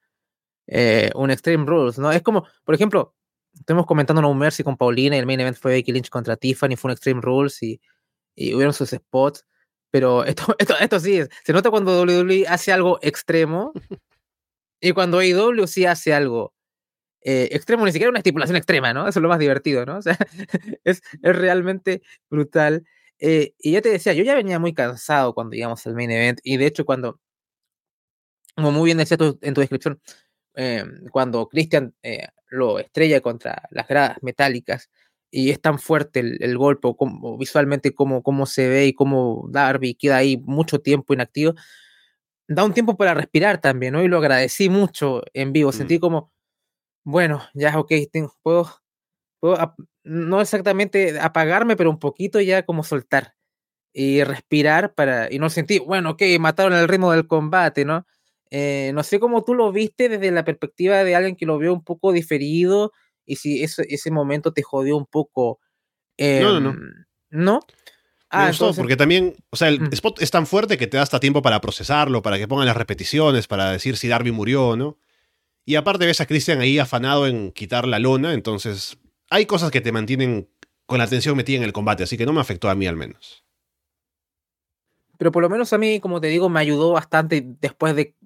[1.14, 2.10] un Extreme Rules, ¿no?
[2.12, 3.14] Es como, por ejemplo,
[3.55, 6.77] estuvimos comentando No Mercy con Paulina y el main event fue Becky Lynch contra Tiffany,
[6.77, 7.81] fue un Extreme Rules y,
[8.35, 9.47] y hubieron sus spots,
[9.90, 13.73] pero esto, esto, esto sí, es, se nota cuando WWE hace algo extremo
[14.83, 16.55] y cuando AEW sí hace algo
[17.23, 19.09] eh, extremo, ni siquiera una estipulación extrema, ¿no?
[19.09, 19.97] Eso es lo más divertido, ¿no?
[19.99, 20.19] O sea,
[20.85, 22.85] es, es realmente brutal.
[23.19, 26.41] Eh, y ya te decía, yo ya venía muy cansado cuando llegamos al main event
[26.43, 27.21] y de hecho cuando,
[28.57, 30.01] como muy bien decías en tu descripción,
[30.55, 34.91] Em, cuando Christian eh, lo estrella contra las gradas metálicas
[35.31, 39.49] y es tan fuerte el, golpe, o como, visualmente cómo, cómo se ve y cómo
[39.51, 41.55] Darby queda ahí mucho tiempo inactivo,
[42.48, 44.02] da un tiempo para respirar también, ¿no?
[44.02, 46.01] Y lo agradecí mucho en vivo, sentí mm.
[46.01, 46.32] como,
[47.05, 48.70] bueno, ya, ok, tengo, puedo,
[49.40, 49.74] puedo
[50.05, 53.35] no exactamente apagarme, pero un poquito ya como soltar
[53.93, 58.06] y respirar para, y no sentir, bueno, ok, mataron el ritmo del combate, ¿no?
[58.51, 61.73] Eh, no sé cómo tú lo viste desde la perspectiva de alguien que lo vio
[61.73, 62.93] un poco diferido
[63.24, 65.60] y si ese, ese momento te jodió un poco.
[66.19, 66.77] no, no,
[67.31, 67.60] no.
[67.60, 67.60] Em,
[68.33, 68.39] ¿No?
[68.39, 69.93] Ah, porque también, o sea, el mm.
[69.93, 72.77] spot es tan fuerte que te da hasta tiempo para procesarlo, para que pongan las
[72.77, 74.97] repeticiones, para decir si Darby murió o no.
[75.67, 78.99] Y aparte ves a Christian ahí afanado en quitar la lona, entonces
[79.29, 80.49] hay cosas que te mantienen
[80.87, 82.97] con la atención metida en el combate, así que no me afectó a mí al
[82.97, 83.45] menos.
[85.19, 88.17] Pero por lo menos a mí, como te digo, me ayudó bastante después de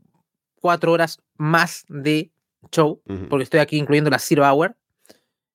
[0.54, 2.30] cuatro horas más de
[2.72, 4.76] show, porque estoy aquí incluyendo la Zero Hour.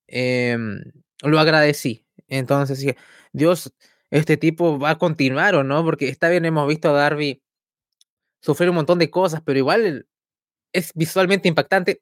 [0.08, 0.84] Em,
[1.22, 2.06] lo agradecí.
[2.28, 2.98] Entonces dije,
[3.34, 3.74] Dios,
[4.12, 7.42] este tipo va a continuar o no, porque está bien, hemos visto a Darby
[8.42, 10.08] sufrir un montón de cosas, pero igual
[10.74, 12.02] es visualmente impactante.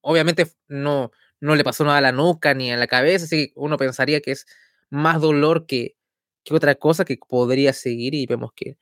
[0.00, 1.10] Obviamente no,
[1.40, 4.20] no le pasó nada a la nuca ni a la cabeza, así que uno pensaría
[4.20, 4.46] que es
[4.90, 5.96] más dolor que,
[6.44, 8.78] que otra cosa que podría seguir y vemos que,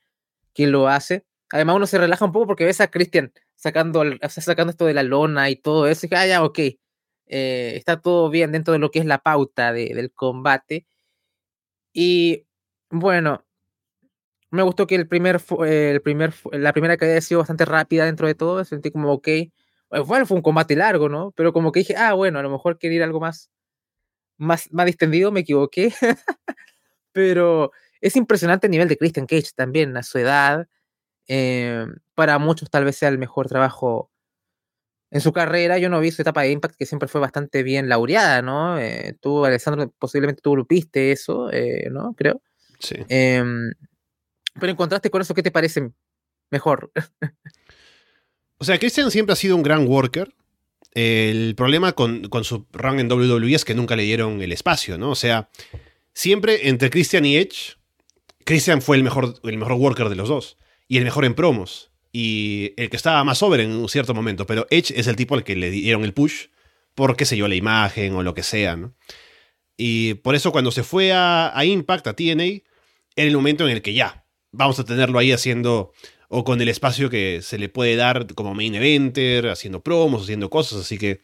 [0.53, 1.25] que lo hace.
[1.51, 5.03] Además, uno se relaja un poco porque ves a Christian sacando, sacando esto de la
[5.03, 6.07] lona y todo eso.
[6.09, 6.59] Y ah, ya, ok.
[7.29, 10.87] Eh, está todo bien dentro de lo que es la pauta del combate.
[11.99, 12.45] Y
[12.91, 13.43] bueno,
[14.51, 18.27] me gustó que el primer, el primer, la primera caída ha sido bastante rápida dentro
[18.27, 18.63] de todo.
[18.65, 19.27] Sentí como, ok.
[20.05, 21.31] Bueno, fue un combate largo, ¿no?
[21.31, 23.49] Pero como que dije, ah, bueno, a lo mejor quería ir algo más,
[24.37, 25.91] más, más distendido, me equivoqué.
[27.13, 27.71] Pero
[28.01, 30.67] es impresionante el nivel de Christian Cage también, a su edad.
[31.27, 34.11] Eh, para muchos tal vez sea el mejor trabajo
[35.11, 35.77] en su carrera.
[35.77, 38.79] Yo no vi su etapa de Impact que siempre fue bastante bien laureada, ¿no?
[38.79, 42.13] Eh, tú, Alessandro, posiblemente tú lo viste eso, eh, ¿no?
[42.13, 42.41] Creo.
[42.79, 42.95] Sí.
[43.09, 43.71] Em,
[44.59, 45.91] pero en contraste con eso, ¿qué te parece
[46.51, 46.91] mejor?
[48.57, 50.33] o sea, Christian siempre ha sido un gran worker.
[50.93, 54.97] El problema con, con su run en WWE es que nunca le dieron el espacio,
[54.97, 55.11] ¿no?
[55.11, 55.49] O sea,
[56.13, 57.77] siempre entre Christian y Edge,
[58.45, 60.57] Christian fue el mejor, el mejor worker de los dos
[60.87, 61.91] y el mejor en promos.
[62.19, 64.47] Y el que estaba más over en un cierto momento.
[64.47, 66.47] Pero Edge es el tipo al que le dieron el push
[66.95, 68.75] por, qué sé yo, la imagen o lo que sea.
[69.77, 72.63] Y por eso cuando se fue a, Impact, a TNA,
[73.15, 75.93] era el momento en el que ya, vamos a tenerlo ahí haciendo,
[76.27, 80.49] o con el espacio que se le puede dar como main eventer, haciendo promos, haciendo
[80.49, 81.21] cosas, así que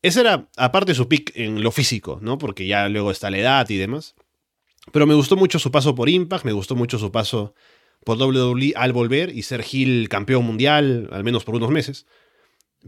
[0.00, 2.38] ese era, aparte su pick en lo físico, ¿no?
[2.38, 4.14] Porque ya luego está la edad y demás.
[4.92, 7.52] Pero me gustó mucho su paso por Impact, me gustó mucho su paso
[8.04, 12.06] por WWE al volver y ser Hill campeón mundial, al menos por unos meses.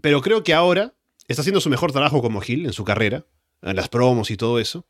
[0.01, 0.95] Pero creo que ahora
[1.29, 3.27] está haciendo su mejor trabajo como Hill en su carrera,
[3.63, 4.87] en las promos y todo eso.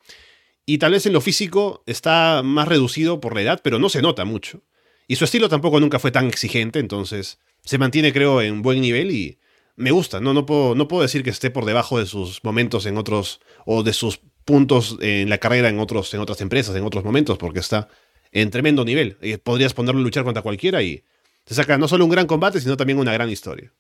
[0.67, 4.03] Y tal vez en lo físico está más reducido por la edad, pero no se
[4.03, 4.63] nota mucho.
[5.07, 9.13] Y su estilo tampoco nunca fue tan exigente, entonces se mantiene, creo, en buen nivel
[9.13, 9.39] y
[9.77, 10.21] me gusta.
[10.21, 13.41] No, no, puedo, no puedo decir que esté por debajo de sus momentos en otros,
[13.65, 17.39] o de sus puntos en la carrera en, otros, en otras empresas, en otros momentos,
[17.39, 17.89] porque está
[18.37, 19.17] en tremendo nivel.
[19.43, 21.03] Podrías ponerlo a luchar contra cualquiera y
[21.45, 23.73] te saca no solo un gran combate, sino también una gran historia.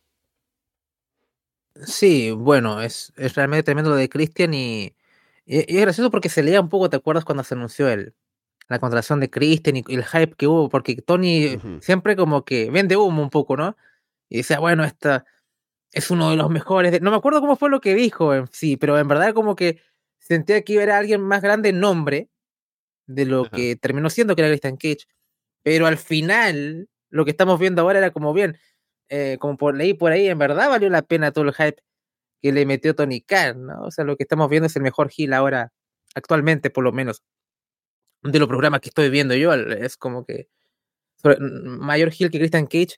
[1.84, 4.94] Sí, bueno, es, es realmente tremendo lo de Christian y,
[5.44, 8.14] y, es gracioso porque se leía un poco, ¿te acuerdas cuando se anunció el,
[8.68, 10.70] la contratación de Christian y, el hype que hubo?
[10.70, 13.76] Porque Tony siempre como que vende humo un poco, ¿no?
[14.30, 15.26] Y decía, bueno, esta
[15.92, 16.98] es uno de los mejores.
[17.02, 19.82] No me acuerdo cómo fue lo que dijo en sí, pero en verdad como que
[20.18, 22.30] sentía que era alguien más grande en nombre
[23.06, 25.06] de lo que terminó siendo que era Christian Cage.
[25.62, 28.58] Pero al final, lo que estamos viendo ahora era como bien,
[29.08, 31.82] eh, como por leí por ahí, en verdad valió la pena todo el hype
[32.42, 33.82] que le metió Tony Khan, ¿no?
[33.84, 35.72] O sea, lo que estamos viendo es el mejor heel ahora,
[36.14, 37.22] actualmente por lo menos,
[38.22, 40.48] de los programas que estoy viendo yo, es como que
[41.42, 42.96] mayor heel que Christian Cage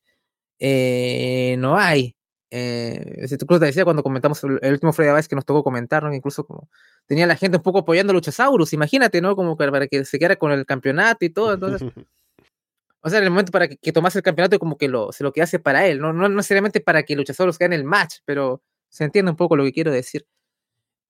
[0.58, 2.16] eh, no hay.
[2.50, 6.14] Eh, incluso te decía cuando comentamos el, último Friday Vice que nos tocó comentar, ¿no?
[6.14, 6.70] incluso como
[7.06, 9.36] tenía la gente un poco apoyando a Luchasaurus, imagínate, ¿no?
[9.36, 11.82] Como para que se quedara con el campeonato y todo, entonces...
[13.00, 15.32] o sea, en el momento para que, tomase el campeonato como que lo, se lo
[15.32, 19.04] que hace para él, no, no necesariamente para que Luchasaurus gane el match, pero se
[19.04, 20.26] entiende un poco lo que quiero decir.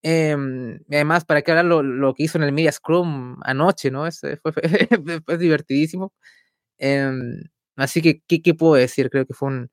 [0.03, 4.07] Em, y además, para que hablar lo, que hizo en el Media Scrum anoche, ¿no?
[4.07, 4.53] Es, fue,
[5.27, 6.13] fue, divertidísimo.
[6.79, 7.43] Em,
[7.77, 9.11] así que, ¿qué, puedo decir?
[9.11, 9.71] Creo que fue un,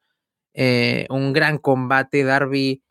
[0.55, 2.23] eh, un gran combate.
[2.23, 2.83] Darby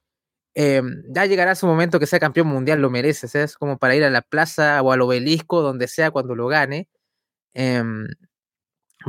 [0.54, 3.26] em, ya llegará su momento que sea campeón mundial, lo merece.
[3.42, 6.88] Es como para ir a la plaza o al obelisco, donde sea, cuando lo gane.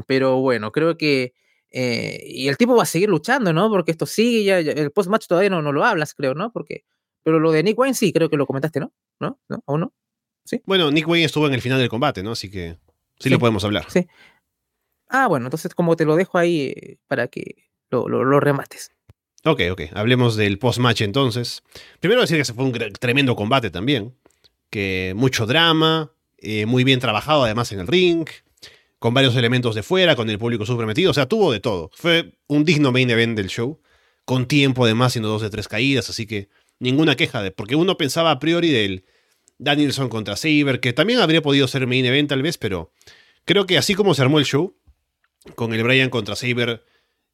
[0.08, 1.34] pero bueno, creo que
[1.78, 3.70] eh, y el tipo va a seguir luchando, ¿no?
[3.70, 6.50] Porque esto sigue, ya, el post-match todavía no, no lo hablas, creo, ¿no?
[6.54, 6.86] Porque,
[7.22, 8.94] pero lo de Nick Wayne sí, creo que lo comentaste, ¿no?
[9.20, 9.42] ¿No?
[9.50, 9.62] ¿No?
[9.68, 9.94] ¿Aún no?
[10.46, 10.62] ¿Sí?
[10.66, 12.32] Bueno, Nick Wayne estuvo en el final del combate, ¿no?
[12.32, 12.78] Así que
[13.20, 13.86] sí, lo podemos hablar.
[13.90, 14.08] Sí.
[15.10, 18.92] Ah, bueno, entonces como te lo dejo ahí eh, para que lo, lo, remates.
[19.44, 19.82] Ok, ok.
[19.94, 21.64] Hablemos del post-match entonces.
[22.00, 24.16] Primero decir que se fue un tremendo combate también.
[24.70, 28.28] Que mucho drama, eh, muy bien trabajado además en el ring
[29.00, 31.92] con varios elementos de fuera, con el público súper metido, o sea, tuvo de todo.
[31.94, 33.80] Fue un digno main event del show,
[34.26, 36.50] con tiempo además, siendo dos de tres caídas, así que
[36.80, 39.06] ninguna queja de, porque uno pensaba a priori del
[39.60, 42.92] Danielson contra Saber, que también habría podido ser main event tal vez, pero
[43.46, 44.76] creo que así como se armó el show,
[45.54, 46.84] con el Brian contra Saber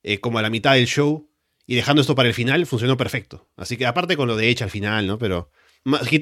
[0.04, 1.30] eh, como a la mitad del show,
[1.66, 3.48] y dejando esto para el final, funcionó perfecto.
[3.56, 5.18] Así que aparte con lo de Edge al final, ¿no?
[5.18, 5.52] Pero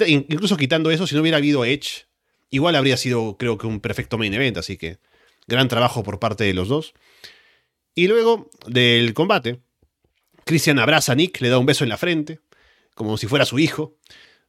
[0.07, 2.07] incluso quitando eso, si no hubiera habido Edge,
[2.49, 4.99] igual habría sido creo que un perfecto main event, así que
[5.49, 6.93] Gran trabajo por parte de los dos.
[7.95, 9.59] Y luego del combate,
[10.45, 12.39] Christian abraza a Nick, le da un beso en la frente,
[12.93, 13.97] como si fuera su hijo.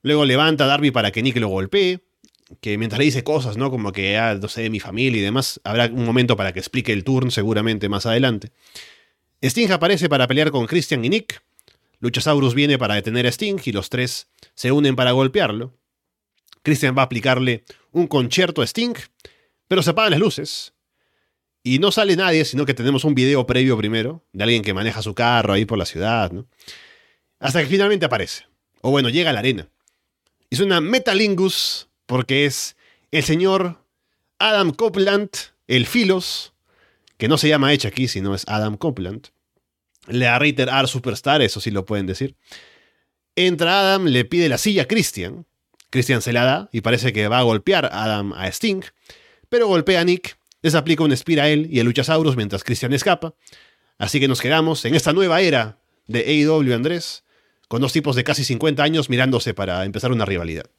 [0.02, 2.00] Luego levanta a Darby para que Nick lo golpee,
[2.60, 3.70] que mientras le dice cosas, ¿no?
[3.70, 6.58] Como que, ah, no sé, de mi familia y demás, habrá un momento para que
[6.58, 8.52] explique el turn seguramente más adelante.
[9.42, 11.42] Sting aparece para pelear con Christian y Nick.
[12.00, 15.74] Luchasaurus viene para detener a Sting y los tres se unen para golpearlo.
[16.62, 18.94] Christian va a aplicarle un concierto a Sting,
[19.66, 20.74] pero se apagan las luces
[21.62, 25.02] y no sale nadie, sino que tenemos un video previo primero de alguien que maneja
[25.02, 26.46] su carro ahí por la ciudad, ¿no?
[27.38, 28.44] Hasta que finalmente aparece.
[28.82, 29.68] O bueno, llega a la arena.
[30.48, 32.76] Y suena Metalingus porque es
[33.10, 33.84] el señor
[34.38, 35.30] Adam Copeland,
[35.66, 36.54] el Filos,
[37.20, 39.28] que no se llama Edge aquí, sino es Adam Copeland.
[40.08, 42.34] Le Ritter R Superstar, eso sí lo pueden decir.
[43.36, 45.46] Entra Adam, le pide la silla a Christian.
[45.90, 48.80] Christian se la da y parece que va a golpear a Adam a Sting,
[49.50, 52.94] pero golpea a Nick les aplica un Spear a él y a Luchasaurus mientras Christian
[52.94, 53.34] escapa.
[53.98, 57.24] Así que nos quedamos en esta nueva era de AEW Andrés,
[57.68, 60.70] con dos tipos de casi 50 años mirándose para empezar una rivalidad.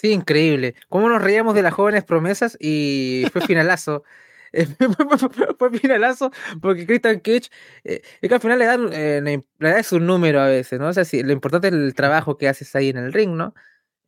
[0.00, 0.74] Sí, increíble.
[0.88, 4.04] Cómo nos reíamos de las jóvenes promesas y fue finalazo.
[5.58, 6.30] fue finalazo
[6.62, 7.50] porque Christian Cage,
[7.84, 10.88] eh, es que al final le dan, eh, le da su número a veces, ¿no?
[10.88, 13.54] O sea, lo importante es el trabajo que haces ahí en el ring, ¿no?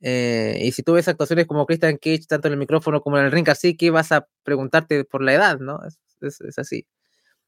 [0.01, 3.27] Eh, y si tú ves actuaciones como Christian Cage, tanto en el micrófono como en
[3.27, 5.81] el ring, así que vas a preguntarte por la edad, ¿no?
[5.87, 6.87] Es, es, así.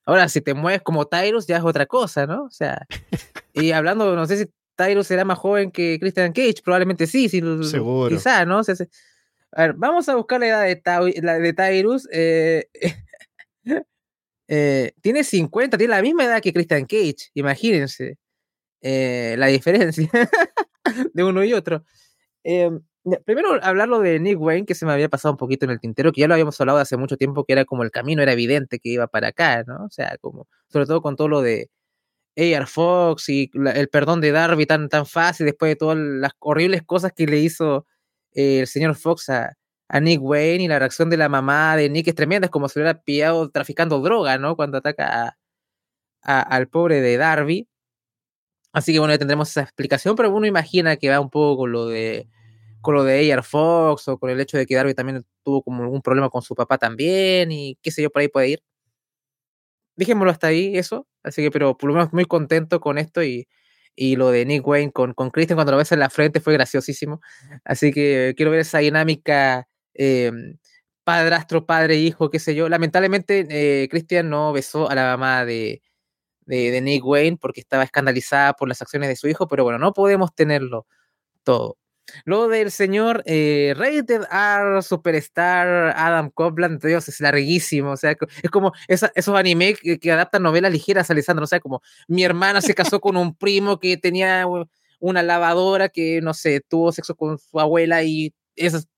[0.06, 2.44] Ahora, si te mueves como Tyrus, ya es otra cosa, ¿no?
[2.44, 2.86] O sea,
[3.54, 4.46] y hablando, no sé si
[4.76, 8.08] Tyrus será más joven que Christian Cage, probablemente sí, sí Seguro.
[8.14, 8.60] quizá, ¿no?
[8.60, 12.08] a ver, vamos a buscar la edad de, la de Tyrus.
[12.10, 12.68] Eh,
[14.48, 18.18] eh, tiene 50, tiene la misma edad que Christian Cage, imagínense
[18.82, 20.10] la diferencia
[21.14, 21.84] de uno y otro.
[23.24, 26.12] Primero hablarlo de Nick Wayne, que se me había pasado un poquito en el tintero,
[26.12, 28.78] que ya lo habíamos hablado hace mucho tiempo, que era como el camino era evidente
[28.78, 29.86] que iba para acá, ¿no?
[29.86, 31.68] O sea, como, sobre todo con todo lo de
[32.36, 36.82] AR Fox y el perdón de Darby tan, tan fácil después de todas las horribles
[36.82, 37.86] cosas que le hizo
[38.32, 39.56] eh, el señor Fox a,
[40.00, 42.78] Nick Wayne y la reacción de la mamá de Nick es tremenda, es como si
[42.78, 44.56] hubiera pillado traficando droga, ¿no?
[44.56, 45.36] Cuando ataca
[46.22, 47.68] al pobre de Darby.
[48.72, 51.72] Así que bueno, ya tendremos esa explicación, pero uno imagina que va un poco con
[51.72, 52.28] lo de
[52.80, 55.84] con lo de AR Fox o con el hecho de que Darby también tuvo como
[55.84, 58.62] algún problema con su papá también y qué sé yo, por ahí puede ir.
[59.96, 61.06] Dijémoslo hasta ahí, eso.
[61.22, 63.48] Así que, pero por lo menos muy contento con esto y,
[63.94, 66.52] y lo de Nick Wayne con, con Christian cuando lo ves en la frente fue
[66.54, 67.20] graciosísimo.
[67.64, 70.32] Así que quiero ver esa dinámica eh,
[71.04, 72.68] padrastro, padre, hijo, qué sé yo.
[72.68, 75.82] Lamentablemente, eh, Christian no besó a la mamá de,
[76.46, 79.92] de, Nick Wayne porque estaba escandalizada por las acciones de su hijo, pero bueno, no
[79.92, 80.86] podemos tenerlo
[81.44, 81.78] todo.
[82.24, 87.92] Lo del señor eh, Rated R Superstar Adam Copland, Dios, es larguísimo.
[87.92, 91.44] O sea, es como esos animes que, que, adaptan novelas ligeras, Alessandro.
[91.44, 94.46] O sea, como mi hermana se casó con un primo que tenía
[94.98, 98.88] una lavadora que, no sé, tuvo sexo con su abuela y esa es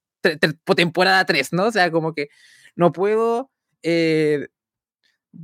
[0.77, 1.67] temporada 3, ¿no?
[1.67, 2.29] O sea, como que
[2.77, 3.51] no puedo.
[3.83, 4.49] Eh,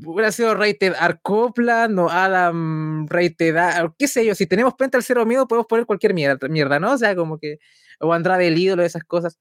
[0.05, 4.99] hubiera sido Rated R Copland o Adam Rated R, qué sé yo, si tenemos Penta
[4.99, 6.93] al cero miedo podemos poner cualquier mierda, mierda, ¿no?
[6.93, 7.59] O sea, como que,
[8.01, 9.39] o Andrade el ídolo, esas cosas,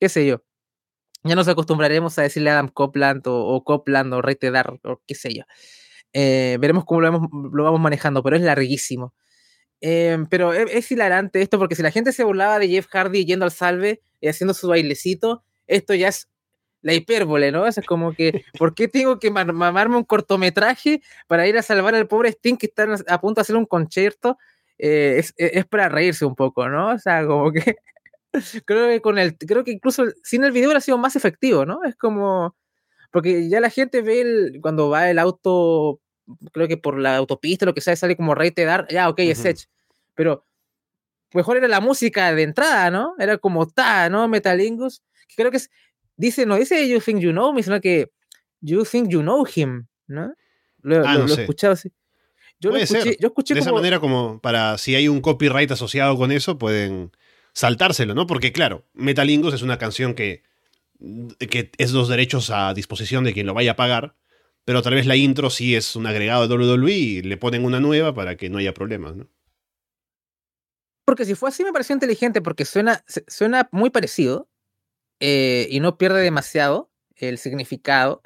[0.00, 0.42] qué sé yo.
[1.24, 5.14] Ya nos acostumbraremos a decirle Adam Copland o, o Copland o Rated R o qué
[5.14, 5.44] sé yo.
[6.12, 9.14] Eh, veremos cómo lo vamos, lo vamos, manejando, pero es larguísimo.
[9.80, 13.24] Eh, pero es, es, hilarante esto porque si la gente se burlaba de Jeff Hardy
[13.26, 16.28] yendo al salve y haciendo su bailecito, esto ya es
[16.84, 17.66] la hipérbole, ¿no?
[17.66, 22.06] Es como que, ¿por qué tengo que mamarme un cortometraje para ir a salvar al
[22.06, 24.36] pobre Sting que está a punto de hacer un concierto?
[24.76, 26.90] Eh, es, es, para reírse un poco, ¿no?
[26.90, 27.76] O sea, como que
[28.66, 31.82] creo que con el, creo que incluso sin el video hubiera sido más efectivo, ¿no?
[31.84, 32.54] Es como,
[33.10, 36.00] porque ya la gente ve el, cuando va el auto,
[36.52, 39.20] creo que por la autopista, lo que sea, sale como rey te dar, ya, ok,
[39.20, 39.30] uh -huh.
[39.30, 39.66] es Edge,
[40.14, 40.44] pero
[41.32, 43.14] mejor era la música de entrada, ¿no?
[43.18, 44.28] Era como ta, ¿no?
[44.28, 45.70] Metalingus, que creo que es,
[46.16, 48.10] dice, no dice You Think You Know Me, sino que
[48.60, 50.34] You Think You Know Him, ¿no?
[50.82, 51.40] Lo, ah, lo, no lo sé.
[51.40, 51.92] he escuchado así.
[52.60, 53.16] Yo lo Puede escuché, ser.
[53.20, 57.10] yo escuché de esa manera como para si hay un copyright asociado con eso pueden
[57.52, 58.26] saltárselo, ¿no?
[58.26, 60.42] Porque claro, Metalingos es una canción que,
[61.38, 64.16] que es los derechos a disposición de quien lo vaya a pagar,
[64.64, 67.80] pero tal vez la intro sí es un agregado de WWE y le ponen una
[67.80, 69.28] nueva para que no haya problemas, ¿no?
[71.04, 74.48] Porque si fue así me pareció inteligente porque suena, suena muy parecido
[75.20, 78.22] eh, y no pierde demasiado el significado.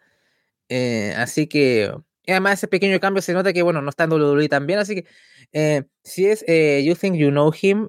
[0.71, 1.93] eh, así que,
[2.27, 4.97] y además ese pequeño cambio se nota que, bueno, no está en WWE también, así
[4.97, 5.07] que
[5.53, 7.89] eh, si es You Think You Know Him,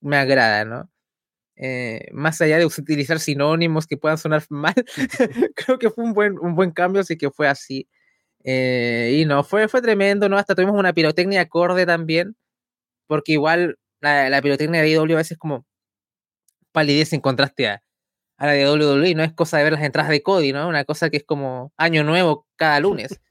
[0.00, 0.90] me agrada, ¿no?
[2.12, 4.74] Más allá de utilizar sinónimos que puedan sonar mal,
[5.56, 7.88] creo que fue un buen, un buen cambio, así que fue así.
[8.44, 10.38] Y no, fue, fue tremendo, ¿no?
[10.38, 12.36] Hasta tuvimos una pirotecnia acorde también,
[13.06, 15.66] porque igual la, la pirotecnia de IW a veces como
[16.72, 17.82] palidez en contraste a,
[18.40, 20.66] a la de WWE, no es cosa de ver las entradas de Cody, ¿no?
[20.66, 23.20] Una cosa que es como año nuevo cada lunes.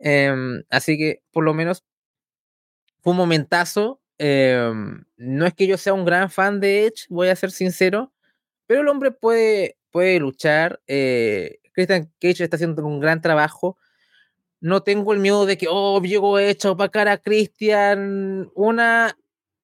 [0.00, 1.84] Em, así que por lo menos
[3.02, 4.00] fue un momentazo.
[4.18, 8.12] em, no es que yo sea un gran fan de Edge, voy a ser sincero,
[8.68, 10.80] pero el hombre puede, puede luchar.
[10.86, 13.76] eh, Christian Cage está haciendo un gran trabajo.
[14.60, 18.50] No tengo el miedo de que, oh, llegó Edge a opacar a Christian.
[18.54, 19.16] Una,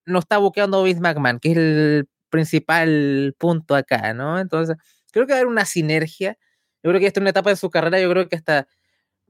[0.07, 4.41] no está buqueando a Vince McMahon, que es el principal punto acá, ¿no?
[4.41, 4.77] Entonces,
[5.13, 6.37] creo que va a haber una sinergia.
[6.83, 8.67] Yo creo que esta es una etapa de su carrera, yo creo que hasta,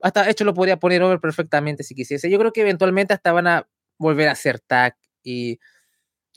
[0.00, 2.30] hasta hecho lo podría poner over perfectamente si quisiese.
[2.30, 3.68] Yo creo que eventualmente hasta van a
[3.98, 5.58] volver a hacer tag y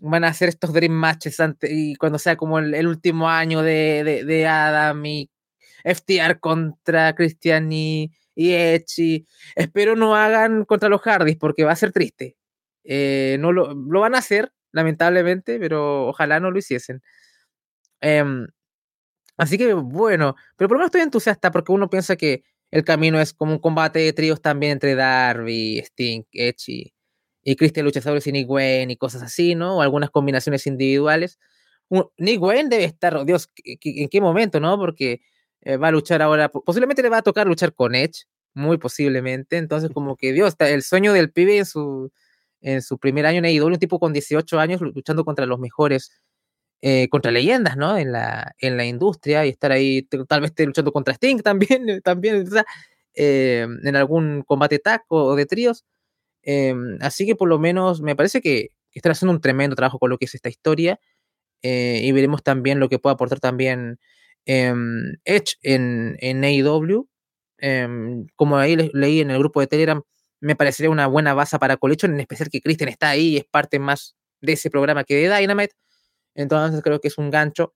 [0.02, 4.04] van a hacer estos dream matches antes, y cuando sea como el, último año de,
[4.04, 5.32] de, de, Adam y
[5.86, 9.00] FTR contra Christian y, y Edge.
[9.00, 12.36] Y espero no hagan contra los Hardys porque va a ser triste.
[12.84, 17.02] Eh, no lo, lo, van a hacer, lamentablemente, pero ojalá no lo hiciesen.
[18.02, 18.24] Eh,
[19.38, 23.20] así que bueno, pero por lo menos estoy entusiasta porque uno piensa que el camino
[23.20, 26.94] es como un combate de tríos también entre Darby, Sting, Edge y,
[27.44, 29.78] y Christian Luchadores y Nick Wayne y cosas así, ¿no?
[29.78, 31.40] O algunas combinaciones individuales.
[31.90, 34.78] Un, Nick Wayne debe estar, Dios, ¿en qué momento, no?
[34.78, 35.22] Porque
[35.62, 39.58] eh, va a luchar ahora, posiblemente le va a tocar luchar con Edge, muy posiblemente.
[39.58, 42.12] Entonces, como que Dios, el sueño del pibe en su,
[42.68, 46.12] en su primer año en AEW, un tipo con 18 años luchando contra los mejores,
[46.82, 47.98] eh, contra leyendas, ¿no?
[47.98, 52.46] En la, en la industria y estar ahí, tal vez luchando contra Sting también, también
[52.46, 52.66] o sea,
[53.14, 55.86] eh, en algún combate tag o, de tríos.
[56.44, 60.10] Eh, así que por lo menos me parece que, están haciendo un tremendo trabajo con
[60.10, 61.00] lo que es esta historia
[61.62, 64.00] eh, y veremos también lo que puede aportar también
[64.46, 67.08] Edge en, en AEW.
[68.36, 70.02] como ahí le, leí en el grupo de Telegram,
[70.40, 73.46] me parecería una buena base para Collection, en especial que Christian está ahí y es
[73.46, 75.76] parte más de ese programa que de Dynamite.
[76.36, 77.74] Entonces creo que es un gancho.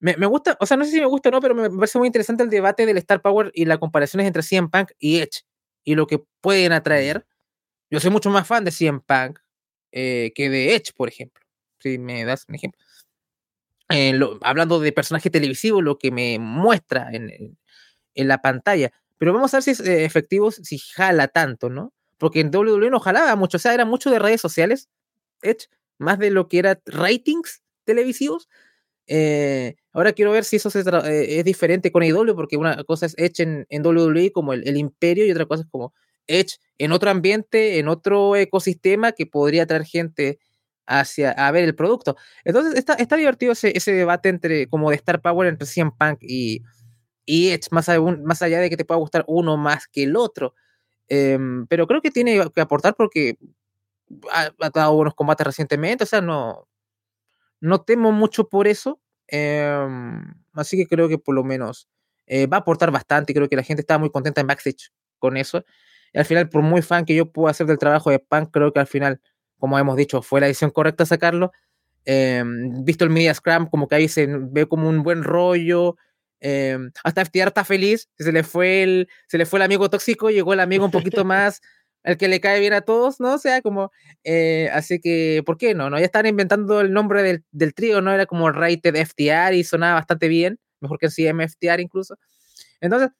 [0.00, 1.98] Me, me, gusta, o sea, no sé si me gusta o no, pero me parece
[1.98, 5.42] muy interesante el debate del Star Power y las comparaciones entre CM Punk y Edge
[5.84, 7.26] y lo que pueden atraer.
[7.90, 9.38] Yo soy mucho más fan de CM Punk
[9.92, 11.44] eh, que de Edge, por ejemplo.
[11.80, 12.80] Si me das un ejemplo.
[13.90, 17.58] Eh, lo, hablando de personaje televisivo, lo que me muestra en, en,
[18.14, 18.92] en la pantalla.
[19.22, 21.92] Pero vamos a ver si es eh, efectivo, si jala tanto, ¿no?
[22.18, 24.88] Porque en WWE no jalaba mucho, o sea, era mucho de redes sociales,
[25.42, 28.48] Edge, más de lo que era ratings televisivos.
[29.06, 33.14] Eh, ahora quiero ver si eso eh, es diferente con AEW, porque una cosa es
[33.16, 35.94] Edge en, en WWE como el, el, imperio y otra cosa es como
[36.26, 40.40] Edge en otro ambiente, en otro ecosistema que podría traer gente
[40.84, 42.16] hacia a ver el producto.
[42.44, 46.18] Entonces está, está divertido ese, ese debate entre como de Star Power entre CM Punk
[46.22, 46.62] y,
[47.24, 47.88] y Edge, más,
[48.22, 50.54] más allá de que te pueda gustar uno más que el otro.
[51.08, 53.36] Em, pero creo que tiene que aportar porque
[54.32, 56.68] ha, dado buenos combates recientemente, o sea, no,
[57.60, 59.00] no temo mucho por eso.
[59.28, 60.22] Em,
[60.52, 61.88] así que creo que por lo menos
[62.26, 65.36] eh, va a aportar bastante creo que la gente está muy contenta en backstage con
[65.36, 65.64] eso.
[66.12, 68.72] Y al final, por muy fan que yo pueda hacer del trabajo de Punk, creo
[68.72, 69.20] que al final,
[69.58, 71.52] como hemos dicho, fue la decisión correcta sacarlo.
[72.04, 75.96] Em, visto el Media Scrum, como que ahí se ve como un buen rollo.
[76.44, 80.28] Em, hasta FTR está feliz, se le, fue el, se le fue el amigo tóxico,
[80.28, 81.60] llegó el amigo un poquito más,
[82.02, 83.34] el que le cae bien a todos, ¿no?
[83.34, 83.92] O sea, como,
[84.24, 85.88] eh, así que, ¿por qué no?
[85.88, 86.00] no?
[86.00, 88.12] Ya están inventando el nombre del, del trío, ¿no?
[88.12, 92.16] Era como Rated FTR y sonaba bastante bien, mejor que el CM FTR incluso.
[92.80, 93.10] Entonces,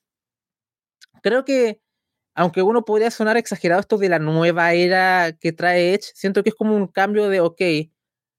[1.22, 1.80] creo que,
[2.34, 6.50] aunque uno podría sonar exagerado esto de la nueva era que trae Edge, siento que
[6.50, 7.60] es como un cambio de, ok,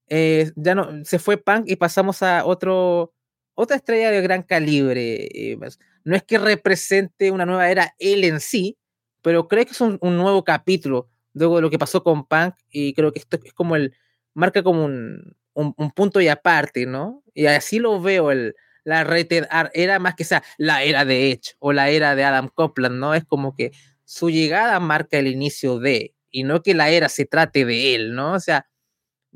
[0.08, 3.14] eh, ya no, se fue Punk y pasamos a otro,
[3.54, 5.28] otra estrella de gran calibre.
[5.32, 5.58] Eh,
[6.04, 8.76] no es que represente una nueva era él en sí,
[9.22, 12.94] pero creo que es un, nuevo capítulo luego de lo que pasó con Punk y
[12.94, 13.94] creo que esto es como el,
[14.34, 17.24] marca como un, un, punto y aparte, ¿no?
[17.32, 18.54] Y así lo veo el,
[18.84, 22.48] la Rated era más que sea la era de Edge o la era de Adam
[22.54, 23.14] Copland, ¿no?
[23.14, 23.72] Es como que
[24.04, 28.14] su llegada marca el inicio de, y no que la era se trate de él,
[28.14, 28.34] ¿no?
[28.34, 28.68] O sea,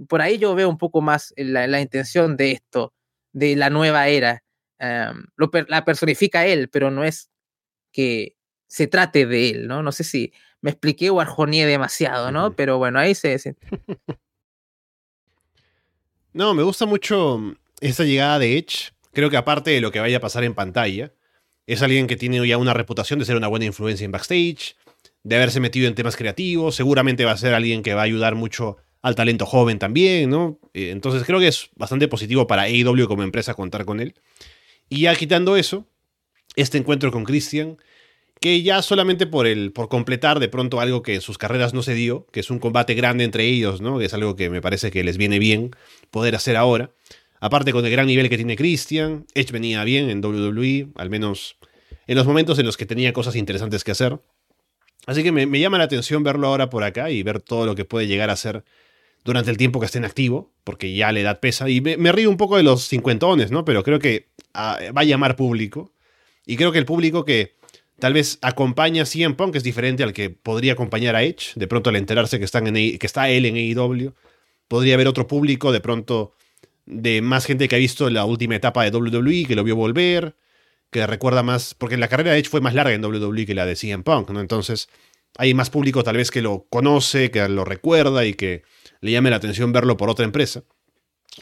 [0.09, 2.93] por ahí yo veo un poco más la, la intención de esto
[3.39, 4.43] de la nueva era.
[5.37, 7.31] Lo, la personifica él, pero no es
[7.93, 8.37] que
[8.69, 9.83] se trate de él, ¿no?
[9.83, 12.55] No sé si me expliqué o arjoneé demasiado, ¿no?
[12.55, 13.57] Pero bueno, ahí se...
[16.33, 18.93] no, me gusta mucho esa llegada de Edge.
[19.13, 21.13] Creo que aparte de lo que vaya a pasar en pantalla,
[21.67, 24.77] es alguien que tiene ya una reputación de ser una buena influencia en backstage,
[25.23, 28.35] de haberse metido en temas creativos, seguramente va a ser alguien que va a ayudar
[28.35, 30.59] mucho al talento joven también, ¿no?
[30.75, 34.15] Eh, entonces creo que es bastante positivo para AEW como empresa contar con él.
[34.89, 35.87] Y ya quitando eso,
[36.57, 37.79] este encuentro con Christian,
[38.41, 41.83] que ya solamente por, el, por completar de pronto algo que en sus carreras no
[41.83, 43.99] se dio, que es un combate grande entre ellos, ¿no?
[43.99, 45.71] Que es algo que me parece que les viene bien
[46.11, 46.91] poder hacer ahora.
[47.41, 51.57] Aparte con el gran nivel que tiene Christian, Edge venía bien en WWE, al menos
[52.07, 54.21] en los momentos en los que tenía cosas interesantes que hacer.
[55.07, 57.75] Así que me, me llama la atención verlo ahora por acá y ver todo lo
[57.75, 58.65] que puede llegar a ser
[59.29, 61.69] durante el tiempo que esté en activo, porque ya la edad pesa.
[61.69, 63.63] Y me, río un poco de los cincuentones, ¿no?
[63.63, 65.93] Pero creo que ah, va a llamar público.
[66.47, 67.55] Y creo que el público que
[67.99, 71.53] tal vez acompaña a CM Punk es diferente al que podría acompañar a Edge.
[71.57, 74.15] De pronto al enterarse que, están en, que está él en AEW,
[74.67, 76.33] podría haber otro público de pronto
[76.87, 80.37] de más gente que ha visto la última etapa de WWE, que lo vio volver,
[80.91, 83.67] que recuerda más, porque la carrera de Edge fue más larga en WWE que la
[83.67, 84.41] de CM Punk, ¿no?
[84.41, 84.89] Entonces
[85.37, 88.63] hay más público tal vez que lo conoce, que lo recuerda y que
[89.01, 90.65] le llame la atención verlo por otra empresa,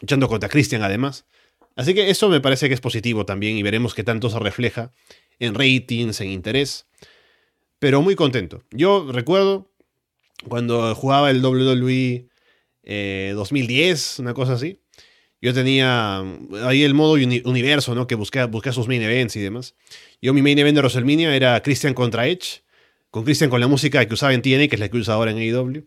[0.00, 1.26] luchando contra Christian además.
[1.74, 4.92] Así que eso me parece que es positivo también y veremos qué tanto se refleja
[5.38, 6.86] en ratings, en interés.
[7.78, 8.62] Pero muy contento.
[8.70, 9.70] Yo recuerdo
[10.48, 12.28] cuando jugaba el WWE
[13.34, 14.80] 2010, una cosa así.
[15.42, 16.24] Yo tenía
[16.64, 18.06] ahí el modo universo, ¿no?
[18.06, 19.74] Que busqué, sus main events y demás.
[20.22, 22.62] Yo mi main event de WrestleMania era Christian contra Edge.
[23.10, 25.30] Con Christian con la música que usaba en TNA, que es la que usa ahora
[25.30, 25.86] en AEW.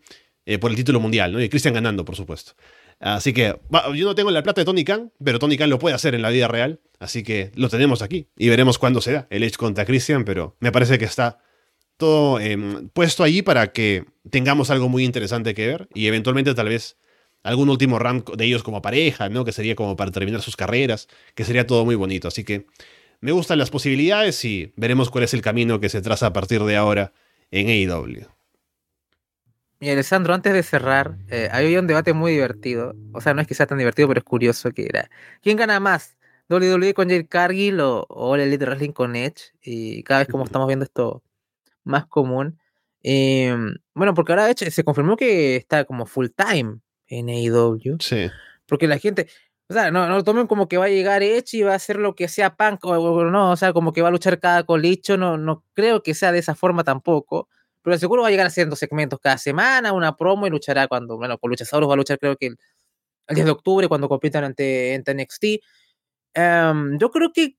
[0.50, 1.40] Eh, por el título mundial, ¿no?
[1.40, 2.54] Y Christian ganando, por supuesto.
[3.00, 3.56] Así que
[3.94, 6.24] yo no tengo la plata de Tony Khan, pero Tony Khan lo puede hacer en
[6.24, 6.80] la vida real.
[6.98, 10.58] Así que lo tenemos aquí y veremos cuándo se da el Edge contra Christian, pero
[10.60, 11.38] me parece que está
[11.98, 16.70] todo em, puesto allí para que tengamos algo muy interesante que ver y eventualmente tal
[16.70, 16.98] vez
[17.44, 19.46] algún último rank de ellos como pareja, ¿no?
[19.46, 22.28] Que sería como para terminar sus carreras, que sería todo muy bonito.
[22.28, 22.66] Así que
[23.22, 26.64] me gustan las posibilidades y veremos cuál es el camino que se traza a partir
[26.64, 27.14] de ahora
[27.52, 28.39] en AEW.
[29.80, 32.96] Y Alessandro, antes de cerrar, eh, había un debate muy divertido.
[33.14, 35.10] O sea, no es que sea tan divertido, pero es curioso que era.
[35.42, 36.18] ¿Quién gana más?
[36.50, 39.54] ¿WWE con Jade Cargill o, o el Elite Wrestling con Edge?
[39.62, 41.24] Y cada vez como estamos viendo esto
[41.84, 42.60] más común.
[43.04, 47.98] Em, bueno, porque ahora Edge se confirmó que está como full time en AEW.
[48.00, 48.30] Sí.
[48.66, 49.28] Porque la gente,
[49.70, 51.76] o sea, no, no lo tomen como que va a llegar Edge y va a
[51.76, 54.64] hacer lo que sea Punk o, no, o sea, como que va a luchar cada
[54.64, 57.48] colicho, no, no creo que sea de esa forma tampoco.
[57.82, 61.38] Pero seguro va a llegar haciendo segmentos cada semana, una promo y luchará cuando, bueno,
[61.38, 62.58] con Luchasaurus va a luchar creo que el,
[63.30, 65.46] 10 de octubre cuando compitan ante, ante NXT.
[66.34, 67.56] Em, yo creo que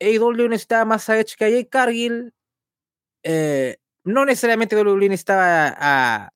[0.00, 2.32] AEW necesita más a Edge que a Jake Cargill.
[3.22, 6.30] eh, no necesariamente WWE necesitaba a,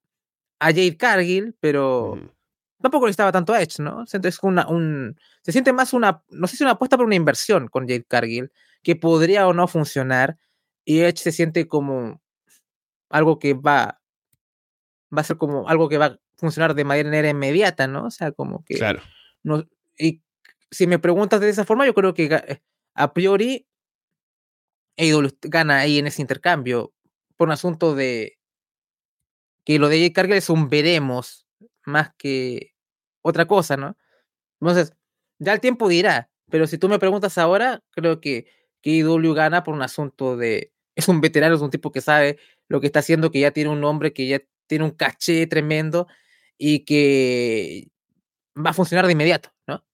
[0.60, 2.34] a Jade Cargill, pero
[2.80, 4.00] tampoco necesitaba tanto a Edge, ¿no?
[4.00, 7.68] Entonces, una, un, se siente más una, no sé si una apuesta por una inversión
[7.68, 10.38] con Jade Cargill, que podría o no funcionar,
[10.84, 12.22] y Edge se siente como
[13.10, 14.00] algo que va,
[15.16, 18.06] va a ser como algo que va a funcionar de manera inmediata, ¿no?
[18.06, 18.74] O sea, como que...
[18.74, 19.00] Claro.
[19.42, 19.64] No,
[19.96, 20.22] y
[20.70, 22.62] si me preguntas de esa forma, yo creo que eh,
[22.94, 23.66] a priori
[24.96, 26.92] AEW gana ahí en ese intercambio
[27.36, 28.38] por un asunto de
[29.64, 31.46] que lo de Jade Cargill es un veremos
[31.84, 32.74] más que
[33.22, 33.96] otra cosa, ¿no?
[34.60, 34.94] Entonces,
[35.38, 38.46] ya el tiempo dirá, pero si tú me preguntas ahora, creo que,
[38.82, 40.72] que IW gana por un asunto de.
[40.94, 42.38] Es un veterano, es un tipo que sabe
[42.68, 46.06] lo que está haciendo, que ya tiene un nombre, que ya tiene un caché tremendo
[46.58, 47.88] y que
[48.56, 49.84] va a funcionar de inmediato, ¿no?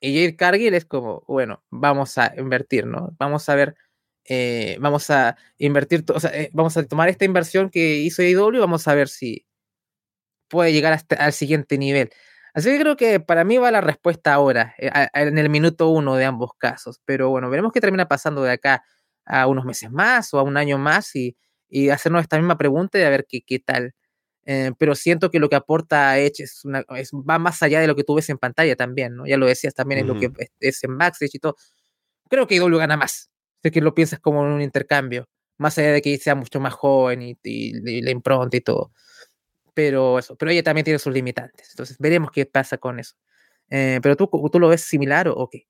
[0.00, 3.14] Y Jade Cargill es como, bueno, vamos a invertir, ¿no?
[3.18, 3.76] Vamos a ver,
[4.24, 8.56] eh, vamos a invertir, o sea, eh, vamos a tomar esta inversión que hizo IW
[8.56, 9.46] y vamos a ver si
[10.48, 12.10] puede llegar hasta al siguiente nivel.
[12.54, 16.16] Así que creo que para mí va la respuesta ahora, eh, en el minuto uno
[16.16, 17.00] de ambos casos.
[17.04, 18.84] Pero bueno, veremos qué termina pasando de acá
[19.24, 21.36] a unos meses más o a un año más y,
[21.70, 23.94] y hacernos esta misma pregunta y a ver qué, qué tal.
[24.46, 27.86] Eh, pero siento que lo que aporta Edge es una, es, va más allá de
[27.86, 29.26] lo que tú ves en pantalla también, ¿no?
[29.26, 30.16] Ya lo decías también, uh -huh.
[30.16, 31.56] es lo que es, en backstage y todo.
[32.28, 33.30] Creo que IW gana más.
[33.62, 35.28] Sé que lo piensas como en un intercambio,
[35.58, 38.92] más allá de que sea mucho más joven y, y, y la impronta y todo
[39.74, 41.70] pero eso, pero ella también tiene sus limitantes.
[41.70, 43.14] Entonces veremos qué pasa con eso.
[43.70, 45.66] Eh, pero tú, tú lo ves similar o, o, qué?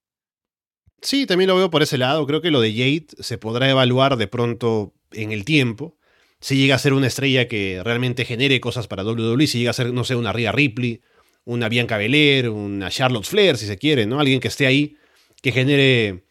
[1.02, 2.26] Sí, también lo veo por ese lado.
[2.26, 5.96] Creo que lo de Jade se podrá evaluar de pronto en el tiempo.
[6.40, 9.74] Si llega a ser una estrella que realmente genere cosas para WWE, si llega a
[9.74, 11.00] ser, no sé, una Rhea Ripley,
[11.44, 14.20] una Bianca Belair, una Charlotte Flair, si se quiere, ¿no?
[14.20, 14.96] Alguien que esté ahí,
[15.42, 16.24] que genere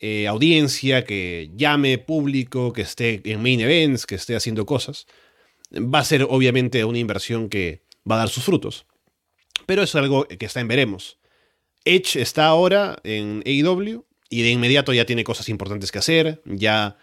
[0.00, 5.06] eh, audiencia, que llame público, que esté en main events, que esté haciendo cosas
[5.78, 8.86] va a ser obviamente una inversión que va a dar sus frutos.
[9.66, 11.18] Pero es algo que está en veremos.
[11.84, 16.96] Edge está ahora en AEW y de inmediato ya tiene cosas importantes que hacer, ya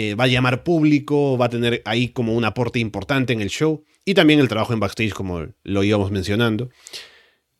[0.00, 3.50] eh, va a llamar público, va a tener ahí como un aporte importante en el
[3.50, 6.70] show y también el trabajo en backstage como lo íbamos mencionando.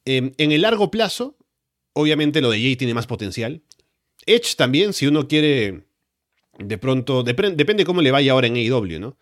[0.04, 1.36] Eh, en el largo plazo,
[1.94, 3.64] obviamente lo de Jay tiene más potencial.
[4.24, 5.88] Edge también, si uno quiere,
[6.60, 9.18] de pronto, dep depende cómo le vaya ahora en AEW, ¿no?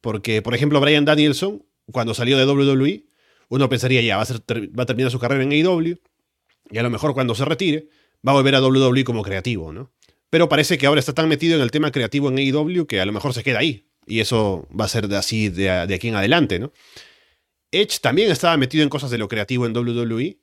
[0.00, 3.04] Porque, por ejemplo, Brian Danielson, cuando salió de WWE,
[3.48, 6.00] uno pensaría ya, va a, va a terminar su carrera en AEW,
[6.72, 7.90] y a lo mejor cuando se retire,
[8.26, 9.92] va a volver a WWE como creativo, ¿no?
[10.30, 13.06] Pero parece que ahora está tan metido en el tema creativo en AEW que a
[13.06, 13.88] lo mejor se queda ahí.
[14.06, 16.72] Y eso va a ser así de, de aquí en adelante, ¿no?
[17.72, 20.38] Edge también estaba metido en cosas de lo creativo en WWE.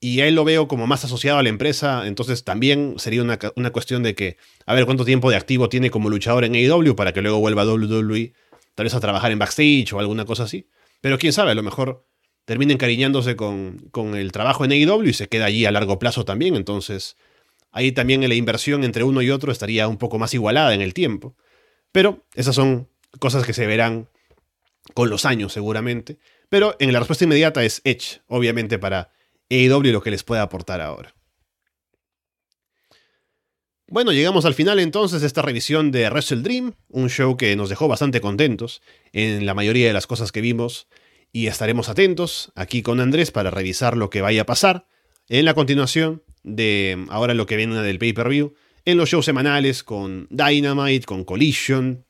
[0.00, 2.06] Y a él lo veo como más asociado a la empresa.
[2.06, 4.36] Entonces también sería una, una cuestión de que,
[4.66, 7.62] a ver cuánto tiempo de activo tiene como luchador en AEW para que luego vuelva
[7.62, 8.32] a WWE
[8.74, 10.68] tal vez a trabajar en backstage o alguna cosa así.
[11.00, 12.06] Pero quién sabe, a lo mejor
[12.44, 16.24] termina encariñándose con, con el trabajo en AEW y se queda allí a largo plazo
[16.24, 16.56] también.
[16.56, 17.16] Entonces,
[17.72, 20.94] ahí también la inversión entre uno y otro estaría un poco más igualada en el
[20.94, 21.36] tiempo.
[21.90, 22.88] Pero esas son
[23.18, 24.08] cosas que se verán
[24.94, 26.18] con los años seguramente.
[26.48, 29.10] Pero en la respuesta inmediata es Edge, obviamente para
[29.50, 31.14] AEW lo que les puede aportar ahora.
[33.88, 37.68] Bueno, llegamos al final entonces de esta revisión de Wrestle Dream, un show que nos
[37.68, 38.80] dejó bastante contentos
[39.12, 40.88] en la mayoría de las cosas que vimos
[41.30, 44.86] y estaremos atentos aquí con Andrés para revisar lo que vaya a pasar
[45.28, 48.54] en la continuación de ahora lo que viene del pay-per-view,
[48.84, 52.04] en los shows semanales con Dynamite, con Collision,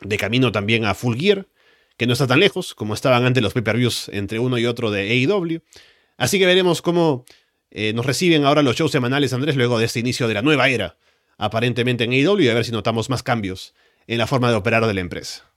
[0.00, 1.46] de camino también a Full Gear,
[1.96, 5.10] que no está tan lejos como estaban antes los pay-per-views entre uno y otro de
[5.10, 5.60] AEW.
[6.16, 7.24] Así que veremos cómo
[7.70, 10.68] eh, nos reciben ahora los shows semanales, Andrés, luego de este inicio de la nueva
[10.68, 10.96] era
[11.38, 13.74] aparentemente en AEW y a ver si notamos más cambios
[14.06, 15.49] en la forma de operar de la empresa.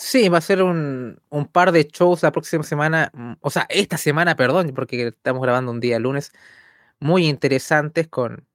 [0.00, 3.66] Sí, va a ser un, un, par de shows la próxima semana, mm, o sea,
[3.68, 6.30] esta semana, perdón, porque estamos grabando un día lunes,
[7.00, 8.46] muy interesantes con,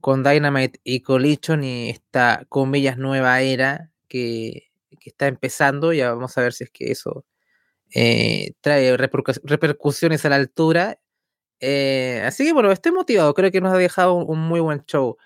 [0.00, 5.92] con Dynamite y Collision y esta, comillas, nueva era que, que está empezando.
[5.92, 7.24] Ya vamos a ver si es que eso
[7.92, 10.98] eh, trae repercusiones a la altura
[11.60, 13.34] eh, así que bueno, estoy motivado.
[13.34, 15.16] Creo que nos ha dejado un, muy buen show.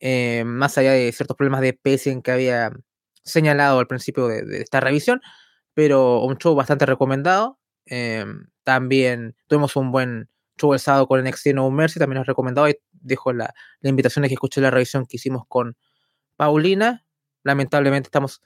[0.00, 2.72] Eh, más allá de ciertos problemas de pacing que había
[3.28, 5.20] señalado al principio de, esta revisión.
[5.74, 7.58] Pero un show bastante recomendado.
[7.86, 8.24] Eh,
[8.64, 10.28] también tuvimos un buen
[10.58, 11.98] show el sábado con NXT No Mercy.
[11.98, 12.68] También nos recomendado.
[12.68, 15.76] Y dejo la, la invitación de que escuché la revisión que hicimos con
[16.36, 17.04] Paulina.
[17.44, 18.42] Lamentablemente estamos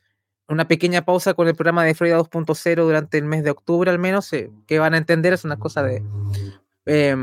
[0.49, 3.91] en una pequeña pausa con el programa de Florida 2.0 durante el mes de octubre
[3.91, 4.33] al menos.
[4.33, 6.03] Eh, que van a entender es una cosa de
[6.87, 7.15] eh,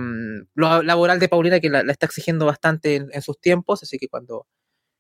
[0.56, 4.48] lo laboral de Paulina que la, está exigiendo bastante en, sus tiempos, así que cuando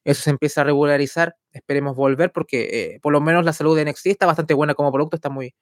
[0.10, 3.86] eso se empieza a regularizar, esperemos volver porque eh, por lo menos la salud de
[3.86, 5.54] NXT está bastante buena como producto, está muy,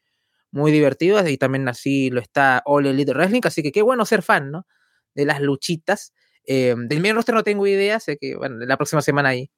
[0.52, 4.22] muy divertido y también así lo está All Elite Wrestling, así que qué bueno ser
[4.22, 4.66] fan, ¿no?
[5.14, 6.14] De las luchitas.
[6.46, 9.52] Eh, del main roster no tengo idea, sé que, bueno, la próxima semana hay,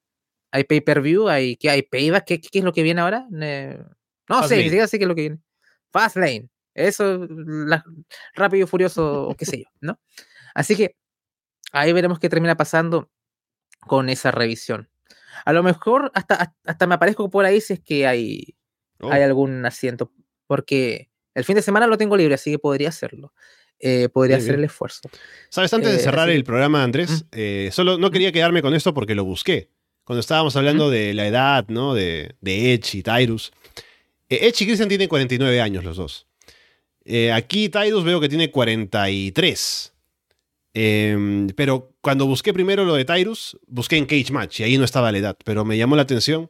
[0.52, 1.84] hay pay-per-view, hay, ¿qué hay?
[1.84, 2.26] ¿Payback?
[2.26, 3.28] ¿Qué, ¿Qué, es lo que viene ahora?
[3.30, 5.40] no sé, ni siquiera sé qué es lo que viene.
[5.92, 6.50] Fastlane.
[6.74, 7.28] Eso,
[8.34, 10.00] rápido y furioso, o qué sé yo, ¿no?
[10.56, 10.96] Así que
[11.74, 13.12] ahí veremos qué termina pasando
[13.88, 14.90] con esa revisión.
[15.46, 18.56] A lo mejor hasta, hasta me aparezco por ahí si es que hay,
[19.00, 19.26] hay oh.
[19.26, 20.12] algún asiento,
[20.48, 23.34] porque el fin de semana lo tengo libre, así que podría hacerlo.
[23.82, 25.10] Eh, podría hacer el esfuerzo.
[25.48, 28.94] Sabes, antes de eh, cerrar el programa, Andrés, eh, solo no quería quedarme con esto
[28.94, 29.70] porque lo busqué.
[30.04, 31.94] Cuando estábamos hablando de la edad, ¿no?
[31.94, 33.54] De, de Edge y Tyrus.
[34.28, 36.28] Edge y Christian tienen 49 años los dos.
[37.34, 39.94] aquí Tyrus veo que tiene 43.
[40.74, 44.86] Em, pero cuando busqué primero lo de Tyrus, busqué en Cage Match y ahí no
[44.86, 46.50] estaba la edad, pero me llamó la atención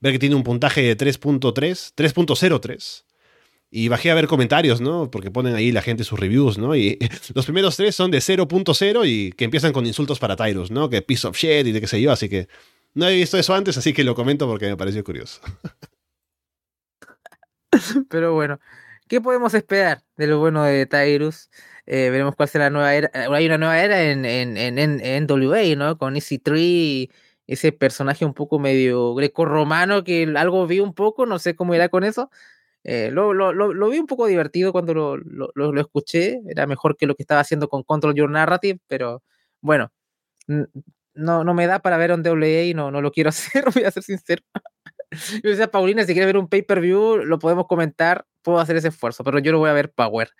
[0.00, 3.04] ver que tiene un puntaje de 3.3, 3.03.
[3.72, 5.10] Y bajé a ver comentarios, ¿no?
[5.10, 6.74] Porque ponen ahí la gente sus reviews, ¿no?
[6.74, 6.98] Y
[7.34, 10.90] los primeros tres son de 0.0 y que empiezan con insultos para Tyrus, ¿no?
[10.90, 12.48] Que piece of shit y de qué sé yo, así que
[12.94, 15.40] no he visto eso antes, así que lo comento porque me pareció curioso.
[18.08, 18.58] Pero bueno,
[19.06, 21.48] ¿qué podemos esperar de lo bueno de Tyrus?
[21.92, 23.10] Eh, veremos cuál será la nueva era.
[23.12, 25.98] Eh, hay una nueva era en, en, en, en NWA, ¿no?
[25.98, 27.10] Con Easy Tree,
[27.48, 31.88] ese personaje un poco medio greco-romano que algo vi un poco, no sé cómo irá
[31.88, 32.30] con eso.
[32.84, 36.40] Eh, lo, lo, lo, vi un poco divertido cuando lo, lo, escuché.
[36.48, 39.24] Era mejor que lo que estaba haciendo con Control Your Narrative, pero
[39.60, 39.90] bueno,
[41.14, 43.82] no, no me da para ver un WA y no, no lo quiero hacer, voy
[43.82, 44.44] a ser sincero.
[45.42, 49.24] Yo decía, Paulina, si quieres ver un pay-per-view, lo podemos comentar, puedo hacer ese esfuerzo,
[49.24, 50.30] pero yo no voy a ver Power.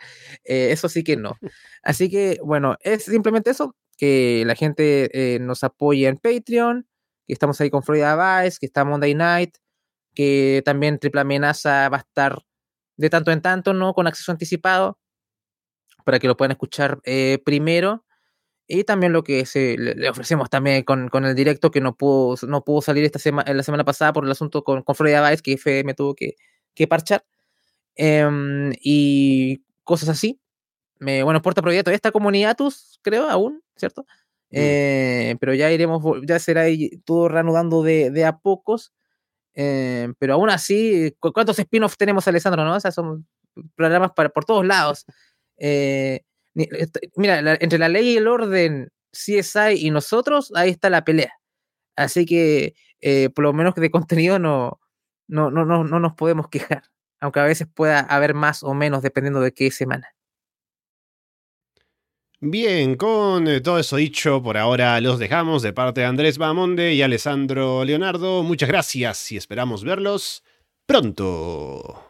[0.45, 1.37] Eh, eso sí que no.
[1.83, 6.89] Así que, bueno, es simplemente eso, que la gente eh, nos apoye en Patreon,
[7.27, 9.57] que estamos ahí con Florida Vice, que está Monday Night,
[10.15, 12.43] que también Triple Amenaza va a estar
[12.97, 13.95] de tanto en tanto, ¿no?
[13.95, 14.99] Con acceso anticipado,
[16.05, 18.05] para que lo puedan escuchar eh, primero.
[18.67, 22.37] Y también lo que se, le, ofrecemos también con, con, el directo que no pudo,
[22.47, 25.43] no pudo salir esta semana la semana pasada por el asunto con, con Florida Vice,
[25.43, 26.37] que FM tuvo que,
[26.75, 27.25] que parchar.
[28.03, 30.41] Em, y cosas así.
[30.99, 32.31] Me, bueno, Puerta Prohibida todavía está como
[33.03, 34.07] creo, aún, ¿cierto?
[34.51, 34.53] Mm.
[34.53, 36.65] Eh, pero ya iremos, ya será
[37.05, 38.95] todo reanudando de, de a pocos.
[39.55, 42.65] Eh, pero aún así, ¿cuántos spin-offs tenemos, Alessandro?
[42.65, 42.75] ¿no?
[42.75, 43.29] O sea, son
[43.77, 45.05] programas para, por todos lados.
[45.59, 46.23] Eh,
[46.55, 51.35] mira, entre la ley y el orden, CSI y nosotros, ahí está la pelea.
[51.97, 52.75] Así que,
[53.35, 54.81] por lo menos de contenido, no,
[55.29, 56.85] no, no, no, no nos podemos quejar.
[57.21, 60.09] Aunque a veces pueda haber más o menos dependiendo de qué semana.
[62.43, 66.95] Bien, con eh, todo eso dicho, por ahora los dejamos de parte de Andrés Bamonde
[66.95, 68.43] y Alessandro Leonardo.
[68.43, 70.43] Muchas gracias y esperamos verlos
[70.87, 72.10] pronto.